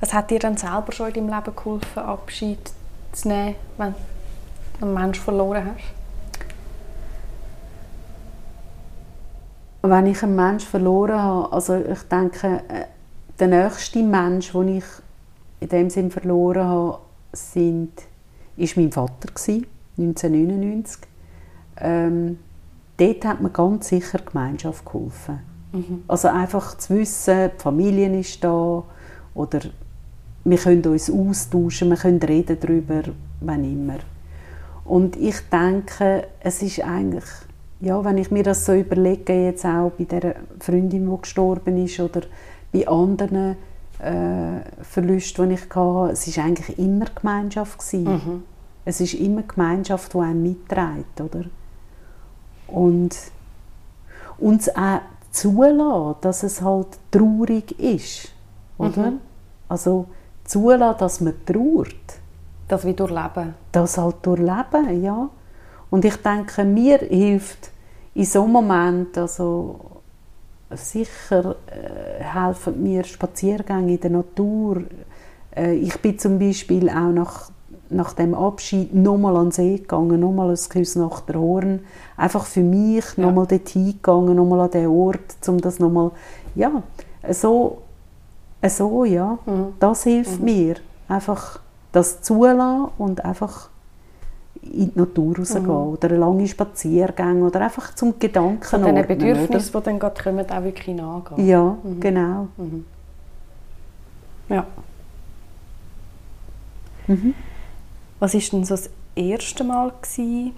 Was 0.00 0.12
hat 0.12 0.30
dir 0.30 0.38
dann 0.38 0.56
selber 0.56 0.92
schon 0.92 1.08
in 1.08 1.14
deinem 1.14 1.28
Leben 1.28 1.56
geholfen, 1.56 1.98
Abschied 1.98 2.58
zu 3.12 3.28
nehmen, 3.28 3.56
wenn 3.78 3.94
du 4.78 4.86
einen 4.86 4.94
Menschen 4.94 5.22
verloren 5.22 5.64
hast? 5.66 5.94
Wenn 9.82 10.06
ich 10.06 10.22
einen 10.22 10.36
Menschen 10.36 10.68
verloren 10.68 11.22
habe, 11.22 11.52
also 11.52 11.76
ich 11.76 12.02
denke, 12.04 12.62
äh, 12.68 12.84
der 13.38 13.48
nächste 13.48 14.02
Mensch, 14.02 14.52
den 14.52 14.78
ich 14.78 14.84
in 15.60 15.68
dem 15.68 15.90
Sinn 15.90 16.10
verloren 16.10 16.64
habe, 16.64 16.98
sind, 17.34 17.92
ist 18.56 18.76
mein 18.76 18.92
Vater 18.92 19.28
gewesen, 19.28 19.66
1999. 19.98 21.02
Ähm, 21.78 22.38
dort 22.96 23.24
hat 23.24 23.40
mir 23.40 23.50
ganz 23.50 23.88
sicher 23.88 24.18
die 24.18 24.32
Gemeinschaft 24.32 24.84
geholfen. 24.84 25.40
Mhm. 25.72 26.04
Also 26.06 26.28
einfach 26.28 26.78
zu 26.78 26.96
wissen, 26.96 27.50
die 27.56 27.62
Familie 27.62 28.18
ist 28.18 28.42
da 28.42 28.84
oder 29.34 29.60
wir 30.44 30.58
können 30.58 30.84
uns 30.84 31.10
austauschen, 31.10 31.90
wir 31.90 31.96
können 31.96 32.22
reden 32.22 32.58
darüber, 32.60 33.02
wann 33.40 33.64
immer. 33.64 33.98
Und 34.84 35.16
ich 35.16 35.36
denke, 35.50 36.28
es 36.40 36.62
ist 36.62 36.80
eigentlich, 36.80 37.24
ja, 37.80 38.04
wenn 38.04 38.18
ich 38.18 38.30
mir 38.30 38.42
das 38.42 38.66
so 38.66 38.74
überlege, 38.74 39.46
jetzt 39.46 39.64
auch 39.64 39.92
bei 39.98 40.04
der 40.04 40.36
Freundin, 40.60 41.10
die 41.10 41.20
gestorben 41.20 41.82
ist, 41.82 41.98
oder 41.98 42.22
bei 42.72 42.86
anderen 42.86 43.56
äh, 44.00 44.60
Verlusten, 44.82 45.48
die 45.48 45.54
ich 45.54 45.74
hatte, 45.74 46.12
es 46.12 46.36
war 46.36 46.44
eigentlich 46.44 46.78
immer 46.78 47.06
Gemeinschaft. 47.14 47.80
Mhm. 47.92 48.42
Es 48.84 49.00
ist 49.00 49.14
immer 49.14 49.42
Gemeinschaft, 49.42 50.12
die 50.12 50.18
einen 50.18 50.42
mitträgt, 50.42 51.20
oder? 51.20 51.44
Und 52.66 53.16
uns 54.38 54.68
auch 54.74 55.00
zulassen, 55.30 56.16
dass 56.20 56.42
es 56.42 56.60
halt 56.60 56.98
traurig 57.10 57.78
ist, 57.78 58.28
oder? 58.78 59.12
Mhm. 59.12 59.20
Also 59.68 60.06
zulassen, 60.44 60.98
dass 60.98 61.20
man 61.20 61.34
trauert. 61.46 61.94
Das 62.68 62.84
wie 62.84 62.94
durchleben. 62.94 63.54
Das 63.72 63.98
halt 63.98 64.16
durchleben, 64.22 65.02
ja. 65.02 65.28
Und 65.90 66.04
ich 66.04 66.16
denke, 66.16 66.64
mir 66.64 66.98
hilft 66.98 67.70
in 68.14 68.24
so 68.24 68.42
einem 68.42 68.52
Moment, 68.52 69.18
also 69.18 69.93
sicher 70.76 71.56
äh, 71.66 72.22
helfen 72.22 72.82
mir 72.82 73.04
Spaziergänge 73.04 73.94
in 73.94 74.00
der 74.00 74.10
Natur. 74.10 74.82
Äh, 75.54 75.74
ich 75.74 75.96
bin 76.00 76.18
zum 76.18 76.38
Beispiel 76.38 76.88
auch 76.88 77.12
nach, 77.12 77.50
nach 77.90 78.12
dem 78.12 78.34
Abschied 78.34 78.94
nochmal 78.94 79.36
an 79.36 79.46
den 79.46 79.52
See 79.52 79.76
gegangen, 79.78 80.20
nochmal 80.20 80.50
ein 80.50 80.68
Küss 80.68 80.96
nach 80.96 81.20
der 81.20 81.40
Horn. 81.40 81.80
Einfach 82.16 82.44
für 82.44 82.62
mich 82.62 83.04
ja. 83.16 83.26
nochmal 83.26 83.46
dorthin 83.46 83.92
gegangen, 83.92 84.36
nochmal 84.36 84.60
an 84.60 84.70
den 84.70 84.88
Ort, 84.88 85.36
um 85.46 85.60
das 85.60 85.78
nochmal, 85.78 86.10
ja, 86.54 86.82
so 87.30 87.78
so, 88.68 89.04
ja. 89.04 89.38
Mhm. 89.46 89.74
Das 89.78 90.04
hilft 90.04 90.38
mhm. 90.38 90.44
mir. 90.44 90.74
Einfach 91.08 91.60
das 91.92 92.22
zulassen 92.22 92.88
und 92.98 93.24
einfach 93.24 93.68
in 94.72 94.92
die 94.92 94.98
Natur 94.98 95.38
rausgehen 95.38 95.64
mhm. 95.64 95.70
oder 95.70 96.08
einen 96.10 96.20
langen 96.20 96.48
Spaziergang 96.48 97.42
oder 97.42 97.60
einfach 97.60 97.94
zum 97.94 98.18
Gedanken 98.18 98.62
Von 98.62 98.82
den 98.82 99.06
Bedürfnissen, 99.06 99.72
die 99.72 99.84
dann 99.84 99.98
gerade 99.98 100.22
kommen, 100.22 100.50
auch 100.50 100.62
wirklich 100.62 100.96
nachgehen. 100.96 101.46
Ja, 101.46 101.76
mhm. 101.82 102.00
genau. 102.00 102.48
Mhm. 102.56 102.84
Ja. 104.48 104.66
Mhm. 107.06 107.34
Was 108.18 108.34
war 108.34 108.40
denn 108.40 108.64
so 108.64 108.74
das 108.74 108.90
erste 109.14 109.64
Mal, 109.64 109.92
gewesen, 110.00 110.52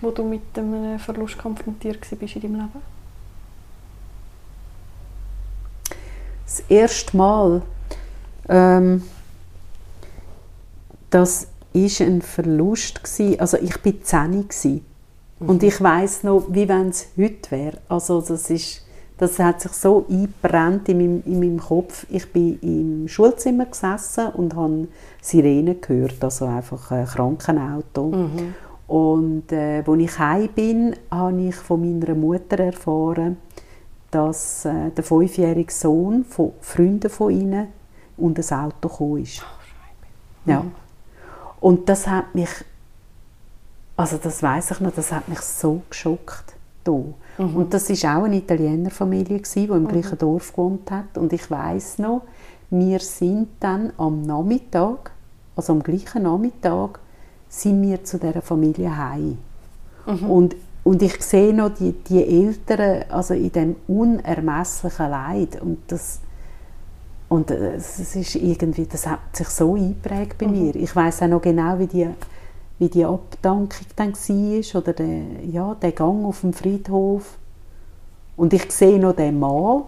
wo 0.00 0.10
du 0.10 0.24
mit 0.24 0.42
einem 0.56 0.98
Verlust 0.98 1.38
konfrontiert 1.38 2.00
warst 2.10 2.36
in 2.36 2.42
deinem 2.42 2.54
Leben? 2.54 2.94
das 6.54 6.64
erste 6.68 7.16
Mal, 7.16 7.62
ähm, 8.48 9.02
das 11.10 11.48
ist 11.74 12.00
ein 12.00 12.22
Verlust 12.22 13.04
gewesen. 13.04 13.38
Also 13.40 13.58
ich 13.58 13.76
bin 13.82 14.02
10 14.02 14.48
gewesen. 14.48 14.84
Mhm. 15.40 15.48
und 15.48 15.62
ich 15.62 15.80
weiß 15.80 16.22
noch, 16.22 16.46
wie 16.48 16.68
wenn 16.68 16.88
es 16.88 17.08
heute 17.18 17.50
wäre. 17.50 17.78
Also 17.88 18.20
das 18.20 18.50
ist 18.50 18.80
das 19.16 19.38
hat 19.38 19.60
sich 19.60 19.70
so 19.72 20.04
eingebrannt 20.10 20.88
in 20.88 20.98
meinem, 20.98 21.22
in 21.24 21.38
meinem 21.38 21.60
Kopf. 21.60 22.04
Ich 22.10 22.32
bin 22.32 22.58
im 22.60 23.08
Schulzimmer 23.08 23.66
gesessen 23.66 24.28
und 24.30 24.56
habe 24.56 24.88
Sirenen 25.22 25.80
gehört, 25.80 26.22
also 26.24 26.46
einfach 26.46 26.90
ein 26.90 27.06
Krankenauto. 27.06 28.10
Mhm. 28.10 28.54
Und 28.88 29.52
äh, 29.52 29.84
als 29.86 30.00
ich 30.00 30.18
heim 30.18 30.48
bin, 30.48 30.96
habe 31.12 31.40
ich 31.42 31.54
von 31.54 31.80
meiner 31.80 32.14
Mutter 32.16 32.58
erfahren, 32.58 33.36
dass 34.10 34.64
äh, 34.64 34.90
der 34.90 35.04
fünfjährige 35.04 35.72
Sohn 35.72 36.24
von 36.24 36.52
Freunden 36.60 37.08
von 37.08 37.30
ihnen 37.30 37.68
und 38.16 38.36
das 38.36 38.52
Auto 38.52 38.88
gekommen 38.88 39.22
ist. 39.22 39.42
Oh, 40.46 40.50
ja. 40.50 40.64
Und 41.64 41.88
das 41.88 42.06
hat 42.06 42.34
mich, 42.34 42.50
also 43.96 44.18
das 44.22 44.42
weiß 44.42 44.72
ich 44.72 44.80
noch, 44.80 44.92
das 44.94 45.10
hat 45.12 45.30
mich 45.30 45.40
so 45.40 45.80
geschockt. 45.88 46.52
Mhm. 47.38 47.56
Und 47.56 47.72
das 47.72 47.88
ist 47.88 48.04
auch 48.04 48.24
eine 48.24 48.36
Italienerfamilie 48.36 49.40
die 49.40 49.64
im 49.64 49.84
mhm. 49.84 49.88
gleichen 49.88 50.18
Dorf 50.18 50.52
gewohnt 50.52 50.90
hat. 50.90 51.16
Und 51.16 51.32
ich 51.32 51.50
weiß 51.50 52.00
noch, 52.00 52.20
wir 52.68 53.00
sind 53.00 53.48
dann 53.60 53.94
am 53.96 54.20
Nachmittag, 54.20 55.12
also 55.56 55.72
am 55.72 55.82
gleichen 55.82 56.24
Nachmittag, 56.24 57.00
sind 57.48 57.80
wir 57.80 58.04
zu 58.04 58.18
dieser 58.18 58.42
Familie 58.42 58.94
heim. 58.94 59.38
Mhm. 60.04 60.30
Und 60.30 60.56
und 60.82 61.00
ich 61.00 61.22
sehe 61.22 61.54
noch 61.54 61.70
die, 61.70 61.92
die 61.92 62.22
Eltern 62.22 63.04
also 63.08 63.32
in 63.32 63.50
dem 63.52 63.76
unermesslichen 63.88 65.10
Leid. 65.10 65.62
Und 65.62 65.78
das, 65.86 66.20
und 67.34 67.50
es 67.50 68.14
ist 68.14 68.34
irgendwie, 68.36 68.86
das 68.86 69.06
hat 69.06 69.36
sich 69.36 69.48
so 69.48 69.74
eingeprägt 69.74 70.38
bei 70.38 70.46
mhm. 70.46 70.52
mir. 70.52 70.76
Ich 70.76 70.94
weiß 70.94 71.22
auch 71.22 71.28
noch 71.28 71.42
genau, 71.42 71.78
wie 71.78 71.86
die, 71.86 72.08
wie 72.78 72.88
die 72.88 73.04
Abdankung 73.04 73.86
dann 73.96 74.12
war 74.14 74.80
oder 74.80 74.92
der, 74.92 75.22
ja, 75.50 75.74
der 75.74 75.92
Gang 75.92 76.24
auf 76.24 76.40
dem 76.40 76.52
Friedhof. 76.52 77.36
Und 78.36 78.52
ich 78.52 78.70
sehe 78.72 78.98
noch 78.98 79.14
den 79.14 79.38
Mann 79.38 79.82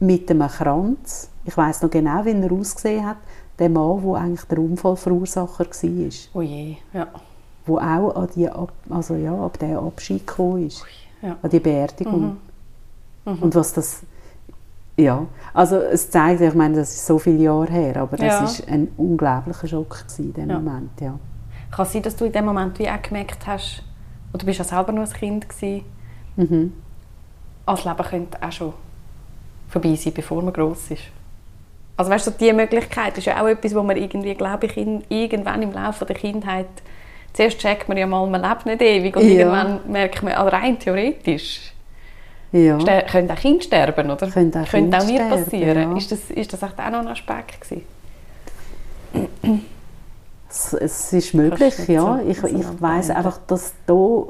mit 0.00 0.30
einem 0.30 0.48
Kranz. 0.48 1.30
Ich 1.44 1.56
weiß 1.56 1.82
noch 1.82 1.90
genau, 1.90 2.24
wie 2.24 2.32
er 2.32 2.52
ausgesehen 2.52 3.06
hat. 3.06 3.18
Der 3.58 3.68
Mann, 3.68 4.02
der 4.02 4.14
eigentlich 4.14 4.44
der 4.44 4.58
Unfallverursacher 4.58 5.66
war. 5.66 6.10
Oh 6.34 6.42
je, 6.42 6.76
ja 6.92 7.08
wo 7.66 7.78
auch 7.78 8.14
an 8.14 8.28
die, 8.34 8.48
also 8.90 9.14
ja, 9.14 9.34
ab 9.34 9.58
der 9.58 9.78
Abschied 9.78 10.26
gekommen 10.26 10.66
ist, 10.66 10.84
ja. 11.22 11.36
an 11.40 11.50
die 11.50 11.60
Beerdigung. 11.60 12.36
Mhm. 13.24 13.32
Mhm. 13.32 13.42
Und 13.42 13.54
was 13.54 13.72
das, 13.72 14.02
ja, 14.96 15.26
also 15.52 15.76
es 15.76 16.10
zeigt, 16.10 16.40
ich 16.40 16.54
meine, 16.54 16.76
das 16.76 16.90
ist 16.90 17.06
so 17.06 17.18
viele 17.18 17.42
Jahre 17.42 17.70
her, 17.70 17.96
aber 17.96 18.16
das 18.16 18.26
ja. 18.26 18.44
ist 18.44 18.68
ein 18.68 18.88
unglaublicher 18.96 19.66
Schock 19.66 20.04
in 20.18 20.32
dem 20.32 20.50
ja. 20.50 20.58
Moment, 20.58 21.00
ja. 21.00 21.18
Kann 21.70 21.86
es 21.86 21.92
sein, 21.92 22.02
dass 22.02 22.14
du 22.14 22.26
in 22.26 22.32
dem 22.32 22.44
Moment 22.44 22.78
wie 22.78 22.88
auch 22.88 23.02
gemerkt 23.02 23.46
hast, 23.46 23.82
oder 24.32 24.38
du 24.38 24.46
bist 24.46 24.58
ja 24.58 24.64
selber 24.64 24.92
noch 24.92 25.02
ein 25.02 25.12
Kind 25.12 25.48
gewesen, 25.48 25.84
mhm. 26.36 26.72
als 27.66 27.84
Leben 27.84 28.04
könnte 28.04 28.38
auch 28.40 28.52
schon 28.52 28.72
vorbei 29.68 29.96
sein, 29.96 30.12
bevor 30.12 30.42
man 30.42 30.52
gross 30.52 30.90
ist? 30.90 31.02
Also 31.96 32.10
weißt 32.10 32.26
du, 32.26 32.30
die 32.32 32.52
Möglichkeit 32.52 33.18
ist 33.18 33.26
ja 33.26 33.42
auch 33.42 33.46
etwas, 33.46 33.74
wo 33.74 33.82
man 33.82 33.96
irgendwie, 33.96 34.34
glaube 34.34 34.66
ich, 34.66 34.76
in, 34.76 35.02
irgendwann 35.08 35.62
im 35.62 35.72
Laufe 35.72 36.04
der 36.04 36.16
Kindheit 36.16 36.66
zuerst 37.34 37.58
checkt 37.58 37.88
man 37.88 37.98
ja 37.98 38.06
mal, 38.06 38.26
man 38.26 38.40
lebt 38.40 38.64
nicht 38.64 38.80
ewig 38.80 39.16
und 39.16 39.24
ja. 39.24 39.40
irgendwann 39.40 39.80
merkt 39.90 40.22
man, 40.22 40.32
also 40.32 40.48
rein 40.48 40.78
theoretisch 40.78 41.73
ja. 42.54 43.02
können 43.02 43.30
auch 43.30 43.36
Kinder 43.36 43.62
sterben, 43.62 44.10
oder? 44.10 44.30
Können 44.30 44.54
auch, 44.54 44.68
Könnte 44.68 44.98
auch 44.98 45.06
mir 45.06 45.20
passieren. 45.28 45.90
Ja. 45.90 45.96
Ist, 45.96 46.12
das, 46.12 46.30
ist 46.30 46.52
das 46.52 46.62
auch 46.62 46.68
noch 46.68 47.00
ein 47.00 47.08
Aspekt 47.08 47.60
gewesen? 47.60 47.82
Es, 50.48 50.72
es 50.72 51.12
ist 51.12 51.34
möglich, 51.34 51.74
ja. 51.88 52.20
Ich, 52.20 52.42
ich 52.42 52.80
weiß 52.80 53.10
einfach, 53.10 53.38
dass 53.46 53.74
da 53.86 54.24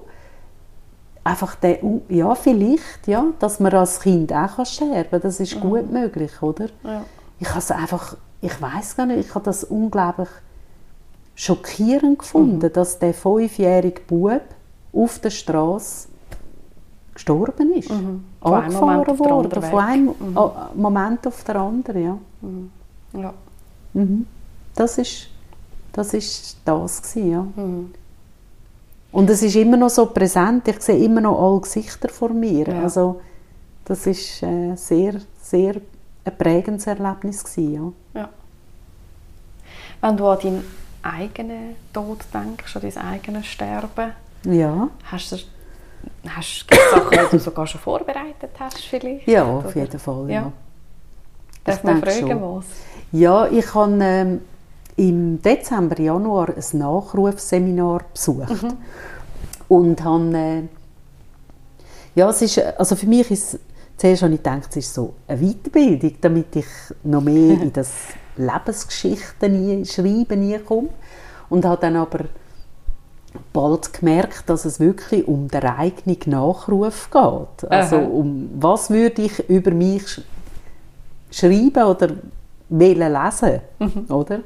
einfach 1.22 1.55
der, 1.57 1.79
ja, 2.09 2.35
vielleicht, 2.35 3.07
ja, 3.07 3.27
dass 3.39 3.61
man 3.61 3.72
als 3.75 4.01
Kind 4.01 4.33
auch 4.33 4.64
sterben 4.64 5.11
kann. 5.11 5.20
Das 5.20 5.41
ist 5.41 5.57
mhm. 5.57 5.61
gut 5.61 5.93
möglich, 5.93 6.43
oder? 6.43 6.68
Ja. 6.83 7.05
Ich 7.41 7.49
habe 7.49 7.59
es 7.59 7.70
einfach, 7.70 8.16
ich 8.41 8.61
weiß 8.61 8.97
gar 8.97 9.07
nicht, 9.07 9.29
ich 9.29 9.35
habe 9.35 9.45
das 9.45 9.64
unglaublich 9.64 10.29
schockierend 11.35 12.20
gefunden, 12.20 12.66
mhm. 12.66 12.72
dass 12.72 12.99
der 12.99 13.12
fünfjährige 13.12 14.01
Bub 14.07 14.43
auf 14.93 15.18
der 15.18 15.31
Straße 15.31 16.09
gestorben 17.15 17.73
ist. 17.73 17.91
Mhm. 17.91 18.25
Von 18.41 19.09
auf 19.09 19.19
worden, 19.19 19.62
von 19.62 19.79
einem 19.79 20.07
mhm. 20.07 20.37
Moment 20.75 21.27
auf 21.27 21.45
den 21.45 21.57
anderen, 21.57 22.05
ja. 22.05 22.19
Mhm. 22.41 22.71
ja. 23.15 23.35
Mhm. 23.95 24.27
Das 24.75 24.99
ist 24.99 25.29
das 25.95 26.12
ist 26.12 26.57
das 26.65 27.03
gewesen, 27.03 27.31
ja. 27.31 27.41
Mhm. 27.43 27.95
Und 29.12 29.31
es 29.31 29.43
ist 29.43 29.55
immer 29.55 29.77
noch 29.77 29.91
so 29.91 30.07
präsent. 30.07 30.67
Ich 30.67 30.81
sehe 30.83 31.05
immer 31.05 31.21
noch 31.21 31.41
alle 31.41 31.61
Gesichter 31.61 32.09
vor 32.09 32.31
mir. 32.31 32.67
Ja. 32.67 32.83
Also 32.83 33.21
das 33.85 34.07
ist 34.09 34.43
äh, 34.43 34.75
sehr, 34.75 35.21
sehr 35.41 35.77
ein 36.25 36.37
prägendes 36.37 36.87
Erlebnis 36.89 37.45
gewesen, 37.45 37.95
ja. 38.15 38.23
ja. 38.23 38.29
Wenn 40.01 40.17
du 40.17 40.27
an 40.27 40.39
deinen 40.41 40.65
eigenen 41.03 41.77
Tod 41.93 42.25
denkst, 42.33 42.75
an 42.75 42.83
dein 42.83 42.97
eigenes 42.97 43.47
Sterben, 43.47 44.12
ja. 44.45 44.89
hast 45.05 45.31
du 45.33 45.37
Hast 46.29 46.66
du 46.68 46.77
Sachen, 46.91 47.11
die 47.11 47.31
du 47.31 47.39
sogar 47.39 47.66
schon 47.66 47.81
vorbereitet 47.81 48.51
hast 48.59 48.79
vielleicht? 48.79 49.27
Ja, 49.29 49.45
auf 49.45 49.66
Oder? 49.66 49.85
jeden 49.85 49.99
Fall, 49.99 50.31
ja. 50.31 50.35
ja. 50.35 50.53
Darf 51.64 51.85
man 51.85 52.03
fragen, 52.03 52.29
schon. 52.29 52.43
was? 52.43 52.64
Ja, 53.12 53.47
ich 53.47 53.75
habe 53.75 53.99
ähm, 54.01 54.41
im 54.97 55.41
Dezember, 55.41 55.99
Januar 56.01 56.51
ein 56.51 56.79
Nachrufseminar 56.79 58.03
besucht. 58.12 58.62
Mhm. 58.62 58.72
Und 59.68 60.05
habe, 60.05 60.37
äh, 60.37 60.62
ja, 62.14 62.29
es 62.31 62.43
ist, 62.43 62.59
also 62.59 62.97
für 62.97 63.07
mich 63.07 63.31
ist 63.31 63.59
zuerst 63.97 64.22
habe 64.22 64.35
ich 64.35 64.43
gedacht, 64.43 64.68
es 64.70 64.77
ist 64.77 64.95
so 64.95 65.14
eine 65.27 65.41
Weiterbildung, 65.41 66.14
damit 66.20 66.57
ich 66.57 66.66
noch 67.03 67.22
mehr 67.22 67.61
in 67.62 67.72
das 67.72 67.91
Lebensgeschichten 68.37 69.85
schreiben 69.85 70.64
komme. 70.64 70.89
Und 71.49 71.64
habe 71.64 71.81
dann 71.81 71.97
aber 71.97 72.20
bald 73.53 73.93
gemerkt, 73.93 74.45
dass 74.49 74.64
es 74.64 74.80
wirklich 74.80 75.26
um 75.26 75.49
den 75.49 75.64
eigenen 75.64 76.18
Nachruf 76.26 77.11
geht. 77.11 77.70
Also 77.70 77.97
Aha. 77.97 78.05
um 78.05 78.51
was 78.59 78.91
würde 78.91 79.22
ich 79.22 79.49
über 79.49 79.70
mich 79.70 80.07
sch 80.09 80.20
schreiben 81.30 81.85
oder 81.85 82.11
lesen, 82.68 83.61
mhm. 83.78 84.07
oder? 84.09 84.41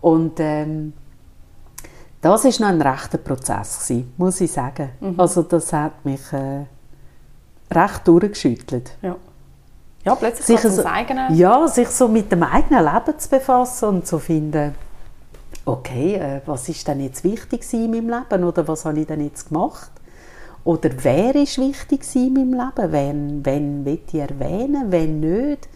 Und 0.00 0.38
ähm, 0.38 0.92
das 2.20 2.44
ist 2.44 2.60
noch 2.60 2.68
ein 2.68 2.80
rechter 2.80 3.18
Prozess 3.18 3.86
gewesen, 3.86 4.12
muss 4.16 4.40
ich 4.40 4.50
sagen. 4.50 4.90
Mhm. 5.00 5.14
Also 5.18 5.42
das 5.42 5.72
hat 5.72 6.04
mich 6.04 6.20
äh, 6.32 6.64
recht 7.70 8.06
durchgeschüttelt. 8.06 8.96
Ja. 9.02 9.16
Ja, 10.04 10.14
plötzlich 10.14 10.60
sich 10.60 10.70
so, 10.70 10.84
eigene... 10.84 11.32
Ja, 11.32 11.66
sich 11.66 11.88
so 11.88 12.08
mit 12.08 12.30
dem 12.30 12.42
eigenen 12.42 12.84
Leben 12.84 13.18
zu 13.18 13.28
befassen 13.28 13.88
und 13.88 14.06
zu 14.06 14.18
finden, 14.18 14.74
okay, 15.64 16.14
äh, 16.16 16.40
was 16.46 16.68
ist 16.68 16.86
denn 16.86 17.00
jetzt 17.00 17.24
wichtig 17.24 17.64
in 17.72 17.90
meinem 17.90 18.08
Leben 18.08 18.44
oder 18.44 18.66
was 18.68 18.84
habe 18.84 19.00
ich 19.00 19.06
denn 19.06 19.24
jetzt 19.24 19.48
gemacht? 19.48 19.90
Oder 20.64 20.90
wer 21.02 21.34
ist 21.34 21.58
wichtig 21.58 22.02
in 22.14 22.32
meinem 22.34 22.52
Leben? 22.52 22.92
Wen, 22.92 23.44
wen 23.44 23.84
will 23.84 24.00
ich 24.06 24.14
erwähnen, 24.14 24.90
wen 24.90 25.20
nicht? 25.20 25.68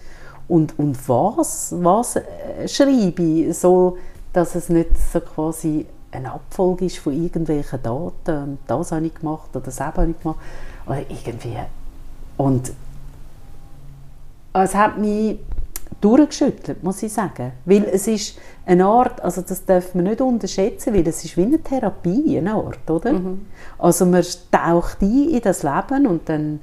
Und, 0.49 0.79
und 0.79 1.09
was, 1.09 1.75
was 1.77 2.17
äh, 2.17 2.67
schreibe 2.67 3.23
ich? 3.23 3.59
So, 3.59 3.99
dass 4.33 4.55
es 4.55 4.69
nicht 4.69 4.97
so 4.97 5.21
quasi 5.21 5.87
eine 6.11 6.33
Abfolge 6.33 6.87
ist 6.87 6.99
von 6.99 7.13
irgendwelchen 7.13 7.83
Daten 7.83 8.59
das 8.67 8.93
habe 8.93 9.07
ich 9.07 9.15
gemacht 9.15 9.51
oder 9.55 9.67
das 9.67 9.81
habe 9.81 10.09
ich 10.09 10.19
gemacht 10.21 10.39
oder 10.87 11.01
irgendwie 11.01 11.57
und 12.37 12.73
es 14.55 14.75
hat 14.75 14.99
mich 14.99 15.39
durchgeschüttelt, 16.01 16.83
muss 16.83 17.03
ich 17.03 17.13
sagen, 17.13 17.53
weil 17.65 17.85
es 17.85 18.07
ist 18.07 18.39
eine 18.67 18.85
Art, 18.85 19.23
also 19.23 19.43
das 19.43 19.65
darf 19.65 19.95
man 19.95 20.05
nicht 20.05 20.21
unterschätzen, 20.21 20.95
weil 20.95 21.07
es 21.09 21.25
ist 21.25 21.37
wie 21.37 21.43
eine 21.43 21.59
Therapie, 21.59 22.39
eine 22.39 22.55
Art, 22.55 22.89
oder? 22.89 23.15
Mhm. 23.15 23.47
Also 23.79 24.07
man 24.07 24.25
taucht 24.51 25.03
ein 25.03 25.29
in 25.31 25.41
das 25.41 25.63
Leben 25.63 26.07
und 26.07 26.29
dann 26.29 26.61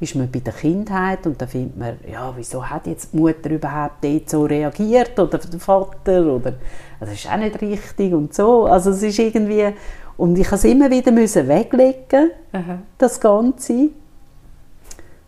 ist 0.00 0.16
man 0.16 0.28
bei 0.30 0.40
der 0.40 0.52
Kindheit 0.52 1.26
und 1.26 1.40
dann 1.40 1.48
findet 1.48 1.78
man, 1.78 1.96
ja, 2.10 2.32
wieso 2.36 2.68
hat 2.68 2.88
jetzt 2.88 3.12
die 3.12 3.18
Mutter 3.18 3.50
überhaupt 3.50 4.02
dort 4.02 4.28
so 4.28 4.44
reagiert 4.44 5.18
oder 5.18 5.38
der 5.38 5.60
Vater 5.60 6.26
oder 6.26 6.54
das 6.98 7.12
ist 7.12 7.30
auch 7.30 7.36
nicht 7.36 7.60
richtig 7.60 8.12
und 8.12 8.34
so. 8.34 8.66
Also 8.66 8.90
es 8.90 9.02
ist 9.02 9.18
irgendwie, 9.18 9.72
und 10.16 10.36
ich 10.36 10.50
musste 10.50 10.68
es 10.68 10.72
immer 10.72 10.90
wieder 10.90 11.12
müssen 11.12 11.46
weglegen, 11.46 12.32
Aha. 12.52 12.78
das 12.98 13.20
Ganze. 13.20 13.90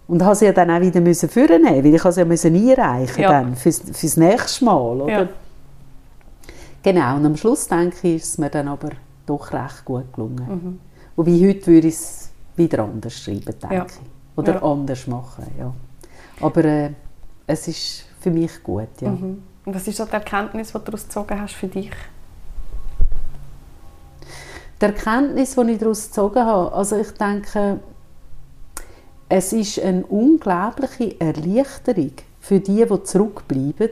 Und 0.07 0.23
habe 0.23 0.35
sie 0.35 0.45
ja 0.45 0.53
dann 0.53 0.71
auch 0.71 0.81
wieder 0.81 1.01
müssen 1.01 1.29
vornehmen, 1.29 1.83
weil 1.83 1.95
ich 1.95 2.05
es 2.05 2.17
ja 2.17 2.25
müssen 2.25 2.55
einreichen 2.55 3.23
ja. 3.23 3.31
dann 3.31 3.57
fürs, 3.57 3.81
fürs 3.93 4.17
nächste 4.17 4.65
Mal, 4.65 5.01
oder? 5.01 5.13
Ja. 5.13 5.29
Genau, 6.83 7.17
und 7.17 7.25
am 7.25 7.37
Schluss 7.37 7.67
denke 7.67 8.09
ich, 8.09 8.17
ist 8.17 8.29
es 8.29 8.39
mir 8.39 8.51
dann 8.51 8.69
aber 8.69 8.91
doch 9.25 9.51
recht 9.53 9.85
gut 9.87 10.13
gelungen. 10.13 10.47
Mhm. 10.47 10.81
Wobei 11.17 11.33
heute 11.33 11.67
würde 11.67 11.89
ich 11.89 11.95
es 11.95 12.31
wieder 12.57 12.85
anders 12.85 13.15
schreiben, 13.15 13.55
denke 13.63 13.75
ja. 13.75 13.87
ich. 13.87 13.93
Oder 14.37 14.55
ja. 14.55 14.63
anders 14.63 15.07
machen, 15.07 15.47
ja. 15.59 15.73
Aber 16.41 16.65
äh, 16.65 16.91
es 17.47 17.69
ist 17.69 18.05
für 18.21 18.31
mich 18.31 18.63
gut, 18.63 18.89
ja. 19.01 19.11
Mhm. 19.11 19.43
Und 19.65 19.75
was 19.75 19.89
ist 19.89 19.97
so 19.97 20.05
die 20.05 20.13
Erkenntnis, 20.13 20.69
die 20.69 20.73
du 20.75 20.79
daraus 20.81 21.05
gezogen 21.05 21.41
hast 21.41 21.55
für 21.55 21.69
dich? 21.69 21.91
Die 24.81 24.85
Erkenntnis, 24.85 25.55
die 25.55 25.71
ich 25.71 25.79
daraus 25.79 26.07
gezogen 26.09 26.45
habe, 26.45 26.73
also 26.73 26.97
ich 26.97 27.11
denke, 27.13 27.81
es 29.29 29.53
ist 29.53 29.81
eine 29.81 30.05
unglaubliche 30.07 31.19
Erleichterung 31.21 32.13
für 32.41 32.61
die, 32.61 32.85
die 32.85 33.03
zurückbleiben, 33.03 33.91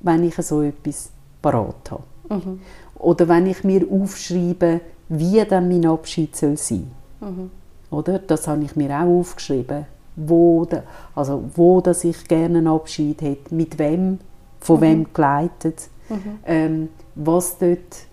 wenn 0.00 0.24
ich 0.24 0.34
so 0.36 0.62
etwas 0.62 1.10
parat 1.40 1.90
habe. 1.90 2.02
Mhm. 2.28 2.60
Oder 2.96 3.28
wenn 3.28 3.46
ich 3.46 3.64
mir 3.64 3.86
aufschreibe, 3.90 4.80
wie 5.08 5.44
dann 5.44 5.68
mein 5.68 5.86
Abschied 5.86 6.36
soll 6.36 6.56
sein 6.56 6.90
soll. 7.20 7.30
Mhm. 7.30 7.50
Oder? 7.90 8.18
Das 8.18 8.48
habe 8.48 8.64
ich 8.64 8.76
mir 8.76 8.90
auch 8.90 9.20
aufgeschrieben. 9.20 9.86
Wo, 10.14 10.66
de, 10.66 10.82
also 11.14 11.42
wo 11.54 11.80
dass 11.80 12.04
ich 12.04 12.28
gerne 12.28 12.58
einen 12.58 12.68
Abschied 12.68 13.22
hätte, 13.22 13.54
mit 13.54 13.78
wem, 13.78 14.18
von 14.60 14.76
mhm. 14.76 14.82
wem 14.82 15.06
geleitet, 15.14 15.88
mhm. 16.08 16.38
ähm, 16.44 16.88
was 17.14 17.58
dort 17.58 18.06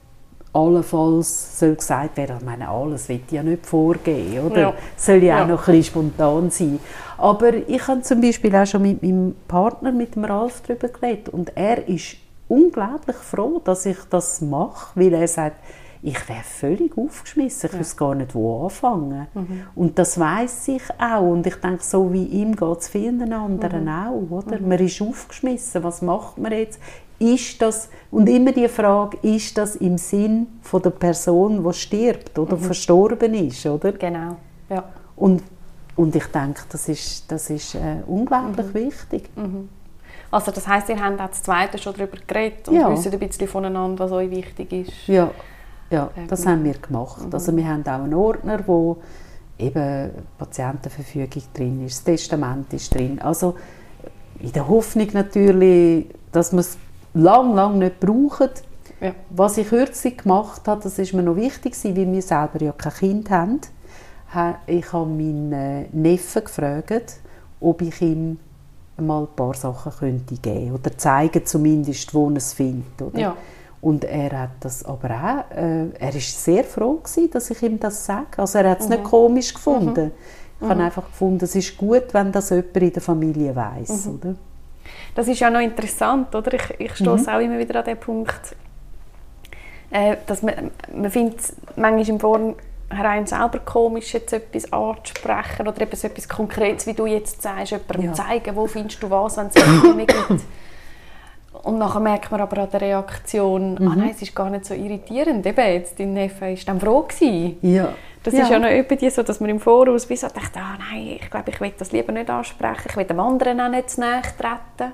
allenfalls 0.53 1.59
soll 1.59 1.75
gesagt 1.75 2.17
werden. 2.17 2.37
Ich 2.39 2.45
meine, 2.45 2.69
alles 2.69 3.07
wird 3.09 3.31
ja 3.31 3.43
nicht 3.43 3.65
vorgehen, 3.65 4.45
oder? 4.45 4.61
Ja. 4.61 4.73
Soll 4.97 5.23
ja 5.23 5.43
auch 5.43 5.47
noch 5.47 5.67
ein 5.67 5.75
bisschen 5.75 5.83
spontan 5.83 6.49
sein. 6.49 6.79
Aber 7.17 7.53
ich 7.53 7.87
habe 7.87 8.01
zum 8.01 8.21
Beispiel 8.21 8.55
auch 8.55 8.65
schon 8.65 8.81
mit 8.81 9.03
meinem 9.03 9.35
Partner, 9.47 9.91
mit 9.91 10.15
dem 10.15 10.25
Ralf, 10.25 10.61
darüber 10.65 10.87
geredet 10.87 11.29
und 11.29 11.55
er 11.55 11.87
ist 11.87 12.15
unglaublich 12.47 13.17
froh, 13.17 13.61
dass 13.63 13.85
ich 13.85 13.97
das 14.09 14.41
mache, 14.41 14.91
weil 14.95 15.13
er 15.13 15.27
sagt, 15.27 15.57
ich 16.01 16.29
wäre 16.29 16.43
völlig 16.43 16.97
aufgeschmissen, 16.97 17.67
ich 17.67 17.73
ja. 17.73 17.79
wüsste 17.79 17.95
gar 17.97 18.15
nicht, 18.15 18.33
wo 18.33 18.63
anfangen. 18.63 19.27
Mhm. 19.33 19.63
Und 19.75 19.99
das 19.99 20.17
weiß 20.17 20.69
ich 20.69 20.83
auch. 20.97 21.29
Und 21.29 21.45
ich 21.45 21.55
denke, 21.55 21.83
so 21.83 22.13
wie 22.13 22.23
ihm 22.23 22.55
geht 22.55 22.77
es 22.77 22.87
vielen 22.87 23.33
anderen 23.33 23.83
mhm. 23.83 23.89
auch. 23.89 24.37
Oder? 24.37 24.59
Mhm. 24.59 24.69
Man 24.69 24.79
ist 24.79 25.01
aufgeschmissen, 25.01 25.83
was 25.83 26.01
macht 26.01 26.37
man 26.37 26.53
jetzt? 26.53 26.79
Ist 27.19 27.61
das, 27.61 27.89
und 28.11 28.29
immer 28.29 28.53
die 28.53 28.67
Frage, 28.69 29.17
ist 29.21 29.57
das 29.57 29.75
im 29.75 29.97
Sinn 29.97 30.47
von 30.61 30.81
der 30.81 30.91
Person, 30.91 31.63
die 31.63 31.73
stirbt 31.73 32.39
oder 32.39 32.55
mhm. 32.55 32.61
verstorben 32.61 33.33
ist? 33.33 33.65
Oder? 33.65 33.91
Genau, 33.91 34.37
ja. 34.69 34.85
Und, 35.17 35.43
und 35.97 36.15
ich 36.15 36.25
denke, 36.27 36.61
das 36.69 36.87
ist, 36.87 37.29
das 37.29 37.49
ist 37.49 37.75
äh, 37.75 37.97
unglaublich 38.07 38.67
mhm. 38.67 38.73
wichtig. 38.73 39.29
Mhm. 39.35 39.67
Also 40.31 40.51
das 40.51 40.67
heisst, 40.67 40.89
ihr 40.89 41.03
habt 41.03 41.19
auch 41.19 41.27
das 41.27 41.43
Zweite 41.43 41.77
schon 41.77 41.93
darüber 41.93 42.17
geredet 42.25 42.67
und 42.69 42.75
ja. 42.75 42.89
wisst 42.89 43.11
ein 43.11 43.19
bisschen 43.19 43.47
voneinander, 43.47 44.05
was 44.05 44.11
euch 44.11 44.29
wichtig 44.29 44.71
ist? 44.71 45.07
Ja, 45.07 45.31
ja, 45.89 46.09
das 46.27 46.45
haben 46.45 46.63
wir 46.63 46.75
gemacht. 46.75 47.25
Mhm. 47.25 47.33
Also 47.33 47.55
wir 47.55 47.67
haben 47.67 47.85
auch 47.85 48.03
einen 48.03 48.13
Ordner, 48.13 48.59
wo 48.65 48.97
eben 49.57 50.11
Patientenverfügung 50.37 51.43
drin 51.53 51.85
ist, 51.85 51.97
das 51.97 52.03
Testament 52.03 52.71
ist 52.73 52.93
drin. 52.93 53.19
Also 53.19 53.55
in 54.39 54.51
der 54.51 54.67
Hoffnung 54.67 55.07
natürlich, 55.13 56.07
dass 56.31 56.51
man 56.51 56.59
es 56.59 56.77
lang, 57.13 57.55
lang 57.55 57.77
nicht 57.79 57.99
braucht. 57.99 58.63
Ja. 59.01 59.13
Was 59.29 59.57
ich 59.57 59.69
kürzlich 59.69 60.17
gemacht 60.17 60.67
habe, 60.67 60.81
das 60.83 60.99
ist 60.99 61.13
mir 61.13 61.23
noch 61.23 61.35
wichtig, 61.35 61.73
weil 61.83 62.11
wir 62.11 62.21
selber 62.21 62.61
ja 62.61 62.71
kein 62.73 62.93
Kind 62.93 63.29
haben. 63.29 63.61
Ich 64.67 64.91
habe 64.93 65.09
meinen 65.09 65.85
Neffen 65.91 66.43
gefragt, 66.43 67.19
ob 67.59 67.81
ich 67.81 68.01
ihm 68.01 68.39
mal 68.97 69.21
ein 69.21 69.35
paar 69.35 69.53
Sachen 69.53 69.91
könnte 69.91 70.35
geben 70.35 70.73
oder 70.73 70.95
zeigen 70.97 71.45
zumindest, 71.45 72.13
wo 72.13 72.29
er 72.29 72.35
es 72.35 72.53
findet. 72.53 73.01
Oder? 73.01 73.19
Ja. 73.19 73.35
Und 73.81 74.03
er 74.03 74.41
hat 74.41 74.49
das 74.59 74.83
aber 74.83 75.09
auch, 75.09 75.55
äh, 75.55 75.89
er 75.97 76.15
ist 76.15 76.43
sehr 76.43 76.65
froh 76.65 76.95
gewesen, 76.95 77.31
dass 77.31 77.49
ich 77.49 77.63
ihm 77.63 77.79
das 77.79 78.05
sage. 78.05 78.37
Also 78.37 78.57
er 78.59 78.71
hat 78.71 78.81
es 78.81 78.89
mhm. 78.89 78.95
nicht 78.95 79.03
komisch 79.05 79.53
gefunden. 79.53 80.05
Mhm. 80.05 80.11
Ich 80.59 80.65
mhm. 80.65 80.69
habe 80.69 80.83
einfach 80.83 81.05
gefunden, 81.05 81.45
es 81.45 81.55
ist 81.55 81.77
gut, 81.77 82.13
wenn 82.13 82.31
das 82.33 82.49
jemand 82.49 82.75
in 82.75 82.93
der 82.93 83.01
Familie 83.01 83.55
weiß, 83.55 84.05
mhm. 84.05 84.13
oder? 84.15 84.35
Das 85.15 85.27
ist 85.27 85.39
ja 85.39 85.49
noch 85.49 85.59
interessant, 85.59 86.33
oder? 86.33 86.53
Ich, 86.53 86.79
ich 86.79 86.95
stoße 86.95 87.29
mhm. 87.29 87.35
auch 87.35 87.39
immer 87.39 87.59
wieder 87.59 87.79
an 87.79 87.85
den 87.85 87.97
Punkt, 87.97 88.55
äh, 89.91 90.17
dass 90.25 90.41
man, 90.41 90.71
man 90.93 91.11
findet 91.11 91.41
manchmal 91.75 92.09
im 92.09 92.19
Vorhinein 92.19 93.25
selber 93.25 93.59
komisch, 93.59 94.13
jetzt 94.13 94.33
etwas 94.33 94.71
anzusprechen 94.71 95.67
oder 95.67 95.81
eben 95.81 95.95
so 95.95 96.07
etwas 96.07 96.29
Konkretes, 96.29 96.87
wie 96.87 96.93
du 96.93 97.05
jetzt 97.05 97.41
sagst, 97.41 97.71
jemandem 97.71 98.03
ja. 98.03 98.13
zeigen, 98.13 98.55
wo 98.55 98.67
findest 98.67 99.01
du 99.01 99.09
was, 99.09 99.37
wenn 99.37 99.47
es 99.47 99.55
nicht 99.95 100.07
gibt. 100.07 100.41
Und 101.63 101.77
nachher 101.77 101.99
merkt 101.99 102.31
man 102.31 102.41
aber 102.41 102.61
an 102.61 102.69
der 102.71 102.81
Reaktion, 102.81 103.77
ah 103.77 103.81
mhm. 103.81 103.87
ah 103.87 103.95
nein, 103.95 104.11
es 104.11 104.21
ist 104.21 104.35
gar 104.35 104.49
nicht 104.49 104.65
so 104.65 104.73
irritierend. 104.73 105.45
Eben, 105.45 105.65
jetzt, 105.65 105.99
dein 105.99 106.13
Neffe 106.13 106.41
war 106.41 106.55
dann 106.65 106.79
froh. 106.79 107.01
Gewesen. 107.01 107.57
Ja. 107.61 107.93
Das 108.29 108.37
ja. 108.37 108.43
ist 108.43 108.51
ja 108.51 108.59
noch 108.59 108.67
etwa 108.67 109.09
so, 109.09 109.23
dass 109.23 109.39
man 109.39 109.49
im 109.49 109.59
Voraus 109.59 110.09
wie 110.09 110.15
so 110.15 110.27
denkt, 110.27 110.51
ah 110.55 110.77
nein, 110.77 111.17
ich 111.19 111.29
glaube, 111.29 111.49
ich 111.49 111.59
will 111.59 111.73
das 111.77 111.91
lieber 111.91 112.11
nicht 112.11 112.29
ansprechen, 112.29 112.87
ich 112.87 112.95
will 112.95 113.05
dem 113.05 113.19
anderen 113.19 113.59
auch 113.59 113.69
nicht 113.69 113.89
zu 113.89 114.01
nahe 114.01 114.21
treten. 114.21 114.93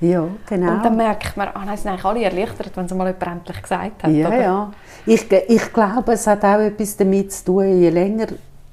Ja, 0.00 0.26
genau. 0.48 0.72
Und 0.72 0.84
dann 0.84 0.96
merkt 0.96 1.36
man, 1.36 1.48
ah 1.48 1.62
nein, 1.64 1.76
sind 1.76 1.90
eigentlich 1.90 2.04
alle 2.04 2.24
erleichtert, 2.24 2.74
wenn 2.74 2.86
es 2.86 2.94
mal 2.94 3.06
jemand 3.06 3.26
endlich 3.26 3.62
gesagt 3.62 4.02
hat. 4.02 4.10
Ja, 4.10 4.28
oder? 4.28 4.40
ja. 4.40 4.72
Ich, 5.04 5.30
ich 5.30 5.72
glaube, 5.72 6.12
es 6.12 6.26
hat 6.26 6.42
auch 6.42 6.58
etwas 6.58 6.96
damit 6.96 7.32
zu 7.32 7.44
tun, 7.44 7.80
je 7.80 7.90
länger 7.90 8.28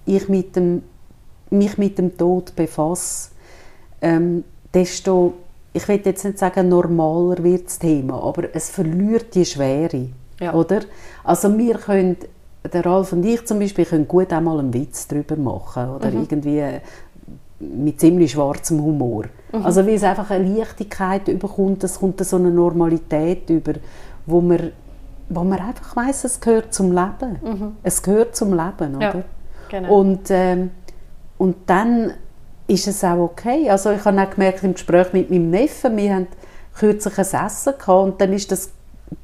ich 0.05 0.29
mit 0.29 0.55
dem, 0.55 0.83
mich 1.49 1.77
mit 1.77 1.97
dem 1.97 2.17
Tod 2.17 2.55
befasse, 2.55 3.31
ähm, 4.01 4.45
desto 4.73 5.33
ich 5.77 5.87
will 5.87 6.01
jetzt 6.03 6.25
nicht 6.25 6.39
sagen, 6.39 6.69
normaler 6.69 7.43
wird 7.43 7.67
das 7.67 7.79
Thema, 7.79 8.21
aber 8.23 8.45
es 8.53 8.69
verliert 8.69 9.35
die 9.35 9.45
Schwere, 9.45 10.07
ja. 10.39 10.53
oder? 10.53 10.81
Also 11.23 11.55
wir 11.57 11.75
können, 11.75 12.17
der 12.67 12.85
Ralf 12.85 13.13
und 13.13 13.23
ich 13.25 13.45
zum 13.45 13.59
Beispiel, 13.59 13.85
können 13.85 14.07
gut 14.07 14.31
einmal 14.33 14.59
einen 14.59 14.73
Witz 14.73 15.07
darüber 15.07 15.35
machen, 15.35 15.89
oder 15.89 16.11
mhm. 16.11 16.27
irgendwie 16.29 16.63
mit 17.59 17.99
ziemlich 17.99 18.31
schwarzem 18.31 18.81
Humor. 18.81 19.25
Mhm. 19.51 19.65
Also 19.65 19.85
wie 19.85 19.93
es 19.93 20.03
einfach 20.03 20.29
eine 20.29 20.47
Leichtigkeit 20.47 21.27
überkommt, 21.27 21.83
es 21.83 21.99
kommt 21.99 22.23
so 22.23 22.35
eine 22.35 22.51
Normalität 22.51 23.49
über, 23.49 23.73
wo 24.25 24.41
man, 24.41 24.71
wo 25.29 25.43
man 25.43 25.59
einfach 25.59 25.95
weiß, 25.95 26.25
es 26.25 26.39
gehört 26.39 26.73
zum 26.73 26.91
Leben. 26.91 27.39
Mhm. 27.43 27.75
Es 27.83 28.01
gehört 28.03 28.35
zum 28.35 28.49
Leben, 28.49 28.95
oder? 28.95 29.15
Ja, 29.15 29.23
genau. 29.69 29.99
Und, 29.99 30.29
ähm, 30.29 30.71
und 31.37 31.55
dann 31.65 32.13
ist 32.67 32.87
es 32.87 33.03
auch 33.03 33.17
okay. 33.17 33.69
Also 33.69 33.91
ich 33.91 34.03
habe 34.03 34.21
auch 34.21 34.29
gemerkt 34.29 34.63
im 34.63 34.73
Gespräch 34.73 35.13
mit 35.13 35.29
meinem 35.29 35.49
Neffen, 35.49 35.95
wir 35.97 36.13
haben 36.13 36.27
kürzlich 36.77 37.17
ein 37.17 37.45
Essen 37.45 37.73
gehabt 37.77 37.87
und 37.87 38.21
dann 38.21 38.33
ist 38.33 38.51
das 38.51 38.71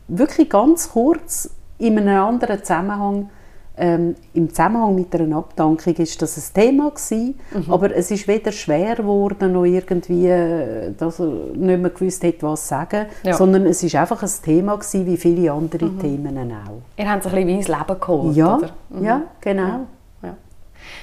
wirklich 0.08 0.50
ganz 0.50 0.92
kurz 0.92 1.50
in 1.78 1.98
einem 1.98 2.24
anderen 2.24 2.60
Zusammenhang 2.60 3.30
ähm, 3.76 4.16
im 4.34 4.50
Zusammenhang 4.50 4.94
mit 4.94 5.16
einer 5.16 5.38
Abdankung 5.38 5.96
ist 5.96 6.22
das 6.22 6.38
ein 6.38 6.54
Thema 6.54 6.92
gewesen, 6.92 7.40
mhm. 7.52 7.74
aber 7.74 7.96
es 7.96 8.12
ist 8.12 8.28
weder 8.28 8.52
schwer 8.52 8.98
geworden 8.98 9.54
noch 9.54 9.66
irgendwie, 9.66 10.28
äh, 10.28 10.92
dass 10.96 11.20
er 11.20 11.26
nicht 11.26 11.82
mehr 11.82 11.90
gewusst 11.90 12.24
hat, 12.24 12.36
was 12.42 12.68
sagen, 12.68 13.08
ja. 13.24 13.34
sondern 13.34 13.66
es 13.66 13.82
ist 13.82 13.96
einfach 13.96 14.22
ein 14.22 14.30
Thema 14.44 14.76
gewesen, 14.76 15.08
wie 15.08 15.18
viele 15.18 15.52
andere 15.52 15.86
mhm. 15.86 16.00
Themen 16.00 16.38
auch. 16.38 16.82
Ihr 16.98 17.10
habt 17.10 17.26
es 17.26 17.34
ein 17.34 17.36
bisschen 17.36 17.50
ins 17.50 17.68
Leben 17.68 18.00
geholt, 18.00 18.36
ja, 18.36 18.58
oder? 18.58 18.70
Mhm. 18.90 19.04
Ja, 19.04 19.22
genau. 19.42 19.88
Ja. 20.22 20.36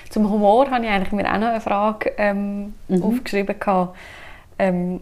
Zum 0.09 0.31
Humor 0.31 0.71
habe 0.71 0.85
ich 0.85 0.91
eigentlich 0.91 1.13
mir 1.13 1.27
auch 1.27 1.39
noch 1.39 1.49
eine 1.49 1.61
Frage 1.61 2.13
ähm, 2.19 2.75
mhm. 2.87 3.03
aufgeschrieben. 3.03 3.59
Gehabt. 3.59 3.97
Ähm, 4.61 5.01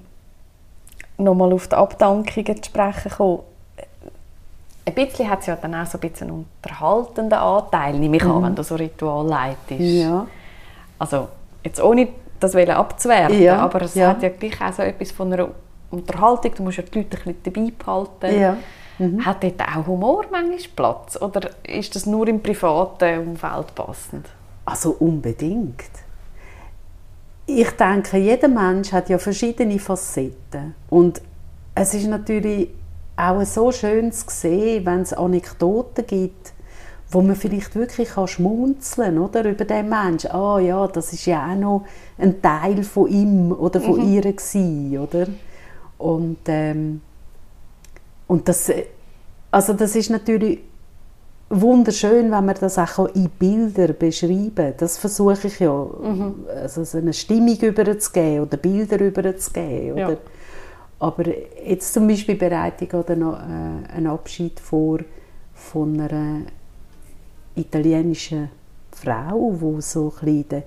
nochmal 1.18 1.52
auf 1.52 1.68
die 1.68 1.76
Abdankungen 1.76 2.62
zu 2.62 2.70
sprechen 2.70 3.10
kommen. 3.10 3.40
Ein 4.89 4.95
bisschen 4.95 5.28
hat 5.28 5.41
es 5.41 5.47
ja 5.47 5.57
dann 5.57 5.74
auch 5.74 5.84
so 5.84 5.99
ein 5.99 6.01
bisschen 6.01 6.28
einen 6.30 6.47
unterhaltenden 6.62 7.39
Anteil, 7.39 7.99
nehme 7.99 8.16
ich 8.16 8.24
mhm. 8.24 8.30
an, 8.30 8.43
wenn 8.45 8.55
du 8.55 8.62
so 8.62 8.74
Ritual 8.74 9.26
leitest. 9.26 9.80
Ja. 9.80 10.26
Also, 10.99 11.28
jetzt 11.62 11.82
ohne 11.82 12.09
das 12.41 12.55
abzuwerten, 12.55 13.43
ja. 13.43 13.59
aber 13.59 13.82
es 13.82 13.95
ja. 13.95 14.09
hat 14.09 14.22
ja 14.22 14.30
gleich 14.30 14.59
auch 14.62 14.72
so 14.72 14.82
etwas 14.82 15.11
von 15.11 15.30
einer 15.30 15.49
Unterhaltung, 15.91 16.53
du 16.57 16.62
musst 16.62 16.78
ja 16.78 16.84
die 16.84 17.01
Leute 17.01 17.18
ein 17.18 17.34
bisschen 17.34 17.43
dabei 17.43 17.72
behalten. 17.78 18.41
Ja. 18.41 18.57
Mhm. 18.99 19.26
Hat 19.26 19.43
dort 19.43 19.61
auch 19.61 19.86
Humor 19.86 20.24
manchmal 20.30 20.59
Platz? 20.74 21.20
Oder 21.20 21.51
ist 21.64 21.95
das 21.95 22.07
nur 22.07 22.26
im 22.26 22.43
privaten 22.43 23.28
Umfeld 23.28 23.74
passend? 23.74 24.26
Also 24.64 24.97
unbedingt. 24.99 25.84
Ich 27.45 27.70
denke, 27.72 28.16
jeder 28.16 28.49
Mensch 28.49 28.93
hat 28.93 29.11
ja 29.11 29.18
verschiedene 29.18 29.78
Facetten. 29.78 30.74
Und 30.89 31.20
es 31.74 31.93
ist 31.93 32.07
natürlich 32.07 32.70
auch 33.18 33.44
so 33.44 33.72
schön 33.72 34.12
zu 34.12 34.24
sehen, 34.28 34.86
wenn 34.86 35.02
es 35.02 35.12
Anekdoten 35.12 36.06
gibt, 36.06 36.52
wo 37.10 37.22
man 37.22 37.36
vielleicht 37.36 37.74
wirklich 37.74 38.10
kann 38.10 38.28
schmunzeln 38.28 39.18
oder 39.18 39.44
über 39.44 39.64
den 39.64 39.88
Menschen. 39.88 40.30
Ah 40.30 40.58
ja, 40.58 40.86
das 40.86 41.12
ist 41.12 41.26
ja 41.26 41.50
auch 41.50 41.56
noch 41.56 41.84
ein 42.18 42.40
Teil 42.42 42.82
von 42.84 43.08
ihm 43.08 43.52
oder 43.52 43.80
von 43.80 43.96
mhm. 43.96 44.14
ihr 44.14 44.22
gewesen, 44.22 44.98
oder? 44.98 45.26
Und 45.96 46.38
ähm, 46.46 47.00
und 48.28 48.46
das, 48.46 48.70
also 49.50 49.72
das 49.72 49.96
ist 49.96 50.10
natürlich 50.10 50.60
wunderschön, 51.48 52.30
wenn 52.30 52.44
man 52.44 52.54
das 52.60 52.78
auch 52.78 53.06
in 53.14 53.30
Bilder 53.30 53.94
beschreiben 53.94 54.54
kann. 54.54 54.74
Das 54.76 54.98
versuche 54.98 55.46
ich 55.46 55.58
ja, 55.58 55.72
mhm. 55.72 56.44
also 56.54 56.84
so 56.84 56.98
eine 56.98 57.14
Stimmung 57.14 57.56
überzugeben 57.56 58.42
oder 58.42 58.58
Bilder 58.58 59.00
überzugeben. 59.00 59.92
Oder? 59.92 60.10
Ja. 60.10 60.16
Aber 61.01 61.24
jetzt 61.64 61.92
zum 61.92 62.09
Beispiel 62.09 62.34
bereite 62.34 62.84
ich 62.84 62.90
gerade 62.90 63.12
äh, 63.12 63.92
einen 63.94 64.07
Abschied 64.09 64.59
vor 64.59 64.99
von 65.55 66.01
einer 66.01 66.42
italienischen 67.55 68.51
Frau, 68.92 69.57
die 69.61 69.80
so 69.82 70.12
ein 70.22 70.62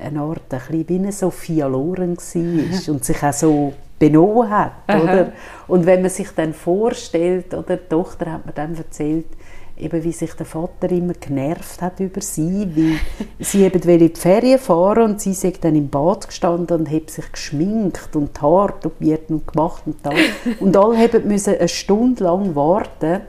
eine 0.00 0.20
Art 0.20 0.52
ein 0.52 0.58
bisschen 0.58 0.88
wie 0.88 0.98
eine 0.98 1.12
Sophia 1.12 1.66
Loren 1.66 2.16
war 2.16 2.88
und 2.94 3.04
sich 3.04 3.22
auch 3.22 3.32
so 3.32 3.72
benommen 3.98 4.50
hat. 4.50 4.72
Oder? 4.88 5.32
Und 5.68 5.86
wenn 5.86 6.02
man 6.02 6.10
sich 6.10 6.30
dann 6.30 6.52
vorstellt, 6.52 7.54
oder 7.54 7.76
die 7.76 7.88
Tochter 7.88 8.32
hat 8.32 8.46
mir 8.46 8.52
dann 8.52 8.74
erzählt, 8.74 9.26
eben 9.78 10.02
wie 10.04 10.12
sich 10.12 10.32
der 10.34 10.46
Vater 10.46 10.90
immer 10.90 11.14
genervt 11.14 11.82
hat 11.82 12.00
über 12.00 12.20
sie, 12.20 12.68
wie 12.74 12.98
sie 13.44 13.64
eben 13.64 13.80
in 13.82 13.98
die 13.98 14.20
Ferien 14.20 14.58
fahren 14.58 15.10
und 15.10 15.20
sie 15.20 15.34
sind 15.34 15.62
dann 15.62 15.74
im 15.74 15.88
Bad 15.88 16.28
gestanden 16.28 16.80
und 16.80 16.90
hat 16.90 17.10
sich 17.10 17.30
geschminkt 17.30 18.14
und 18.14 18.40
Haare 18.40 18.74
topiert 18.80 19.30
und 19.30 19.46
gemacht 19.46 19.82
und 19.86 19.96
das. 20.02 20.14
Und 20.60 20.76
alle 20.76 20.96
haben 20.96 21.26
müssen 21.26 21.56
eine 21.56 21.68
Stunde 21.68 22.24
lang 22.24 22.54
warten 22.54 23.20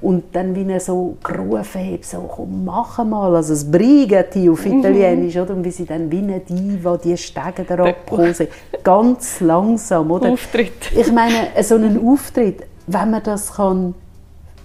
und 0.00 0.24
dann 0.34 0.54
wie 0.54 0.70
er 0.70 0.80
so 0.80 1.16
gerufen 1.22 1.92
hat, 1.92 2.04
so 2.04 2.20
komm, 2.28 2.64
mach 2.64 3.02
mal, 3.04 3.34
also 3.34 3.54
das 3.54 3.70
Brigati 3.70 4.48
auf 4.50 4.64
mhm. 4.64 4.80
Italienisch, 4.80 5.36
oder? 5.36 5.54
Und 5.54 5.64
wie 5.64 5.70
sie 5.70 5.86
dann 5.86 6.10
wie 6.10 6.18
eine 6.18 6.40
Diva 6.40 6.96
die 6.96 7.16
Stege 7.16 7.64
da 7.66 7.74
abgekommen 7.82 8.34
ganz 8.82 9.40
langsam, 9.40 10.10
oder? 10.10 10.30
Auftritt. 10.30 10.92
Ich 10.94 11.10
meine, 11.10 11.48
so 11.62 11.76
einen 11.76 12.06
Auftritt, 12.06 12.62
wenn 12.86 13.10
man 13.10 13.22
das 13.22 13.54
kann 13.54 13.94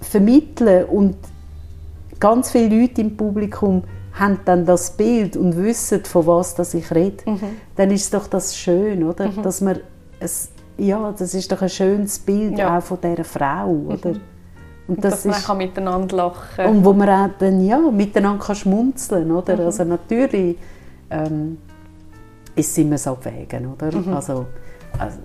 vermitteln 0.02 0.86
und 0.86 1.16
ganz 2.20 2.52
viele 2.52 2.82
Leute 2.82 3.02
im 3.02 3.16
Publikum 3.16 3.84
haben 4.14 4.40
dann 4.46 4.66
das 4.66 4.92
Bild 4.92 5.38
und 5.38 5.56
wissen, 5.56 6.04
von 6.04 6.28
was 6.28 6.56
das 6.56 6.74
ich 6.74 6.92
rede, 6.92 7.30
mhm. 7.30 7.40
dann 7.76 7.92
ist 7.92 8.14
doch 8.14 8.28
das 8.28 8.56
schön, 8.56 9.04
oder? 9.04 9.30
Mhm. 9.30 9.42
Dass 9.42 9.62
man 9.62 9.80
es, 10.20 10.50
ja, 10.78 11.14
das 11.18 11.34
ist 11.34 11.52
doch 11.52 11.62
ein 11.62 11.70
schönes 11.70 12.20
Bild 12.20 12.58
ja. 12.58 12.78
auch 12.78 12.84
von 12.84 13.00
dieser 13.02 13.24
Frau, 13.24 13.74
mhm. 13.74 13.88
oder? 13.88 14.10
Und, 14.10 14.22
und 14.88 15.04
das 15.04 15.24
dass 15.24 15.38
ist, 15.38 15.48
man 15.48 15.58
miteinander 15.58 16.16
lachen 16.18 16.66
Und 16.66 16.86
wo 16.86 16.94
man 16.94 17.10
auch 17.10 17.30
dann, 17.40 17.66
ja, 17.66 17.80
miteinander 17.80 18.44
kann 18.44 18.56
schmunzeln 18.56 19.32
oder? 19.32 19.56
Mhm. 19.56 19.62
Also 19.62 19.84
natürlich 19.86 20.58
ähm, 21.10 21.58
ist 22.56 22.72
es 22.72 22.78
immer 22.78 22.98
so 22.98 23.12
abwägen, 23.12 23.74
oder? 23.74 23.96
Mhm. 23.96 24.14
Also, 24.14 24.46
also, 25.00 25.18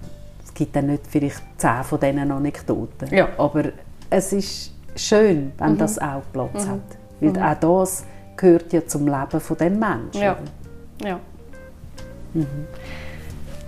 es 0.44 0.54
gibt 0.54 0.76
dann 0.76 0.86
nicht 0.86 1.02
vielleicht 1.08 1.42
zehn 1.56 1.82
von 1.82 1.98
diesen 1.98 2.30
Anekdoten, 2.30 3.12
ja. 3.12 3.28
aber 3.36 3.64
es 4.10 4.32
ist 4.32 4.72
schön, 4.96 5.52
wenn 5.58 5.72
mhm. 5.72 5.78
das 5.78 5.98
auch 5.98 6.22
Platz 6.32 6.64
mhm. 6.64 6.70
hat. 6.70 6.98
Weil 7.20 7.30
mhm. 7.30 7.42
auch 7.42 7.80
das 7.82 8.04
gehört 8.36 8.72
ja 8.72 8.86
zum 8.86 9.06
Leben 9.06 9.40
von 9.40 9.56
dem 9.56 9.78
Menschen. 9.78 10.22
Ja. 10.22 10.36
ja. 11.04 11.20
Mhm. 12.34 12.46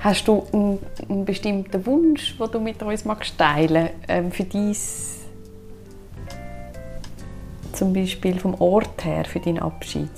Hast 0.01 0.29
du 0.29 0.45
einen, 0.53 0.79
einen, 1.09 1.25
bestimmten 1.25 1.85
Wunsch, 1.87 2.37
den 2.39 2.51
du 2.51 2.61
mit 2.61 2.83
uns 2.83 3.05
magst 3.05 3.37
teilen 3.37 3.91
ähm, 4.07 4.31
für 4.31 4.45
dies 4.45 5.17
zum 7.73 7.93
Beispiel 7.93 8.39
vom 8.39 8.55
Ort 8.61 9.05
her 9.05 9.25
für 9.25 9.41
deinen 9.41 9.59
Abschied? 9.59 10.11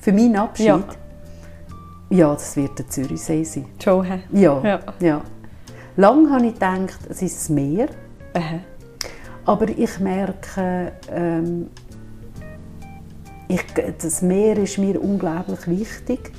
Für 0.00 0.12
meinen 0.12 0.36
Abschied? 0.36 0.66
Ja, 0.66 0.84
ja 2.10 2.32
das 2.32 2.56
wird 2.56 2.78
der 2.78 2.88
Zürichsee 2.88 3.44
sein. 3.44 3.66
Schon, 3.82 4.06
ja, 4.32 4.60
ja. 4.62 4.80
ja. 5.00 5.22
Lang 5.96 6.30
habe 6.30 6.46
ich 6.46 6.54
gedacht, 6.54 7.00
es 7.08 7.22
ist 7.22 7.36
das 7.36 7.48
Meer. 7.48 7.88
Aha. 8.34 8.60
Aber 9.48 9.66
ich 9.66 9.98
merke, 9.98 10.92
ähm, 11.10 11.68
ich, 13.48 13.64
das 13.98 14.20
Meer 14.20 14.58
ist 14.58 14.76
mir 14.76 15.02
unglaublich 15.02 15.66
wichtig. 15.66 16.32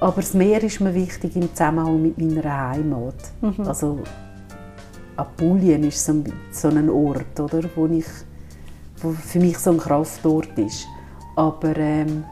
aber 0.00 0.20
das 0.20 0.34
Meer 0.34 0.62
ist 0.62 0.80
mir 0.80 0.94
wichtig 0.94 1.34
im 1.36 1.48
Zusammenhang 1.54 2.02
mit 2.02 2.18
meiner 2.18 2.68
Heimat. 2.68 3.14
Mhm. 3.40 3.66
Also 3.66 4.00
Apulien 5.16 5.84
ist 5.84 6.04
so 6.04 6.12
ein, 6.12 6.32
so 6.50 6.68
ein 6.68 6.90
Ort, 6.90 7.40
oder, 7.40 7.62
wo, 7.74 7.86
ich, 7.86 8.06
wo 8.98 9.12
für 9.12 9.40
mich 9.40 9.58
so 9.58 9.70
ein 9.70 9.78
Kraftort 9.78 10.56
ist. 10.58 10.86
Aber, 11.36 11.74
ähm, 11.76 12.24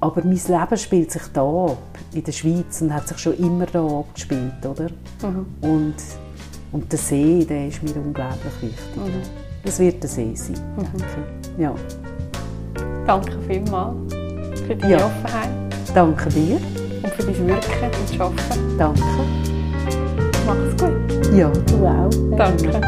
aber 0.00 0.24
mein 0.24 0.40
Leben 0.40 0.76
spielt 0.76 1.12
sich 1.12 1.26
da 1.32 1.42
ab, 1.42 1.98
in 2.12 2.24
der 2.24 2.32
Schweiz, 2.32 2.80
und 2.80 2.94
hat 2.94 3.08
sich 3.08 3.18
schon 3.18 3.36
immer 3.36 3.66
da 3.66 3.86
abgespielt, 3.86 4.64
oder? 4.64 4.88
Mhm. 5.22 5.46
Und, 5.60 5.96
und 6.72 6.90
der 6.90 6.98
See, 6.98 7.44
der 7.44 7.68
ist 7.68 7.82
mir 7.82 7.96
unglaublich 7.96 8.52
wichtig. 8.60 8.96
Mhm. 8.96 9.22
Das 9.64 9.78
wird 9.78 10.02
der 10.02 10.10
See 10.10 10.34
sein, 10.34 10.56
mhm. 10.76 11.62
Ja. 11.62 11.74
Danke 13.06 13.32
vielmals 13.46 14.12
für 14.66 14.76
deine 14.76 14.98
ja. 14.98 15.06
Offenheit. 15.06 15.50
Danke 15.94 16.28
dir. 16.30 16.60
Und 17.02 17.12
für 17.14 17.22
dein 17.24 17.46
Wirken 17.46 17.70
und 17.82 18.20
Arbeiten. 18.20 18.78
Danke. 18.78 19.02
Mach's 20.46 20.82
gut. 20.82 21.34
Ja, 21.34 21.50
du 21.50 21.86
auch. 21.86 22.36
Danke. 22.36 22.80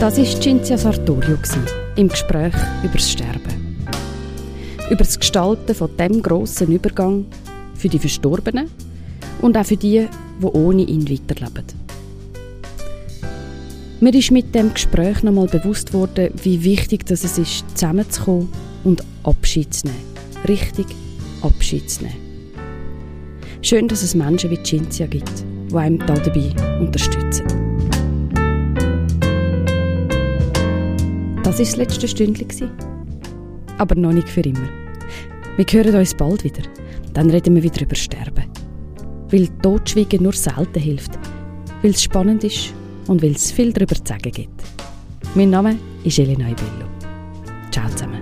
Das 0.00 0.16
war 0.16 0.24
Cinzia 0.24 0.78
Sartorio 0.78 1.36
im 1.96 2.08
Gespräch 2.08 2.54
über 2.82 2.94
das 2.94 3.10
Sterben. 3.10 3.86
Über 4.88 5.04
das 5.04 5.18
Gestalten 5.18 5.74
von 5.74 5.94
dem 5.96 6.22
grossen 6.22 6.72
Übergang 6.72 7.26
für 7.74 7.88
die 7.88 7.98
Verstorbenen 7.98 8.70
und 9.42 9.56
auch 9.56 9.66
für 9.66 9.76
die, 9.76 10.06
die 10.40 10.46
ohne 10.46 10.82
ihn 10.82 11.08
weiterleben. 11.08 11.64
Mir 14.00 14.14
ist 14.14 14.30
mit 14.30 14.54
dem 14.54 14.72
Gespräch 14.72 15.22
nochmal 15.22 15.46
bewusst 15.46 15.92
worden, 15.92 16.32
wie 16.42 16.64
wichtig 16.64 17.10
es 17.10 17.22
ist, 17.22 17.64
zusammenzukommen 17.74 18.48
und 18.84 19.04
Abschied 19.24 19.74
zu 19.74 19.88
nehmen. 19.88 19.98
Richtig 20.48 20.86
Abschied 21.42 21.90
zu 21.90 22.04
nehmen. 22.04 22.16
Schön, 23.60 23.88
dass 23.88 24.02
es 24.02 24.14
Menschen 24.14 24.50
wie 24.50 24.62
Cinzia 24.62 25.06
gibt, 25.06 25.44
die 25.70 25.76
einem 25.76 25.98
da 25.98 26.14
dabei 26.14 26.50
unterstützen. 26.80 27.44
Das 31.42 31.58
war 31.58 31.64
das 31.66 31.76
letzte 31.76 32.08
Stündchen. 32.08 32.70
Aber 33.76 33.94
noch 33.96 34.12
nicht 34.12 34.28
für 34.28 34.40
immer. 34.40 34.68
Wir 35.56 35.66
hören 35.70 35.96
uns 35.96 36.14
bald 36.14 36.42
wieder. 36.44 36.62
Dann 37.12 37.28
reden 37.28 37.54
wir 37.54 37.62
wieder 37.62 37.82
über 37.82 37.96
Sterben. 37.96 38.49
Weil 39.30 39.48
Totschweigen 39.62 40.22
nur 40.22 40.32
selten 40.32 40.80
hilft. 40.80 41.12
Weil 41.82 41.92
es 41.92 42.02
spannend 42.02 42.44
ist 42.44 42.74
und 43.06 43.22
weil 43.22 43.32
es 43.32 43.52
viel 43.52 43.72
darüber 43.72 43.94
zu 43.94 44.02
sagen 44.04 44.32
gibt. 44.32 44.62
Mein 45.34 45.50
Name 45.50 45.76
ist 46.04 46.18
Elena 46.18 46.48
Ibello. 46.48 46.88
Ciao 47.70 47.88
zusammen. 47.90 48.19